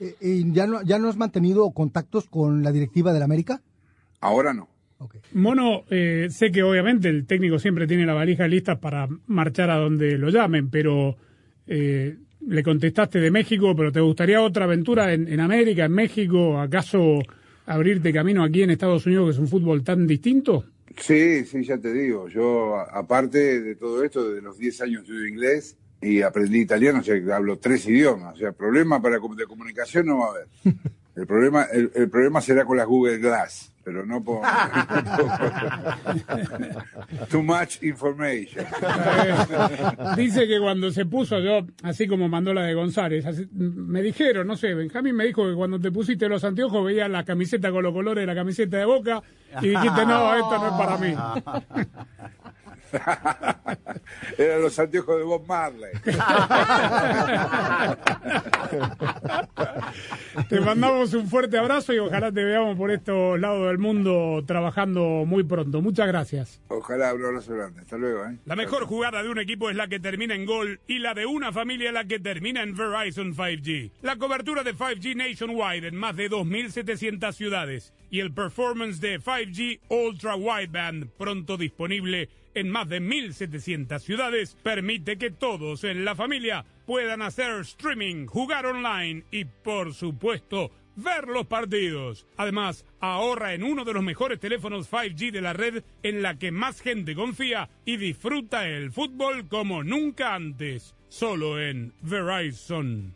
Eh, 0.00 0.14
eh, 0.20 0.42
¿ya, 0.46 0.66
no, 0.66 0.82
¿Ya 0.82 0.98
no 0.98 1.08
has 1.08 1.16
mantenido 1.16 1.70
contactos 1.70 2.28
con 2.28 2.62
la 2.62 2.72
directiva 2.72 3.12
de 3.12 3.18
la 3.18 3.24
América? 3.26 3.62
Ahora 4.20 4.52
no. 4.52 4.68
Mono, 5.32 5.82
eh, 5.90 6.28
sé 6.30 6.52
que 6.52 6.62
obviamente 6.62 7.08
el 7.08 7.26
técnico 7.26 7.58
siempre 7.58 7.88
tiene 7.88 8.06
la 8.06 8.14
valija 8.14 8.46
lista 8.46 8.78
para 8.78 9.08
marchar 9.26 9.68
a 9.70 9.76
donde 9.76 10.16
lo 10.16 10.30
llamen, 10.30 10.70
pero 10.70 11.16
eh, 11.66 12.18
le 12.46 12.62
contestaste 12.62 13.20
de 13.20 13.30
México, 13.30 13.74
pero 13.76 13.92
¿te 13.92 14.00
gustaría 14.00 14.42
otra 14.42 14.64
aventura 14.64 15.12
en, 15.12 15.28
en 15.28 15.40
América, 15.40 15.84
en 15.84 15.92
México? 15.92 16.58
¿Acaso 16.60 17.20
abrirte 17.66 18.12
camino 18.12 18.42
aquí 18.42 18.62
en 18.62 18.70
Estados 18.70 19.06
Unidos, 19.06 19.26
que 19.26 19.32
es 19.32 19.38
un 19.38 19.48
fútbol 19.48 19.82
tan 19.82 20.06
distinto? 20.06 20.64
Sí, 20.98 21.44
sí, 21.44 21.64
ya 21.64 21.78
te 21.78 21.92
digo. 21.92 22.28
Yo, 22.28 22.76
aparte 22.76 23.60
de 23.60 23.74
todo 23.76 24.04
esto, 24.04 24.28
desde 24.28 24.42
los 24.42 24.58
10 24.58 24.80
años 24.82 25.02
estudio 25.02 25.26
inglés 25.26 25.76
y 26.00 26.22
aprendí 26.22 26.60
italiano, 26.60 27.00
o 27.00 27.02
sea, 27.02 27.16
hablo 27.34 27.58
tres 27.58 27.86
idiomas. 27.86 28.34
O 28.34 28.38
sea, 28.38 28.52
problema 28.52 29.00
para, 29.00 29.16
de 29.16 29.46
comunicación 29.46 30.06
no 30.06 30.18
va 30.18 30.26
a 30.26 30.30
haber. 30.30 30.46
El 31.14 31.26
problema, 31.26 31.64
el, 31.64 31.90
el 31.94 32.08
problema 32.08 32.40
será 32.40 32.64
con 32.64 32.78
las 32.78 32.86
Google 32.86 33.18
Glass, 33.18 33.71
pero 33.84 34.06
no 34.06 34.22
por... 34.22 34.42
Too 37.30 37.42
much 37.42 37.82
information. 37.82 38.64
Dice 40.16 40.46
que 40.46 40.60
cuando 40.60 40.90
se 40.90 41.06
puso 41.06 41.38
yo, 41.40 41.60
así 41.82 42.06
como 42.06 42.28
mandó 42.28 42.52
la 42.54 42.62
de 42.62 42.74
González, 42.74 43.24
así- 43.26 43.48
me 43.52 44.02
dijeron, 44.02 44.46
no 44.46 44.56
sé, 44.56 44.74
Benjamín 44.74 45.16
me 45.16 45.24
dijo 45.26 45.48
que 45.48 45.54
cuando 45.54 45.80
te 45.80 45.90
pusiste 45.90 46.28
los 46.28 46.44
anteojos 46.44 46.84
veías 46.84 47.10
la 47.10 47.24
camiseta 47.24 47.70
con 47.70 47.82
los 47.82 47.92
colores 47.92 48.22
de 48.22 48.26
la 48.26 48.34
camiseta 48.34 48.76
de 48.76 48.84
Boca 48.84 49.22
y 49.60 49.68
dijiste, 49.68 50.06
no, 50.06 50.34
esto 50.34 50.58
no 50.58 50.68
es 50.68 50.72
para 50.74 50.96
mí. 50.98 51.14
Eran 54.38 54.62
los 54.62 54.78
anteojos 54.78 55.18
de 55.18 55.24
Bob 55.24 55.46
Marley. 55.46 55.92
Te 60.48 60.60
mandamos 60.60 61.12
un 61.14 61.28
fuerte 61.28 61.58
abrazo 61.58 61.92
y 61.92 61.98
ojalá 61.98 62.32
te 62.32 62.42
veamos 62.42 62.76
por 62.76 62.90
estos 62.90 63.38
lados 63.38 63.68
del 63.68 63.78
mundo 63.78 64.42
trabajando 64.46 65.24
muy 65.26 65.44
pronto. 65.44 65.82
Muchas 65.82 66.06
gracias. 66.06 66.60
Ojalá, 66.68 67.14
un 67.14 67.24
abrazo 67.24 67.54
grande. 67.54 67.82
Hasta 67.82 67.98
luego, 67.98 68.24
¿eh? 68.24 68.38
La 68.44 68.56
mejor 68.56 68.86
jugada 68.86 69.22
de 69.22 69.28
un 69.28 69.38
equipo 69.38 69.70
es 69.70 69.76
la 69.76 69.88
que 69.88 70.00
termina 70.00 70.34
en 70.34 70.46
gol 70.46 70.80
y 70.86 70.98
la 70.98 71.14
de 71.14 71.26
una 71.26 71.52
familia 71.52 71.92
la 71.92 72.04
que 72.04 72.18
termina 72.18 72.62
en 72.62 72.74
Verizon 72.74 73.34
5G. 73.34 73.92
La 74.02 74.16
cobertura 74.16 74.62
de 74.62 74.74
5G 74.74 75.16
nationwide 75.16 75.88
en 75.88 75.96
más 75.96 76.16
de 76.16 76.30
2.700 76.30 77.32
ciudades 77.32 77.92
y 78.10 78.20
el 78.20 78.32
performance 78.32 79.00
de 79.00 79.20
5G 79.20 79.80
Ultra 79.88 80.36
Wideband 80.36 81.08
pronto 81.16 81.56
disponible 81.56 82.28
en 82.54 82.70
más 82.70 82.88
de 82.88 83.00
1.700 83.00 83.98
ciudades 84.00 84.56
permite 84.62 85.18
que 85.18 85.30
todos 85.30 85.84
en 85.84 86.04
la 86.04 86.14
familia 86.14 86.64
puedan 86.86 87.22
hacer 87.22 87.60
streaming, 87.60 88.26
jugar 88.26 88.66
online 88.66 89.24
y 89.30 89.44
por 89.44 89.94
supuesto 89.94 90.70
ver 90.96 91.28
los 91.28 91.46
partidos. 91.46 92.26
Además, 92.36 92.84
ahorra 93.00 93.54
en 93.54 93.62
uno 93.62 93.84
de 93.84 93.92
los 93.92 94.02
mejores 94.02 94.40
teléfonos 94.40 94.90
5G 94.90 95.30
de 95.30 95.40
la 95.40 95.52
red 95.52 95.82
en 96.02 96.22
la 96.22 96.38
que 96.38 96.50
más 96.50 96.80
gente 96.80 97.14
confía 97.14 97.70
y 97.84 97.96
disfruta 97.96 98.68
el 98.68 98.92
fútbol 98.92 99.48
como 99.48 99.82
nunca 99.82 100.34
antes. 100.34 100.94
Solo 101.08 101.60
en 101.60 101.92
Verizon. 102.00 103.14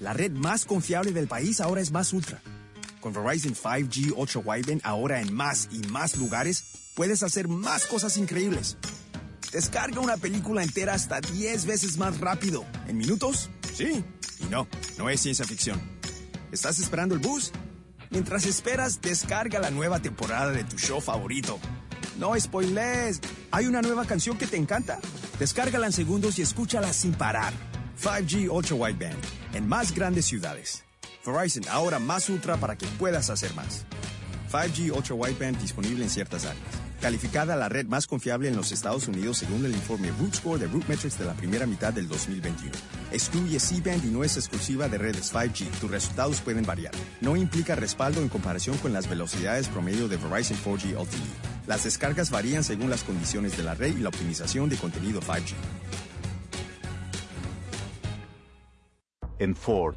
La 0.00 0.12
red 0.12 0.32
más 0.32 0.64
confiable 0.64 1.12
del 1.12 1.28
país 1.28 1.60
ahora 1.60 1.80
es 1.80 1.90
Más 1.90 2.12
Ultra. 2.12 2.40
Con 3.00 3.12
Verizon 3.12 3.54
5G 3.54 4.12
Ultra 4.16 4.40
Wideband 4.40 4.80
ahora 4.84 5.20
en 5.20 5.32
más 5.32 5.68
y 5.70 5.78
más 5.88 6.16
lugares, 6.16 6.83
puedes 6.94 7.22
hacer 7.22 7.48
más 7.48 7.86
cosas 7.86 8.16
increíbles. 8.16 8.76
Descarga 9.52 10.00
una 10.00 10.16
película 10.16 10.62
entera 10.62 10.94
hasta 10.94 11.20
10 11.20 11.66
veces 11.66 11.96
más 11.96 12.18
rápido. 12.18 12.64
¿En 12.88 12.96
minutos? 12.96 13.50
Sí. 13.72 14.04
Y 14.40 14.44
no, 14.46 14.66
no 14.98 15.08
es 15.10 15.20
ciencia 15.20 15.44
ficción. 15.44 15.80
¿Estás 16.50 16.78
esperando 16.78 17.14
el 17.14 17.20
bus? 17.20 17.52
Mientras 18.10 18.46
esperas, 18.46 19.00
descarga 19.00 19.58
la 19.60 19.70
nueva 19.70 20.00
temporada 20.00 20.50
de 20.50 20.64
tu 20.64 20.76
show 20.76 21.00
favorito. 21.00 21.58
No 22.18 22.38
spoilers. 22.38 23.20
¿Hay 23.50 23.66
una 23.66 23.82
nueva 23.82 24.06
canción 24.06 24.38
que 24.38 24.46
te 24.46 24.56
encanta? 24.56 24.98
Descárgala 25.38 25.86
en 25.86 25.92
segundos 25.92 26.38
y 26.38 26.42
escúchala 26.42 26.92
sin 26.92 27.12
parar. 27.12 27.52
5G 28.00 28.50
Ultra 28.50 28.76
Wideband 28.76 29.18
en 29.52 29.68
más 29.68 29.92
grandes 29.94 30.26
ciudades. 30.26 30.84
Verizon, 31.24 31.64
ahora 31.70 31.98
más 31.98 32.28
ultra 32.28 32.56
para 32.56 32.76
que 32.76 32.86
puedas 32.86 33.30
hacer 33.30 33.54
más. 33.54 33.84
5G 34.52 34.94
Ultra 34.94 35.14
Wideband 35.14 35.60
disponible 35.60 36.04
en 36.04 36.10
ciertas 36.10 36.44
áreas. 36.44 36.83
Calificada 37.04 37.54
la 37.54 37.68
red 37.68 37.84
más 37.84 38.06
confiable 38.06 38.48
en 38.48 38.56
los 38.56 38.72
Estados 38.72 39.08
Unidos 39.08 39.36
según 39.36 39.62
el 39.66 39.72
informe 39.72 40.10
Root 40.18 40.36
Score 40.36 40.58
de 40.58 40.66
Root 40.68 40.88
Metrics 40.88 41.18
de 41.18 41.26
la 41.26 41.34
primera 41.34 41.66
mitad 41.66 41.92
del 41.92 42.08
2021. 42.08 42.72
Excluye 43.12 43.60
C-Band 43.60 44.06
y 44.06 44.08
no 44.08 44.24
es 44.24 44.38
exclusiva 44.38 44.88
de 44.88 44.96
redes 44.96 45.30
5G. 45.30 45.68
Tus 45.80 45.90
resultados 45.90 46.40
pueden 46.40 46.64
variar. 46.64 46.94
No 47.20 47.36
implica 47.36 47.74
respaldo 47.74 48.22
en 48.22 48.30
comparación 48.30 48.78
con 48.78 48.94
las 48.94 49.06
velocidades 49.06 49.68
promedio 49.68 50.08
de 50.08 50.16
Verizon 50.16 50.56
4G 50.64 50.98
LTE. 50.98 51.66
Las 51.66 51.84
descargas 51.84 52.30
varían 52.30 52.64
según 52.64 52.88
las 52.88 53.04
condiciones 53.04 53.54
de 53.54 53.64
la 53.64 53.74
red 53.74 53.94
y 53.94 54.00
la 54.00 54.08
optimización 54.08 54.70
de 54.70 54.78
contenido 54.78 55.20
5G. 55.20 55.52
En 59.40 59.54
Ford, 59.54 59.96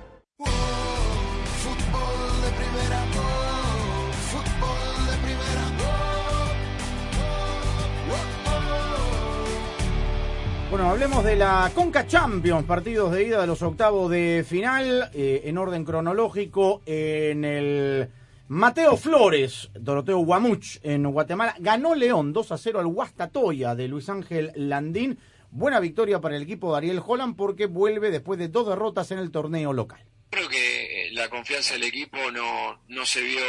Bueno, 10.71 10.89
hablemos 10.89 11.25
de 11.25 11.35
la 11.35 11.69
Conca 11.75 12.07
Champions, 12.07 12.65
partidos 12.65 13.11
de 13.11 13.25
ida 13.25 13.41
de 13.41 13.45
los 13.45 13.61
octavos 13.61 14.09
de 14.09 14.45
final, 14.47 15.11
eh, 15.13 15.41
en 15.43 15.57
orden 15.57 15.83
cronológico, 15.83 16.81
en 16.85 17.43
el 17.43 18.09
Mateo 18.47 18.95
Flores, 18.95 19.69
Doroteo 19.73 20.19
Guamuch, 20.19 20.77
en 20.81 21.03
Guatemala, 21.11 21.55
ganó 21.59 21.93
León 21.93 22.31
2 22.31 22.53
a 22.53 22.57
0 22.57 22.79
al 22.79 22.87
Guastatoya 22.87 23.75
de 23.75 23.89
Luis 23.89 24.07
Ángel 24.07 24.53
Landín. 24.55 25.19
Buena 25.49 25.81
victoria 25.81 26.21
para 26.21 26.37
el 26.37 26.43
equipo 26.43 26.71
de 26.71 26.77
Ariel 26.77 27.03
Holland 27.05 27.35
porque 27.35 27.65
vuelve 27.65 28.09
después 28.09 28.39
de 28.39 28.47
dos 28.47 28.69
derrotas 28.69 29.11
en 29.11 29.19
el 29.19 29.29
torneo 29.29 29.73
local. 29.73 30.05
Creo 30.29 30.47
que 30.47 31.09
la 31.11 31.27
confianza 31.27 31.73
del 31.73 31.83
equipo 31.83 32.17
no, 32.31 32.81
no 32.87 33.05
se 33.05 33.21
vio 33.21 33.43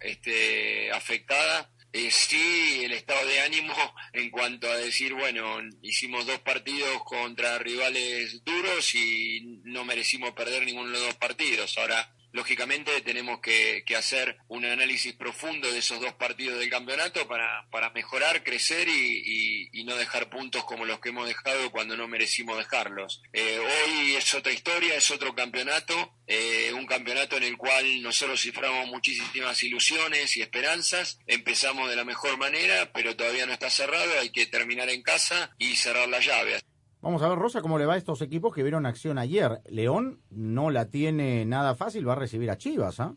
este, 0.00 0.90
afectada. 0.90 1.68
Eh, 1.94 2.10
sí, 2.10 2.84
el 2.84 2.92
estado 2.92 3.26
de 3.26 3.40
ánimo 3.40 3.74
en 4.14 4.30
cuanto 4.30 4.66
a 4.70 4.76
decir, 4.78 5.12
bueno, 5.12 5.58
hicimos 5.82 6.24
dos 6.26 6.38
partidos 6.38 7.02
contra 7.04 7.58
rivales 7.58 8.42
duros 8.44 8.94
y 8.94 9.60
no 9.64 9.84
merecimos 9.84 10.32
perder 10.32 10.64
ninguno 10.64 10.86
de 10.86 10.94
los 10.94 11.06
dos 11.08 11.14
partidos. 11.16 11.76
Ahora, 11.76 12.10
lógicamente, 12.32 13.00
tenemos 13.02 13.40
que, 13.40 13.84
hacer 13.96 14.38
un 14.48 14.64
análisis 14.64 15.12
profundo 15.12 15.70
de 15.70 15.78
esos 15.78 16.00
dos 16.00 16.14
partidos 16.14 16.58
del 16.58 16.70
campeonato 16.70 17.28
para, 17.28 17.90
mejorar, 17.94 18.42
crecer 18.42 18.88
y 18.88 19.84
no 19.84 19.96
dejar 19.96 20.30
puntos 20.30 20.64
como 20.64 20.84
los 20.84 21.00
que 21.00 21.10
hemos 21.10 21.26
dejado 21.26 21.70
cuando 21.70 21.96
no 21.96 22.08
merecimos 22.08 22.56
dejarlos. 22.56 23.22
Eh, 23.32 23.58
hoy 23.58 24.14
es 24.14 24.34
otra 24.34 24.52
historia, 24.52 24.94
es 24.94 25.10
otro 25.10 25.34
campeonato, 25.34 26.14
eh, 26.26 26.72
un 26.74 26.86
campeonato 26.86 27.36
en 27.36 27.44
el 27.44 27.56
cual 27.56 28.02
nosotros 28.02 28.40
ciframos 28.40 28.86
muchísimas 28.86 29.62
ilusiones 29.62 30.36
y 30.36 30.42
esperanzas. 30.42 31.18
Empezamos 31.26 31.88
de 31.90 31.96
la 31.96 32.04
mejor 32.04 32.38
manera, 32.38 32.92
pero 32.92 33.16
todavía 33.16 33.46
no 33.46 33.52
está 33.52 33.70
cerrado, 33.70 34.20
hay 34.20 34.30
que 34.30 34.46
terminar 34.46 34.88
en 34.88 35.02
casa 35.02 35.54
y 35.58 35.76
cerrar 35.76 36.08
la 36.08 36.20
llave. 36.20 36.60
Vamos 37.02 37.20
a 37.22 37.28
ver, 37.28 37.36
Rosa, 37.36 37.60
cómo 37.62 37.78
le 37.78 37.86
va 37.86 37.94
a 37.94 37.96
estos 37.96 38.22
equipos 38.22 38.54
que 38.54 38.62
vieron 38.62 38.86
acción 38.86 39.18
ayer. 39.18 39.60
León 39.68 40.20
no 40.30 40.70
la 40.70 40.86
tiene 40.86 41.44
nada 41.44 41.74
fácil, 41.74 42.08
va 42.08 42.12
a 42.12 42.16
recibir 42.16 42.48
a 42.48 42.56
Chivas, 42.56 43.00
¿ah? 43.00 43.14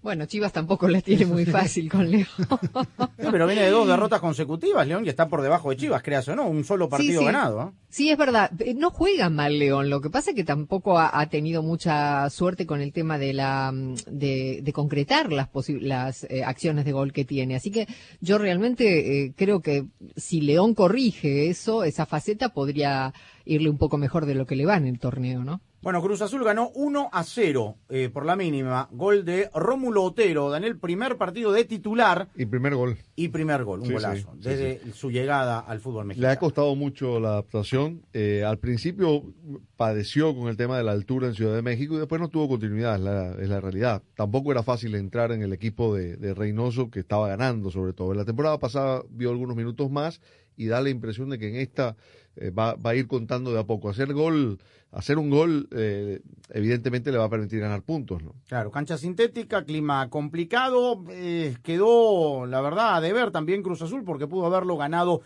Bueno, 0.00 0.24
Chivas 0.24 0.54
tampoco 0.54 0.88
la 0.88 1.02
tiene 1.02 1.26
muy 1.26 1.44
fácil 1.46 1.90
con 1.90 2.10
León. 2.10 2.26
No, 3.18 3.30
pero 3.30 3.46
viene 3.46 3.62
de 3.62 3.70
dos 3.70 3.86
derrotas 3.86 4.20
consecutivas, 4.20 4.86
León, 4.86 5.04
y 5.04 5.10
está 5.10 5.28
por 5.28 5.42
debajo 5.42 5.68
de 5.68 5.76
Chivas, 5.76 6.02
creas 6.02 6.28
o 6.28 6.34
no, 6.36 6.46
un 6.48 6.64
solo 6.64 6.88
partido 6.88 7.20
sí. 7.20 7.26
ganado, 7.26 7.60
¿ah? 7.60 7.72
Sí, 7.90 8.10
es 8.10 8.18
verdad. 8.18 8.50
Eh, 8.60 8.74
no 8.74 8.90
juega 8.90 9.30
mal 9.30 9.58
León. 9.58 9.88
Lo 9.88 10.00
que 10.00 10.10
pasa 10.10 10.30
es 10.30 10.36
que 10.36 10.44
tampoco 10.44 10.98
ha, 10.98 11.26
tenido 11.30 11.62
mucha 11.62 12.28
suerte 12.28 12.66
con 12.66 12.82
el 12.82 12.92
tema 12.92 13.18
de 13.18 13.32
la 13.32 13.72
mm, 13.72 13.94
de, 14.10 14.70
concretar 14.74 15.32
las 15.32 15.48
las 15.80 16.24
eh, 16.24 16.44
acciones 16.44 16.84
de 16.84 16.92
gol 16.92 17.12
que 17.12 17.24
tiene. 17.24 17.56
Así 17.56 17.70
que 17.70 17.88
yo 18.20 18.36
realmente 18.36 19.24
eh, 19.24 19.32
creo 19.34 19.60
que 19.60 19.86
si 20.16 20.42
León 20.42 20.74
corrige 20.74 21.48
eso, 21.48 21.82
esa 21.84 22.04
faceta 22.04 22.50
podría 22.50 23.14
irle 23.46 23.70
un 23.70 23.78
poco 23.78 23.96
mejor 23.96 24.26
de 24.26 24.34
lo 24.34 24.46
que 24.46 24.56
le 24.56 24.66
va 24.66 24.76
en 24.76 24.86
el 24.86 24.98
torneo, 24.98 25.42
¿no? 25.42 25.60
Bueno, 25.80 26.02
Cruz 26.02 26.20
Azul 26.22 26.42
ganó 26.42 26.70
1 26.74 27.10
a 27.12 27.22
0 27.22 27.76
eh, 27.88 28.10
por 28.12 28.26
la 28.26 28.34
mínima. 28.34 28.88
Gol 28.90 29.24
de 29.24 29.48
Rómulo 29.54 30.02
Otero, 30.02 30.54
en 30.56 30.64
el 30.64 30.76
primer 30.76 31.16
partido 31.16 31.52
de 31.52 31.64
titular. 31.64 32.28
Y 32.34 32.46
primer 32.46 32.74
gol. 32.74 32.98
Y 33.14 33.28
primer 33.28 33.62
gol, 33.62 33.82
un 33.82 33.92
golazo, 33.92 34.32
desde 34.34 34.92
su 34.92 35.12
llegada 35.12 35.60
al 35.60 35.78
fútbol 35.78 36.06
mexicano. 36.06 36.28
Le 36.28 36.32
ha 36.32 36.38
costado 36.38 36.74
mucho 36.74 37.20
la 37.20 37.28
adaptación. 37.28 37.77
Eh, 38.12 38.44
al 38.44 38.58
principio 38.58 39.22
padeció 39.76 40.34
con 40.34 40.48
el 40.48 40.56
tema 40.56 40.76
de 40.76 40.84
la 40.84 40.92
altura 40.92 41.28
en 41.28 41.34
Ciudad 41.34 41.54
de 41.54 41.62
México 41.62 41.94
y 41.94 41.98
después 41.98 42.20
no 42.20 42.28
tuvo 42.28 42.48
continuidad, 42.48 42.96
es 43.40 43.48
la, 43.48 43.60
realidad. 43.60 44.02
Tampoco 44.14 44.52
era 44.52 44.62
fácil 44.62 44.94
entrar 44.94 45.32
en 45.32 45.42
el 45.42 45.52
equipo 45.52 45.94
de, 45.94 46.34
Reynoso 46.34 46.90
que 46.90 47.00
estaba 47.00 47.28
ganando, 47.28 47.70
sobre 47.70 47.92
todo. 47.92 48.12
En 48.12 48.18
la 48.18 48.24
temporada 48.24 48.58
pasada 48.58 49.02
vio 49.10 49.30
algunos 49.30 49.56
minutos 49.56 49.90
más 49.90 50.20
y 50.56 50.66
da 50.66 50.80
la 50.80 50.90
impresión 50.90 51.30
de 51.30 51.38
que 51.38 51.48
en 51.48 51.56
esta 51.56 51.96
eh, 52.36 52.50
va, 52.50 52.74
va, 52.74 52.90
a 52.90 52.94
ir 52.94 53.06
contando 53.06 53.52
de 53.52 53.60
a 53.60 53.64
poco. 53.64 53.88
Hacer 53.88 54.12
gol, 54.12 54.58
hacer 54.92 55.18
un 55.18 55.30
gol, 55.30 55.68
eh, 55.72 56.20
evidentemente 56.50 57.12
le 57.12 57.18
va 57.18 57.24
a 57.24 57.30
permitir 57.30 57.60
ganar 57.60 57.82
puntos, 57.82 58.22
¿no? 58.22 58.34
Claro, 58.48 58.70
cancha 58.70 58.96
sintética, 58.96 59.64
clima 59.64 60.08
complicado, 60.08 61.04
eh, 61.10 61.56
quedó, 61.62 62.46
la 62.46 62.60
verdad, 62.60 63.02
de 63.02 63.12
ver 63.12 63.30
también 63.30 63.62
Cruz 63.62 63.82
Azul 63.82 64.04
porque 64.04 64.26
pudo 64.26 64.46
haberlo 64.46 64.76
ganado 64.76 65.22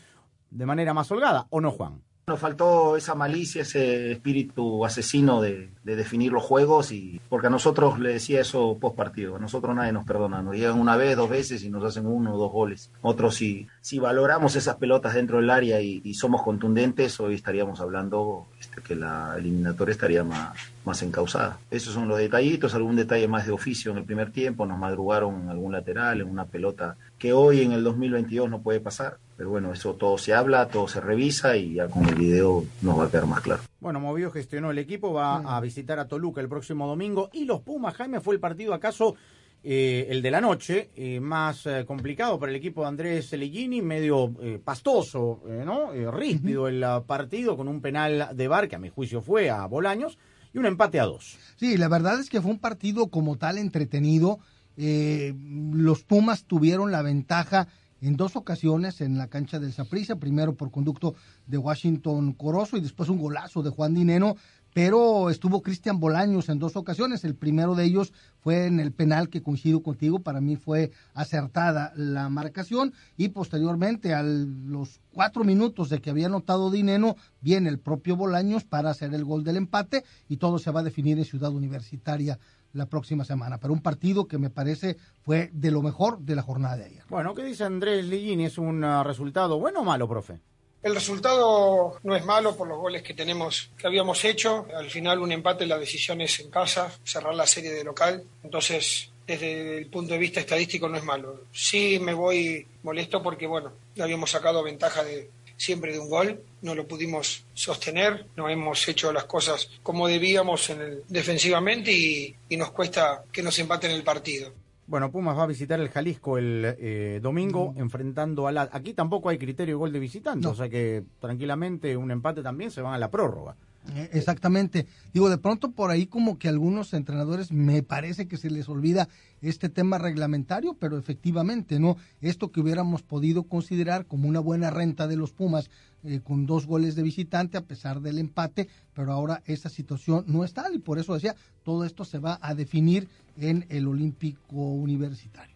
de 0.51 0.67
manera 0.67 0.93
más 0.93 1.11
holgada, 1.11 1.47
¿o 1.51 1.61
no, 1.61 1.71
Juan? 1.71 2.03
Nos 2.33 2.41
faltó 2.41 2.97
esa 2.97 3.15
malicia, 3.15 3.61
ese 3.61 4.13
espíritu 4.13 4.87
asesino 4.87 5.43
de, 5.43 5.69
definir 5.85 6.33
los 6.33 6.43
juegos 6.43 6.91
y 6.91 7.21
porque 7.29 7.49
a 7.49 7.51
nosotros 7.51 7.99
le 7.99 8.15
decía 8.15 8.41
eso 8.41 8.79
post 8.81 8.97
partido, 8.97 9.37
a 9.37 9.39
nosotros 9.39 9.77
nadie 9.77 9.93
nos 9.93 10.07
perdona, 10.07 10.41
nos 10.41 10.55
llegan 10.55 10.81
una 10.81 10.97
vez, 10.97 11.15
dos 11.15 11.29
veces 11.29 11.63
y 11.63 11.69
nos 11.69 11.85
hacen 11.85 12.07
uno 12.07 12.35
o 12.35 12.39
dos 12.39 12.51
goles. 12.51 12.91
Otros 13.03 13.35
si, 13.35 13.69
valoramos 13.99 14.57
esas 14.57 14.77
pelotas 14.77 15.13
dentro 15.13 15.37
del 15.41 15.51
área 15.51 15.83
y, 15.83 16.15
somos 16.15 16.43
contundentes, 16.43 17.21
hoy 17.21 17.35
estaríamos 17.35 17.83
hablando 17.83 18.47
este, 18.59 18.81
que 18.81 18.97
la 18.97 19.35
eliminatoria 19.37 19.93
estaría 19.93 20.25
más, 20.25 20.57
más 20.87 21.03
encausada. 21.03 21.59
Esos 21.71 21.93
son 21.93 22.09
los 22.09 22.17
detallitos, 22.17 22.75
algún 22.75 22.97
detalle 22.97 23.29
más 23.29 23.45
de 23.45 23.53
oficio 23.53 23.93
en 23.93 23.99
el 23.99 24.05
primer 24.05 24.33
tiempo, 24.33 24.65
nos 24.65 24.79
madrugaron 24.79 25.43
en 25.43 25.49
algún 25.51 25.73
lateral, 25.73 26.23
en 26.23 26.29
una 26.29 26.47
pelota 26.47 26.97
que 27.19 27.35
hoy 27.35 27.61
en 27.61 27.73
el 27.73 27.85
2022 27.85 28.49
no 28.49 28.63
puede 28.63 28.81
pasar. 28.81 29.19
Pero 29.43 29.51
bueno, 29.51 29.73
eso 29.73 29.95
todo 29.95 30.19
se 30.19 30.33
habla, 30.33 30.69
todo 30.69 30.87
se 30.87 31.01
revisa 31.01 31.57
y 31.57 31.75
ya 31.75 31.89
con 31.89 32.09
el 32.09 32.15
video 32.15 32.65
nos 32.81 32.97
va 32.97 33.07
a 33.07 33.11
quedar 33.11 33.27
más 33.27 33.41
claro. 33.41 33.61
Bueno, 33.81 33.99
Movido 33.99 34.31
gestionó 34.31 34.71
el 34.71 34.79
equipo, 34.79 35.13
va 35.13 35.39
a 35.39 35.61
visitar 35.61 35.99
a 35.99 36.07
Toluca 36.07 36.41
el 36.41 36.49
próximo 36.49 36.87
domingo 36.87 37.29
y 37.33 37.45
los 37.45 37.61
Pumas, 37.61 37.97
Jaime, 37.97 38.21
fue 38.21 38.35
el 38.35 38.41
partido 38.41 38.73
acaso 38.73 39.17
eh, 39.65 40.07
el 40.11 40.23
de 40.23 40.31
la 40.31 40.41
noche, 40.41 40.91
eh, 40.95 41.19
más 41.19 41.67
eh, 41.67 41.85
complicado 41.85 42.39
para 42.39 42.51
el 42.51 42.57
equipo 42.57 42.83
de 42.83 42.87
Andrés 42.87 43.31
Celigini, 43.31 43.83
medio 43.83 44.33
pastoso, 44.65 45.43
¿no? 45.67 45.91
ríspido 46.13 46.69
el 46.69 46.85
partido 47.05 47.57
con 47.57 47.67
un 47.67 47.81
penal 47.81 48.29
de 48.35 48.47
bar 48.47 48.69
que 48.69 48.77
a 48.77 48.79
mi 48.79 48.91
juicio 48.91 49.23
fue 49.23 49.51
a 49.51 49.67
Bolaños 49.67 50.19
y 50.55 50.59
un 50.59 50.67
empate 50.67 51.01
a 51.01 51.05
dos. 51.07 51.37
Sí, 51.57 51.77
la 51.77 51.89
verdad 51.89 52.21
es 52.21 52.31
que 52.31 52.41
fue 52.41 52.53
un 52.53 52.61
partido 52.61 53.09
como 53.09 53.37
tal 53.39 53.59
entretenido. 53.59 54.39
los 54.77 56.05
Pumas 56.05 56.45
tuvieron 56.45 56.93
la 56.93 57.03
ventaja 57.03 57.67
en 58.03 58.17
dos 58.17 58.37
ocasiones 58.37 59.01
en 59.01 59.17
la 59.17 59.29
cancha 59.29 59.61
del 59.61 59.73
Saprissa, 59.73 60.17
primero 60.17 60.55
por 60.57 60.71
conducto 60.71 61.15
de 61.47 61.57
Washington 61.57 62.33
Corozo 62.33 62.77
y 62.77 62.81
después 62.81 63.09
un 63.09 63.19
golazo 63.19 63.63
de 63.63 63.71
Juan 63.71 63.95
Dineno, 63.95 64.37
pero 64.75 65.31
estuvo 65.31 65.63
Cristian 65.63 66.01
Bolaños 66.01 66.49
en 66.49 66.59
dos 66.59 66.77
ocasiones. 66.77 67.25
El 67.25 67.37
primero 67.37 67.75
de 67.75 67.85
ellos 67.85 68.13
fue 68.41 68.67
en 68.67 68.81
el 68.81 68.91
penal 68.91 69.29
que 69.29 69.43
coincido 69.43 69.83
contigo, 69.83 70.19
para 70.19 70.41
mí 70.41 70.57
fue 70.57 70.91
acertada 71.15 71.93
la 71.95 72.29
marcación 72.29 72.93
y 73.17 73.29
posteriormente 73.29 74.15
a 74.15 74.23
los 74.23 75.01
cuatro 75.13 75.45
minutos 75.45 75.89
de 75.89 76.01
que 76.01 76.11
había 76.11 76.27
anotado 76.27 76.71
Dineno, 76.71 77.17
viene 77.41 77.69
el 77.69 77.79
propio 77.79 78.17
Bolaños 78.17 78.65
para 78.65 78.91
hacer 78.91 79.15
el 79.15 79.25
gol 79.25 79.45
del 79.45 79.59
empate 79.59 80.05
y 80.29 80.39
todo 80.39 80.59
se 80.59 80.73
va 80.73 80.81
a 80.81 80.85
definir 80.85 81.19
en 81.19 81.25
Ciudad 81.25 81.53
Universitaria 81.53 82.39
la 82.73 82.87
próxima 82.87 83.25
semana. 83.25 83.59
Pero 83.59 83.73
un 83.73 83.83
partido 83.83 84.27
que 84.27 84.39
me 84.39 84.51
parece 84.51 84.97
fue 85.23 85.51
de 85.53 85.71
lo 85.71 85.83
mejor 85.83 86.19
de 86.21 86.37
la 86.37 86.43
jornada 86.43 86.77
de 86.77 86.85
ayer. 86.87 87.05
Bueno, 87.09 87.35
¿qué 87.35 87.45
dice 87.45 87.65
Andrés 87.65 88.05
Ligini? 88.05 88.47
¿Es 88.47 88.59
un 88.59 88.85
uh, 88.85 89.03
resultado 89.03 89.59
bueno 89.59 89.81
o 89.81 89.85
malo, 89.85 90.09
profe? 90.09 90.41
El 90.83 90.95
resultado 90.95 91.99
no 92.03 92.17
es 92.17 92.25
malo 92.25 92.57
por 92.57 92.67
los 92.67 92.79
goles 92.79 93.03
que 93.03 93.15
tenemos, 93.15 93.71
que 93.79 93.87
habíamos 93.87 94.25
hecho. 94.25 94.67
Al 94.77 94.91
final 94.91 95.21
un 95.21 95.31
empate, 95.31 95.65
la 95.65 95.79
decisión 95.79 96.21
es 96.21 96.41
en 96.41 96.51
casa, 96.51 96.93
cerrar 97.05 97.35
la 97.35 97.47
serie 97.47 97.71
de 97.71 97.85
local. 97.85 98.25
Entonces, 98.43 99.13
desde 99.25 99.79
el 99.79 99.87
punto 99.87 100.15
de 100.15 100.19
vista 100.19 100.41
estadístico 100.41 100.89
no 100.89 100.97
es 100.97 101.05
malo. 101.05 101.43
Sí 101.53 102.01
me 102.01 102.15
voy 102.15 102.67
molesto 102.83 103.23
porque, 103.23 103.47
bueno, 103.47 103.73
habíamos 104.01 104.31
sacado 104.33 104.65
ventaja 104.65 105.05
de, 105.05 105.31
siempre 105.57 105.93
de 105.93 105.99
un 105.99 106.09
gol, 106.09 106.43
no 106.63 106.75
lo 106.75 106.87
pudimos 106.87 107.45
sostener, 107.55 108.27
no 108.37 108.49
hemos 108.49 108.87
hecho 108.89 109.13
las 109.13 109.25
cosas 109.25 109.71
como 109.83 110.09
debíamos 110.09 110.71
en 110.71 110.81
el, 110.81 111.03
defensivamente 111.09 111.93
y, 111.93 112.37
nos 112.57 112.71
cuesta 112.71 113.25
que 113.33 113.43
nos 113.43 113.59
empaten 113.59 113.91
el 113.91 114.03
partido. 114.03 114.53
Bueno, 114.87 115.11
Pumas 115.11 115.37
va 115.37 115.45
a 115.45 115.47
visitar 115.47 115.81
el 115.81 115.89
Jalisco 115.89 116.37
el 116.37 116.77
eh, 116.79 117.19
domingo 117.23 117.75
enfrentando 117.79 118.47
a 118.47 118.53
la... 118.53 118.69
Aquí 118.71 118.93
tampoco 118.93 119.31
hay 119.31 119.39
criterio 119.39 119.75
de 119.75 119.79
gol 119.79 119.93
de 119.93 119.99
visitante, 119.99 120.49
o 120.49 120.55
sea 120.55 120.69
que 120.69 121.03
tranquilamente 121.19 121.97
un 121.97 122.11
empate 122.11 122.43
también 122.43 122.71
se 122.71 122.83
van 122.83 122.95
a 122.95 122.99
la 122.99 123.11
prórroga. 123.11 123.57
Eh, 123.91 124.11
exactamente. 124.13 124.87
Digo, 125.13 125.29
de 125.29 125.39
pronto 125.39 125.73
por 125.73 125.91
ahí 125.91 126.07
como 126.07 126.39
que 126.39 126.49
algunos 126.49 126.95
entrenadores 126.95 127.51
me 127.51 127.83
parece 127.83 128.29
que 128.29 128.37
se 128.37 128.51
les 128.51 128.69
olvida 128.69 129.09
este 129.41 129.69
tema 129.69 129.99
reglamentario, 129.99 130.75
pero 130.75 130.99
efectivamente, 130.99 131.81
¿no? 131.81 131.97
Esto 132.21 132.53
que 132.53 132.61
hubiéramos 132.61 133.03
podido 133.03 133.43
considerar 133.45 134.07
como 134.07 134.29
una 134.29 134.41
buena 134.41 134.71
renta 134.71 135.09
de 135.09 135.17
los 135.17 135.33
Pumas 135.33 135.69
eh, 136.05 136.21
con 136.23 136.47
dos 136.47 136.67
goles 136.67 136.95
de 136.95 137.03
visitante 137.03 137.59
a 137.59 137.65
pesar 137.65 138.01
del 138.01 138.19
empate, 138.19 138.69
pero 138.95 139.13
ahora 139.13 139.43
esa 139.47 139.69
situación 139.69 140.25
no 140.29 140.45
es 140.45 140.55
tal 140.55 140.75
y 140.75 140.79
por 140.79 140.99
eso 140.99 141.15
decía, 141.15 141.35
todo 141.65 141.85
esto 141.85 142.05
se 142.05 142.19
va 142.19 142.39
a 142.41 142.55
definir 142.55 143.09
en 143.37 143.67
el 143.69 143.89
Olímpico 143.89 144.55
Universitario. 144.55 145.52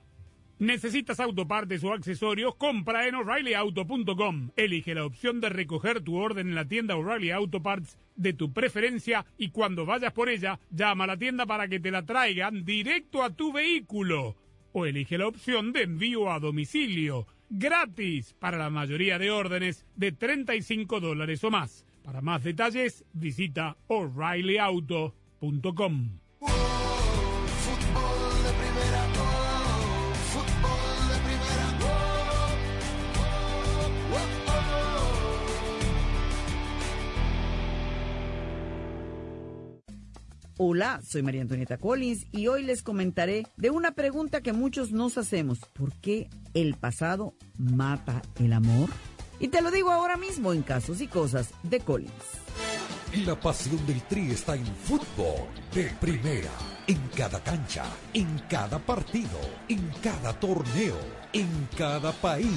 ¿Necesitas 0.59 1.21
autopartes 1.21 1.85
o 1.85 1.93
accesorios? 1.93 2.57
Compra 2.57 3.07
en 3.07 3.15
o'ReillyAuto.com. 3.15 4.51
Elige 4.57 4.95
la 4.95 5.05
opción 5.05 5.39
de 5.41 5.51
recoger 5.51 6.01
tu 6.01 6.17
orden 6.17 6.49
en 6.49 6.55
la 6.55 6.67
tienda 6.67 6.97
O'Reilly 6.97 7.31
Auto 7.31 7.63
Parts 7.63 7.99
de 8.15 8.33
tu 8.33 8.55
preferencia 8.55 9.27
y 9.37 9.51
cuando 9.51 9.85
vayas 9.85 10.15
por 10.15 10.31
ella, 10.31 10.59
llama 10.71 11.05
a 11.05 11.09
la 11.09 11.19
tienda 11.19 11.45
para 11.45 11.69
que 11.69 11.79
te 11.79 11.91
la 11.91 12.07
traigan 12.07 12.65
directo 12.65 13.23
a 13.23 13.29
tu 13.31 13.53
vehículo. 13.53 14.35
O 14.73 14.87
elige 14.87 15.19
la 15.19 15.27
opción 15.27 15.73
de 15.73 15.83
envío 15.83 16.33
a 16.33 16.41
domicilio. 16.41 17.27
Gratis 17.51 18.35
para 18.39 18.57
la 18.57 18.71
mayoría 18.71 19.19
de 19.19 19.31
órdenes 19.31 19.85
de 19.95 20.13
35 20.13 21.01
dólares 21.01 21.45
o 21.45 21.51
más. 21.51 21.85
Para 22.03 22.23
más 22.23 22.43
detalles, 22.43 23.05
visita 23.13 23.77
o'ReillyAuto.com. 23.89 26.19
Hola, 40.59 41.03
soy 41.07 41.23
María 41.23 41.43
Antonieta 41.43 41.77
Collins 41.77 42.29
y 42.33 42.47
hoy 42.47 42.63
les 42.63 42.83
comentaré 42.83 43.47
de 43.59 43.69
una 43.69 43.93
pregunta 43.93 44.41
que 44.41 44.55
muchos 44.55 44.91
nos 44.91 45.19
hacemos. 45.19 45.59
¿Por 45.75 45.93
qué 46.01 46.31
el 46.55 46.77
pasado 46.77 47.35
mata 47.59 48.23
el 48.41 48.55
amor? 48.55 48.89
Y 49.39 49.49
te 49.49 49.61
lo 49.61 49.71
digo 49.71 49.91
ahora 49.91 50.17
mismo 50.17 50.55
en 50.55 50.63
Casos 50.63 51.03
y 51.03 51.09
Cosas 51.09 51.51
de 51.63 51.81
Collins. 51.81 52.11
La 53.27 53.39
pasión 53.39 53.87
del 53.87 54.01
Tri 54.05 54.31
está 54.31 54.57
en 54.57 54.65
fútbol 54.65 55.47
de 55.75 55.91
primera 56.01 56.51
en 56.87 57.01
cada 57.15 57.43
cancha, 57.43 57.85
en 58.15 58.39
cada 58.49 58.79
partido, 58.79 59.39
en 59.69 59.91
cada 60.03 60.33
torneo, 60.39 60.97
en 61.37 61.69
cada 61.77 62.13
país, 62.13 62.49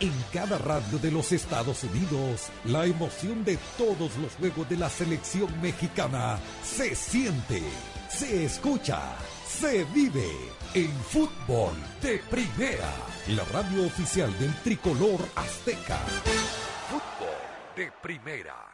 en 0.00 0.12
cada 0.32 0.56
radio 0.56 0.98
de 0.98 1.10
los 1.10 1.30
Estados 1.30 1.84
Unidos, 1.84 2.48
la 2.64 2.86
emoción 2.86 3.44
de 3.44 3.58
todos 3.76 4.16
los 4.16 4.32
juegos 4.38 4.66
de 4.66 4.78
la 4.78 4.88
selección 4.88 5.60
mexicana 5.60 6.38
se 6.62 6.94
siente, 6.94 7.62
se 8.08 8.46
escucha, 8.46 8.98
se 9.46 9.84
vive 9.84 10.26
en 10.72 10.90
fútbol 10.90 11.74
de 12.00 12.18
primera, 12.30 12.94
la 13.28 13.44
radio 13.52 13.86
oficial 13.86 14.32
del 14.38 14.54
tricolor 14.62 15.20
azteca. 15.36 15.98
Fútbol 16.88 17.36
de 17.76 17.92
primera. 18.02 18.73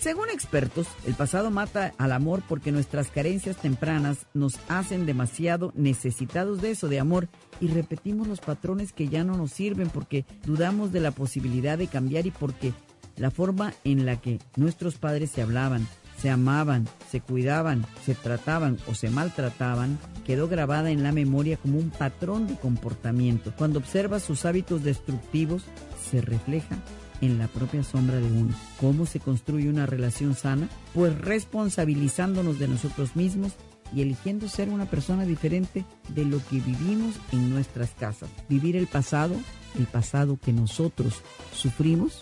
Según 0.00 0.30
expertos, 0.30 0.86
el 1.06 1.14
pasado 1.14 1.50
mata 1.50 1.92
al 1.98 2.12
amor 2.12 2.42
porque 2.48 2.70
nuestras 2.70 3.10
carencias 3.10 3.56
tempranas 3.56 4.26
nos 4.32 4.54
hacen 4.68 5.06
demasiado 5.06 5.72
necesitados 5.74 6.62
de 6.62 6.70
eso, 6.70 6.86
de 6.86 7.00
amor, 7.00 7.28
y 7.60 7.66
repetimos 7.66 8.28
los 8.28 8.38
patrones 8.38 8.92
que 8.92 9.08
ya 9.08 9.24
no 9.24 9.36
nos 9.36 9.50
sirven 9.50 9.90
porque 9.90 10.24
dudamos 10.46 10.92
de 10.92 11.00
la 11.00 11.10
posibilidad 11.10 11.76
de 11.76 11.88
cambiar 11.88 12.26
y 12.26 12.30
porque 12.30 12.72
la 13.16 13.32
forma 13.32 13.74
en 13.82 14.06
la 14.06 14.20
que 14.20 14.38
nuestros 14.54 14.98
padres 14.98 15.32
se 15.32 15.42
hablaban, 15.42 15.84
se 16.16 16.30
amaban, 16.30 16.88
se 17.10 17.20
cuidaban, 17.20 17.84
se 18.06 18.14
trataban 18.14 18.78
o 18.86 18.94
se 18.94 19.10
maltrataban, 19.10 19.98
quedó 20.24 20.46
grabada 20.46 20.92
en 20.92 21.02
la 21.02 21.10
memoria 21.10 21.56
como 21.56 21.76
un 21.76 21.90
patrón 21.90 22.46
de 22.46 22.54
comportamiento. 22.54 23.52
Cuando 23.58 23.80
observas 23.80 24.22
sus 24.22 24.44
hábitos 24.44 24.84
destructivos, 24.84 25.64
se 26.08 26.20
refleja 26.20 26.78
en 27.20 27.38
la 27.38 27.48
propia 27.48 27.82
sombra 27.82 28.16
de 28.16 28.26
uno. 28.26 28.54
¿Cómo 28.80 29.06
se 29.06 29.20
construye 29.20 29.68
una 29.68 29.86
relación 29.86 30.34
sana? 30.34 30.68
Pues 30.94 31.18
responsabilizándonos 31.18 32.58
de 32.58 32.68
nosotros 32.68 33.16
mismos 33.16 33.52
y 33.94 34.02
eligiendo 34.02 34.48
ser 34.48 34.68
una 34.68 34.86
persona 34.86 35.24
diferente 35.24 35.84
de 36.08 36.24
lo 36.24 36.38
que 36.46 36.60
vivimos 36.60 37.14
en 37.32 37.50
nuestras 37.50 37.90
casas. 37.90 38.28
Vivir 38.48 38.76
el 38.76 38.86
pasado, 38.86 39.34
el 39.78 39.86
pasado 39.86 40.38
que 40.42 40.52
nosotros 40.52 41.22
sufrimos, 41.54 42.20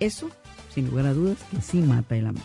eso, 0.00 0.30
sin 0.74 0.90
lugar 0.90 1.06
a 1.06 1.14
dudas, 1.14 1.38
que 1.50 1.60
sí 1.60 1.78
mata 1.78 2.16
el 2.16 2.26
amor. 2.26 2.42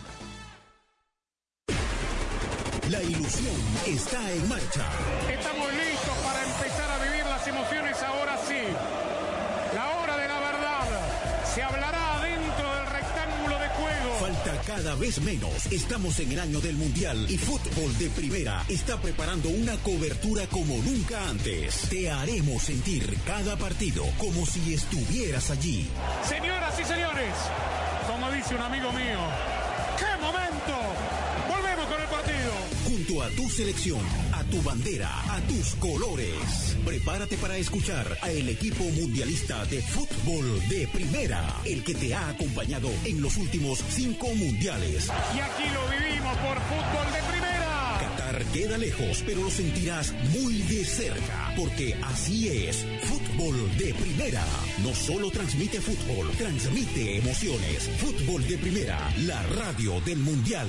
La 2.90 3.02
ilusión 3.02 3.54
está 3.86 4.32
en 4.32 4.48
marcha. 4.48 4.86
Estamos 5.32 5.61
cada 14.76 14.94
vez 14.94 15.20
menos. 15.20 15.66
Estamos 15.70 16.18
en 16.20 16.32
el 16.32 16.40
año 16.40 16.58
del 16.60 16.76
Mundial 16.76 17.26
y 17.28 17.36
Fútbol 17.36 17.96
de 17.98 18.08
Primera 18.08 18.64
está 18.70 18.98
preparando 18.98 19.50
una 19.50 19.76
cobertura 19.76 20.46
como 20.46 20.78
nunca 20.78 21.28
antes. 21.28 21.90
Te 21.90 22.10
haremos 22.10 22.62
sentir 22.62 23.18
cada 23.26 23.54
partido 23.56 24.02
como 24.16 24.46
si 24.46 24.72
estuvieras 24.72 25.50
allí. 25.50 25.86
Señoras 26.26 26.80
y 26.80 26.84
señores, 26.84 27.34
como 28.06 28.30
dice 28.30 28.54
un 28.54 28.62
amigo 28.62 28.90
mío, 28.92 29.20
¡qué 29.98 30.22
momento! 30.22 30.74
Volvemos 31.50 31.86
con 31.86 32.00
el 32.00 32.08
partido. 32.08 32.52
Junto 32.86 33.22
a 33.22 33.28
tu 33.28 33.50
selección, 33.50 34.00
tu 34.52 34.62
bandera, 34.62 35.08
a 35.34 35.40
tus 35.48 35.74
colores. 35.76 36.76
Prepárate 36.84 37.38
para 37.38 37.56
escuchar 37.56 38.18
a 38.20 38.30
el 38.30 38.50
equipo 38.50 38.84
mundialista 38.84 39.64
de 39.64 39.80
fútbol 39.80 40.44
de 40.68 40.86
primera, 40.88 41.56
el 41.64 41.82
que 41.82 41.94
te 41.94 42.14
ha 42.14 42.28
acompañado 42.28 42.90
en 43.06 43.22
los 43.22 43.38
últimos 43.38 43.82
cinco 43.88 44.26
mundiales. 44.34 45.06
Y 45.34 45.40
aquí 45.40 45.64
lo 45.72 45.88
vivimos 45.88 46.36
por 46.36 46.60
fútbol 46.68 47.12
de 47.14 47.32
primera. 47.32 47.98
Qatar 47.98 48.44
queda 48.52 48.76
lejos, 48.76 49.22
pero 49.24 49.42
lo 49.42 49.50
sentirás 49.50 50.12
muy 50.34 50.60
de 50.62 50.84
cerca, 50.84 51.54
porque 51.56 51.96
así 52.02 52.48
es, 52.48 52.84
fútbol 53.04 53.56
de 53.78 53.94
primera. 53.94 54.44
No 54.82 54.94
solo 54.94 55.30
transmite 55.30 55.80
fútbol, 55.80 56.30
transmite 56.36 57.16
emociones. 57.16 57.88
Fútbol 57.96 58.46
de 58.46 58.58
primera, 58.58 58.98
la 59.20 59.42
radio 59.44 59.98
del 60.02 60.18
mundial. 60.18 60.68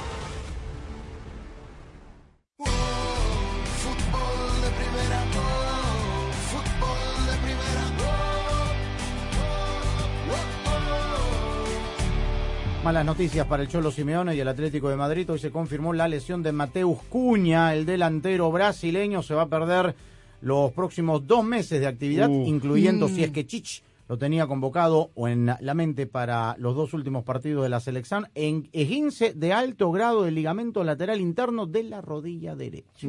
Malas 12.83 13.05
noticias 13.05 13.45
para 13.45 13.61
el 13.61 13.69
Cholo 13.69 13.91
Simeone 13.91 14.35
y 14.35 14.39
el 14.39 14.47
Atlético 14.47 14.89
de 14.89 14.95
Madrid. 14.95 15.29
Hoy 15.29 15.37
se 15.37 15.51
confirmó 15.51 15.93
la 15.93 16.07
lesión 16.07 16.41
de 16.41 16.51
Mateus 16.51 16.97
Cuña, 17.09 17.75
el 17.75 17.85
delantero 17.85 18.51
brasileño. 18.51 19.21
Se 19.21 19.35
va 19.35 19.43
a 19.43 19.49
perder 19.49 19.95
los 20.41 20.71
próximos 20.71 21.27
dos 21.27 21.43
meses 21.45 21.79
de 21.79 21.85
actividad, 21.85 22.27
Uh. 22.27 22.43
incluyendo 22.47 23.07
Mm. 23.07 23.11
si 23.15 23.23
es 23.23 23.29
que 23.29 23.45
Chich 23.45 23.83
lo 24.09 24.17
tenía 24.17 24.47
convocado 24.47 25.11
o 25.13 25.27
en 25.27 25.45
la 25.59 25.73
mente 25.75 26.07
para 26.07 26.55
los 26.57 26.75
dos 26.75 26.93
últimos 26.95 27.23
partidos 27.23 27.61
de 27.63 27.69
la 27.69 27.79
selección, 27.79 28.27
en 28.33 28.67
esguince 28.73 29.33
de 29.33 29.53
alto 29.53 29.91
grado 29.91 30.23
del 30.23 30.33
ligamento 30.35 30.83
lateral 30.83 31.21
interno 31.21 31.67
de 31.67 31.83
la 31.83 32.01
rodilla 32.01 32.55
derecha. 32.55 33.07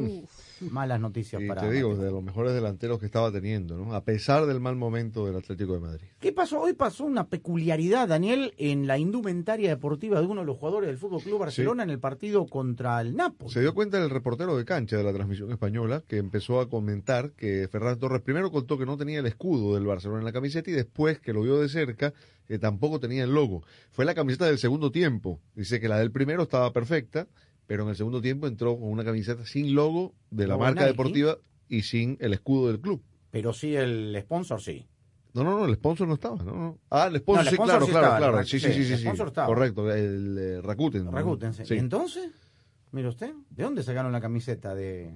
Malas 0.61 0.99
noticias 0.99 1.41
Y 1.41 1.47
para 1.47 1.61
te 1.61 1.71
digo, 1.71 1.89
Mateo. 1.89 2.05
de 2.05 2.11
los 2.11 2.23
mejores 2.23 2.53
delanteros 2.53 2.99
que 2.99 3.05
estaba 3.05 3.31
teniendo, 3.31 3.77
¿no? 3.77 3.93
A 3.93 4.03
pesar 4.03 4.45
del 4.45 4.59
mal 4.59 4.75
momento 4.75 5.25
del 5.25 5.35
Atlético 5.35 5.73
de 5.73 5.79
Madrid. 5.79 6.07
¿Qué 6.19 6.31
pasó? 6.31 6.61
Hoy 6.61 6.73
pasó 6.73 7.05
una 7.05 7.27
peculiaridad, 7.27 8.07
Daniel, 8.07 8.53
en 8.57 8.87
la 8.87 8.97
indumentaria 8.97 9.69
deportiva 9.69 10.19
de 10.19 10.27
uno 10.27 10.41
de 10.41 10.47
los 10.47 10.57
jugadores 10.57 10.87
del 10.87 10.97
Fútbol 10.97 11.21
Club 11.21 11.39
Barcelona 11.39 11.83
en 11.83 11.89
el 11.89 11.99
partido 11.99 12.45
contra 12.45 13.01
el 13.01 13.15
Napoli. 13.15 13.51
Se 13.51 13.61
dio 13.61 13.73
cuenta 13.73 14.01
el 14.01 14.09
reportero 14.09 14.57
de 14.57 14.65
cancha 14.65 14.97
de 14.97 15.03
la 15.03 15.13
transmisión 15.13 15.51
española 15.51 16.03
que 16.07 16.17
empezó 16.17 16.59
a 16.59 16.69
comentar 16.69 17.31
que 17.31 17.67
Ferran 17.71 17.99
Torres 17.99 18.21
primero 18.21 18.51
contó 18.51 18.77
que 18.77 18.85
no 18.85 18.97
tenía 18.97 19.19
el 19.19 19.25
escudo 19.25 19.75
del 19.75 19.85
Barcelona 19.85 20.19
en 20.19 20.25
la 20.25 20.33
camiseta 20.33 20.69
y 20.69 20.73
después 20.73 21.19
que 21.19 21.33
lo 21.33 21.41
vio 21.41 21.59
de 21.59 21.69
cerca 21.69 22.13
que 22.47 22.59
tampoco 22.59 22.99
tenía 22.99 23.23
el 23.23 23.33
logo. 23.33 23.63
Fue 23.91 24.05
la 24.05 24.13
camiseta 24.13 24.45
del 24.45 24.57
segundo 24.57 24.91
tiempo. 24.91 25.39
Dice 25.55 25.79
que 25.79 25.87
la 25.87 25.97
del 25.97 26.11
primero 26.11 26.43
estaba 26.43 26.71
perfecta, 26.73 27.27
pero 27.73 27.81
en 27.85 27.89
el 27.89 27.95
segundo 27.95 28.21
tiempo 28.21 28.45
entró 28.45 28.77
con 28.77 28.87
una 28.87 29.03
camiseta 29.03 29.47
sin 29.47 29.73
logo 29.73 30.13
de 30.29 30.45
la 30.45 30.57
marca 30.57 30.81
Nike. 30.81 30.91
deportiva 30.91 31.37
y 31.67 31.81
sin 31.81 32.17
el 32.19 32.31
escudo 32.33 32.67
del 32.67 32.79
club. 32.79 33.01
Pero 33.31 33.51
sí 33.51 33.75
el 33.75 34.15
sponsor, 34.21 34.61
sí. 34.61 34.87
No, 35.33 35.43
no, 35.43 35.57
no, 35.57 35.65
el 35.65 35.73
sponsor 35.73 36.07
no 36.07 36.13
estaba, 36.13 36.35
no, 36.43 36.51
no. 36.53 36.77
Ah, 36.91 37.07
el 37.11 37.17
sponsor 37.17 37.43
No, 37.45 37.49
el 37.49 37.49
sí, 37.49 37.55
sponsor 37.55 37.65
claro, 37.79 37.85
sí 37.87 37.91
claro, 37.91 38.05
estaba, 38.05 38.17
claro. 38.19 38.39
el 38.41 38.45
Sí, 38.45 38.59
sí, 38.59 38.67
sí, 38.67 38.83
sí, 38.85 38.91
el 38.93 38.97
sí. 38.99 39.03
sponsor 39.05 39.27
estaba. 39.29 39.47
Correcto, 39.47 39.91
el 39.91 40.37
eh, 40.37 40.61
Rakuten. 40.61 41.05
¿no? 41.05 41.11
Rakuten, 41.13 41.51
sí. 41.55 41.65
Sí. 41.65 41.73
¿Y 41.73 41.77
entonces? 41.79 42.29
Mire 42.91 43.07
usted, 43.07 43.33
¿de 43.49 43.63
dónde 43.63 43.81
sacaron 43.81 44.11
la 44.11 44.21
camiseta 44.21 44.75
de...? 44.75 45.11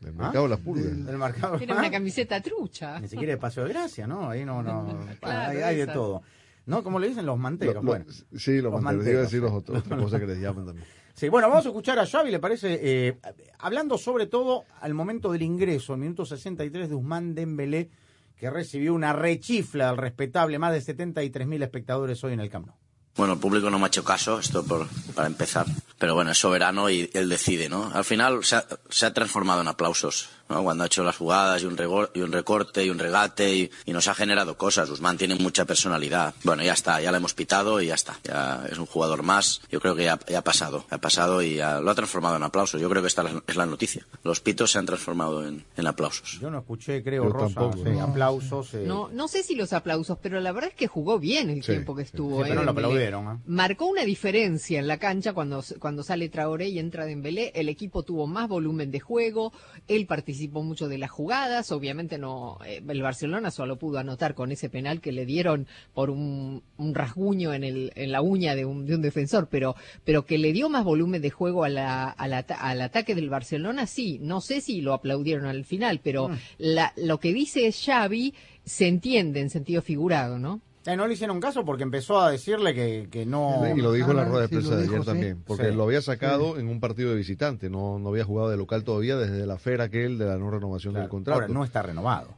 Del 0.00 0.14
mercado 0.14 0.42
de 0.46 0.50
las 0.50 0.58
pulgas. 0.58 1.06
Del 1.06 1.18
mercado. 1.18 1.56
Era 1.60 1.76
una 1.78 1.88
camiseta 1.98 2.40
trucha. 2.40 2.98
Ni 2.98 3.06
siquiera 3.06 3.34
de 3.34 3.38
Paseo 3.38 3.62
de 3.62 3.68
Gracia, 3.68 4.08
¿no? 4.08 4.28
Ahí 4.28 4.44
no, 4.44 4.60
no. 4.60 4.98
Claro, 5.20 5.50
hay, 5.52 5.58
hay 5.58 5.76
de 5.76 5.86
todo. 5.86 6.22
¿No? 6.66 6.82
Como 6.82 6.98
le 6.98 7.06
dicen 7.10 7.26
los 7.26 7.38
manteros. 7.38 7.76
Lo- 7.76 7.82
lo- 7.82 7.86
bueno. 7.86 8.06
sí, 8.36 8.60
los, 8.60 8.72
Los 8.72 8.82
manteros. 8.82 9.08
Iba 9.12 9.20
a 9.20 9.22
decir 9.22 9.40
los 9.40 9.52
manteros. 9.52 9.78
otros, 9.82 9.86
otra 9.92 9.96
cosa 10.04 10.18
que 10.18 10.26
les 10.26 10.38
llaman 10.40 10.66
también. 10.66 10.86
Sí, 11.20 11.28
bueno, 11.28 11.50
vamos 11.50 11.66
a 11.66 11.68
escuchar 11.68 11.98
a 11.98 12.06
Xavi, 12.06 12.30
¿le 12.30 12.38
parece? 12.38 12.80
Eh, 12.82 13.18
hablando 13.58 13.98
sobre 13.98 14.26
todo 14.26 14.64
al 14.80 14.94
momento 14.94 15.30
del 15.30 15.42
ingreso, 15.42 15.92
al 15.92 15.98
minuto 15.98 16.24
63 16.24 16.88
de 16.88 16.94
Usman 16.94 17.34
Dembélé, 17.34 17.90
que 18.38 18.48
recibió 18.48 18.94
una 18.94 19.12
rechifla 19.12 19.90
al 19.90 19.98
respetable 19.98 20.58
más 20.58 20.72
de 20.72 20.80
73 20.80 21.46
mil 21.46 21.62
espectadores 21.62 22.24
hoy 22.24 22.32
en 22.32 22.40
el 22.40 22.48
Camp. 22.48 22.68
Bueno, 23.16 23.34
el 23.34 23.38
público 23.38 23.68
no 23.68 23.78
me 23.78 23.84
ha 23.84 23.88
hecho 23.88 24.02
caso, 24.02 24.38
esto 24.38 24.64
por, 24.64 24.88
para 25.14 25.26
empezar. 25.26 25.66
Pero 25.98 26.14
bueno, 26.14 26.30
es 26.30 26.38
soberano 26.38 26.88
y 26.88 27.10
él 27.12 27.28
decide, 27.28 27.68
¿no? 27.68 27.90
Al 27.92 28.06
final 28.06 28.42
se 28.42 28.56
ha, 28.56 28.64
se 28.88 29.04
ha 29.04 29.12
transformado 29.12 29.60
en 29.60 29.68
aplausos. 29.68 30.30
Cuando 30.50 30.82
ha 30.82 30.86
hecho 30.86 31.04
las 31.04 31.16
jugadas 31.16 31.62
y 31.62 31.66
un, 31.66 31.76
y 32.14 32.20
un 32.20 32.32
recorte 32.32 32.84
y 32.84 32.90
un 32.90 32.98
regate 32.98 33.54
y, 33.54 33.70
y, 33.86 33.92
nos 33.92 34.08
ha 34.08 34.14
generado 34.14 34.56
cosas. 34.56 34.90
Usman 34.90 35.16
tiene 35.16 35.36
mucha 35.36 35.64
personalidad. 35.64 36.34
Bueno, 36.42 36.64
ya 36.64 36.72
está, 36.72 37.00
ya 37.00 37.12
le 37.12 37.18
hemos 37.18 37.34
pitado 37.34 37.80
y 37.80 37.86
ya 37.86 37.94
está. 37.94 38.18
Ya 38.24 38.66
es 38.70 38.78
un 38.78 38.86
jugador 38.86 39.22
más. 39.22 39.62
Yo 39.70 39.80
creo 39.80 39.94
que 39.94 40.04
ya, 40.04 40.18
ya 40.28 40.38
ha 40.38 40.44
pasado, 40.44 40.84
ha 40.90 40.98
pasado 40.98 41.40
y 41.42 41.54
ya 41.56 41.80
lo 41.80 41.90
ha 41.90 41.94
transformado 41.94 42.36
en 42.36 42.42
aplausos. 42.42 42.80
Yo 42.80 42.90
creo 42.90 43.00
que 43.00 43.08
esta 43.08 43.24
es 43.46 43.56
la 43.56 43.66
noticia. 43.66 44.04
Los 44.24 44.40
pitos 44.40 44.72
se 44.72 44.78
han 44.78 44.86
transformado 44.86 45.46
en, 45.46 45.64
en 45.76 45.86
aplausos. 45.86 46.40
Yo 46.40 46.50
no 46.50 46.58
escuché, 46.58 47.02
creo, 47.04 47.24
Yo 47.24 47.30
Rosa, 47.30 47.54
tampoco, 47.54 47.84
sí, 47.84 47.90
no. 47.90 48.02
aplausos. 48.02 48.74
Eh. 48.74 48.84
No, 48.86 49.08
no 49.12 49.28
sé 49.28 49.44
si 49.44 49.54
los 49.54 49.72
aplausos, 49.72 50.18
pero 50.20 50.40
la 50.40 50.50
verdad 50.50 50.70
es 50.70 50.76
que 50.76 50.88
jugó 50.88 51.20
bien 51.20 51.48
el 51.48 51.62
sí, 51.62 51.72
tiempo 51.72 51.94
que 51.94 52.02
estuvo. 52.02 52.38
Sí, 52.38 52.48
pero 52.48 52.56
no 52.56 52.64
lo 52.64 52.72
aplaudieron. 52.72 53.36
¿eh? 53.36 53.38
Marcó 53.46 53.86
una 53.86 54.04
diferencia 54.04 54.80
en 54.80 54.88
la 54.88 54.98
cancha 54.98 55.32
cuando, 55.32 55.62
cuando 55.78 56.02
sale 56.02 56.28
Traoré 56.28 56.68
y 56.68 56.78
entra 56.78 57.04
Dembélé. 57.04 57.52
El 57.54 57.68
equipo 57.68 58.02
tuvo 58.02 58.26
más 58.26 58.48
volumen 58.48 58.90
de 58.90 58.98
juego. 58.98 59.52
Él 59.86 60.06
participó 60.06 60.39
mucho 60.48 60.88
de 60.88 60.98
la 60.98 61.08
jugadas. 61.08 61.72
Obviamente 61.72 62.18
no, 62.18 62.58
eh, 62.66 62.82
el 62.86 63.02
Barcelona 63.02 63.50
solo 63.50 63.76
pudo 63.78 63.98
anotar 63.98 64.34
con 64.34 64.52
ese 64.52 64.68
penal 64.68 65.00
que 65.00 65.12
le 65.12 65.26
dieron 65.26 65.66
por 65.94 66.10
un, 66.10 66.62
un 66.76 66.94
rasguño 66.94 67.52
en, 67.54 67.64
el, 67.64 67.92
en 67.94 68.12
la 68.12 68.22
uña 68.22 68.54
de 68.54 68.64
un, 68.64 68.86
de 68.86 68.94
un 68.94 69.02
defensor, 69.02 69.48
pero, 69.50 69.76
pero 70.04 70.24
que 70.24 70.38
le 70.38 70.52
dio 70.52 70.68
más 70.68 70.84
volumen 70.84 71.22
de 71.22 71.30
juego 71.30 71.64
a 71.64 71.68
la, 71.68 72.08
a 72.08 72.28
la, 72.28 72.38
al 72.38 72.80
ataque 72.80 73.14
del 73.14 73.28
Barcelona, 73.30 73.86
sí. 73.86 74.18
No 74.20 74.40
sé 74.40 74.60
si 74.60 74.80
lo 74.80 74.94
aplaudieron 74.94 75.46
al 75.46 75.64
final, 75.64 76.00
pero 76.02 76.28
Mm. 76.28 76.34
la, 76.58 76.92
lo 76.96 77.18
que 77.18 77.32
dice 77.32 77.72
Xavi 77.72 78.34
se 78.64 78.86
entiende 78.86 79.40
en 79.40 79.50
sentido 79.50 79.82
figurado, 79.82 80.38
¿no? 80.38 80.60
Eh, 80.86 80.96
no 80.96 81.06
le 81.06 81.12
hicieron 81.14 81.40
caso 81.40 81.64
porque 81.64 81.82
empezó 81.82 82.20
a 82.20 82.30
decirle 82.30 82.74
que, 82.74 83.08
que 83.10 83.26
no... 83.26 83.62
Y 83.76 83.80
lo 83.82 83.92
dijo 83.92 84.10
en 84.12 84.16
la 84.16 84.22
Ah, 84.22 84.26
rueda 84.26 84.40
de 84.42 84.48
sí, 84.48 84.54
prensa 84.54 84.76
de 84.76 84.82
dijo, 84.82 84.94
ayer 84.94 85.04
sí. 85.04 85.10
también, 85.10 85.42
porque 85.46 85.68
Sí. 85.70 85.74
lo 85.74 85.82
había 85.84 86.00
sacado 86.00 86.58
en 86.58 86.68
un 86.68 86.80
partido 86.80 87.10
de 87.10 87.16
visitante, 87.16 87.68
no, 87.68 87.98
no 87.98 88.08
había 88.08 88.24
jugado 88.24 88.48
de 88.48 88.56
local 88.56 88.82
todavía 88.82 89.16
desde 89.16 89.46
la 89.46 89.58
fera 89.58 89.84
aquel 89.84 90.16
de 90.16 90.24
la 90.24 90.38
no 90.38 90.50
renovación 90.50 90.94
del 90.94 91.08
contrato. 91.08 91.42
Ahora, 91.42 91.52
no 91.52 91.64
está 91.64 91.82
renovado. 91.82 92.34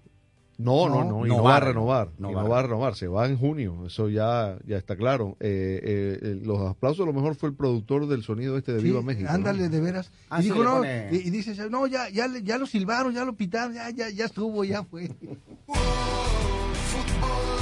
No, 0.58 0.88
no, 0.88 1.02
No, 1.04 1.10
no, 1.20 1.26
y 1.26 1.28
no 1.28 1.36
no, 1.38 1.42
va 1.44 1.50
va 1.52 1.56
a 1.56 1.60
renovar, 1.60 2.08
no 2.18 2.30
y 2.30 2.34
va 2.34 2.42
no 2.42 2.48
va 2.48 2.58
a 2.58 2.62
renovar, 2.62 2.94
se 2.94 3.08
va 3.08 3.26
en 3.26 3.36
junio, 3.38 3.86
eso 3.86 4.08
ya, 4.08 4.56
ya 4.66 4.76
está 4.76 4.96
claro. 4.96 5.36
Eh, 5.40 6.18
eh, 6.22 6.40
los 6.44 6.60
aplausos 6.68 7.04
a 7.04 7.06
lo 7.06 7.12
mejor 7.12 7.34
fue 7.36 7.48
el 7.48 7.54
productor 7.56 8.06
del 8.06 8.22
sonido 8.22 8.56
este 8.58 8.72
de 8.72 8.80
Sí, 8.80 8.84
Viva 8.86 9.02
México. 9.02 9.28
¿no? 9.28 9.34
Ándale, 9.34 9.68
de 9.68 9.80
veras. 9.80 10.12
Ah, 10.28 10.40
y 10.40 10.42
sí, 10.42 10.48
dijo, 10.50 10.58
le 10.62 10.68
no, 10.68 10.76
pone- 10.78 11.08
y, 11.12 11.16
y 11.16 11.30
dice, 11.30 11.54
no, 11.70 11.86
ya, 11.86 12.08
ya, 12.10 12.26
ya 12.42 12.58
lo 12.58 12.66
silbaron, 12.66 13.14
ya 13.14 13.24
lo 13.24 13.34
pitaron, 13.34 13.74
ya, 13.74 13.88
ya, 13.90 14.10
ya 14.10 14.24
estuvo, 14.26 14.62
ya 14.64 14.82
fue. 14.84 15.10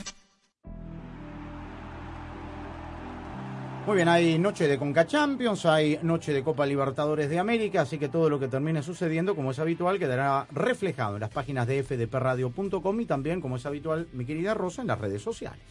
Muy 3.87 3.95
bien, 3.95 4.09
hay 4.09 4.37
noche 4.37 4.67
de 4.67 4.77
Conca 4.77 5.07
Champions, 5.07 5.65
hay 5.65 5.97
noche 6.03 6.33
de 6.33 6.43
Copa 6.43 6.67
Libertadores 6.67 7.29
de 7.31 7.39
América, 7.39 7.81
así 7.81 7.97
que 7.97 8.09
todo 8.09 8.29
lo 8.29 8.39
que 8.39 8.47
termine 8.47 8.83
sucediendo, 8.83 9.35
como 9.35 9.51
es 9.51 9.59
habitual, 9.59 9.97
quedará 9.97 10.45
reflejado 10.51 11.15
en 11.15 11.21
las 11.21 11.31
páginas 11.31 11.65
de 11.65 11.81
fdpradio.com 11.81 13.01
y 13.01 13.05
también, 13.07 13.41
como 13.41 13.55
es 13.55 13.65
habitual, 13.65 14.07
mi 14.13 14.23
querida 14.23 14.53
Rosa, 14.53 14.83
en 14.83 14.87
las 14.87 14.99
redes 14.99 15.23
sociales. 15.23 15.63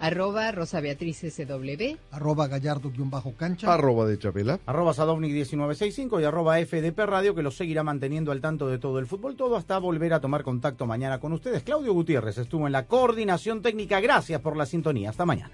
Arroba 0.00 0.50
Rosa 0.50 0.80
Beatriz 0.80 1.20
SW. 1.20 1.96
Arroba 2.10 2.48
Gallardo-cancha. 2.48 3.72
Arroba 3.72 4.06
de 4.06 4.18
Chapela. 4.18 4.58
Arroba 4.66 4.92
Sadovnik1965 4.92 6.20
y 6.20 6.24
arroba 6.24 6.58
FDP 6.58 6.98
Radio, 7.06 7.36
que 7.36 7.44
los 7.44 7.56
seguirá 7.56 7.84
manteniendo 7.84 8.32
al 8.32 8.40
tanto 8.40 8.66
de 8.66 8.78
todo 8.78 8.98
el 8.98 9.06
fútbol, 9.06 9.36
todo 9.36 9.54
hasta 9.54 9.78
volver 9.78 10.14
a 10.14 10.20
tomar 10.20 10.42
contacto 10.42 10.86
mañana 10.86 11.20
con 11.20 11.32
ustedes. 11.32 11.62
Claudio 11.62 11.92
Gutiérrez 11.92 12.38
estuvo 12.38 12.66
en 12.66 12.72
la 12.72 12.86
coordinación 12.86 13.62
técnica. 13.62 14.00
Gracias 14.00 14.40
por 14.40 14.56
la 14.56 14.66
sintonía. 14.66 15.10
Hasta 15.10 15.24
mañana. 15.24 15.52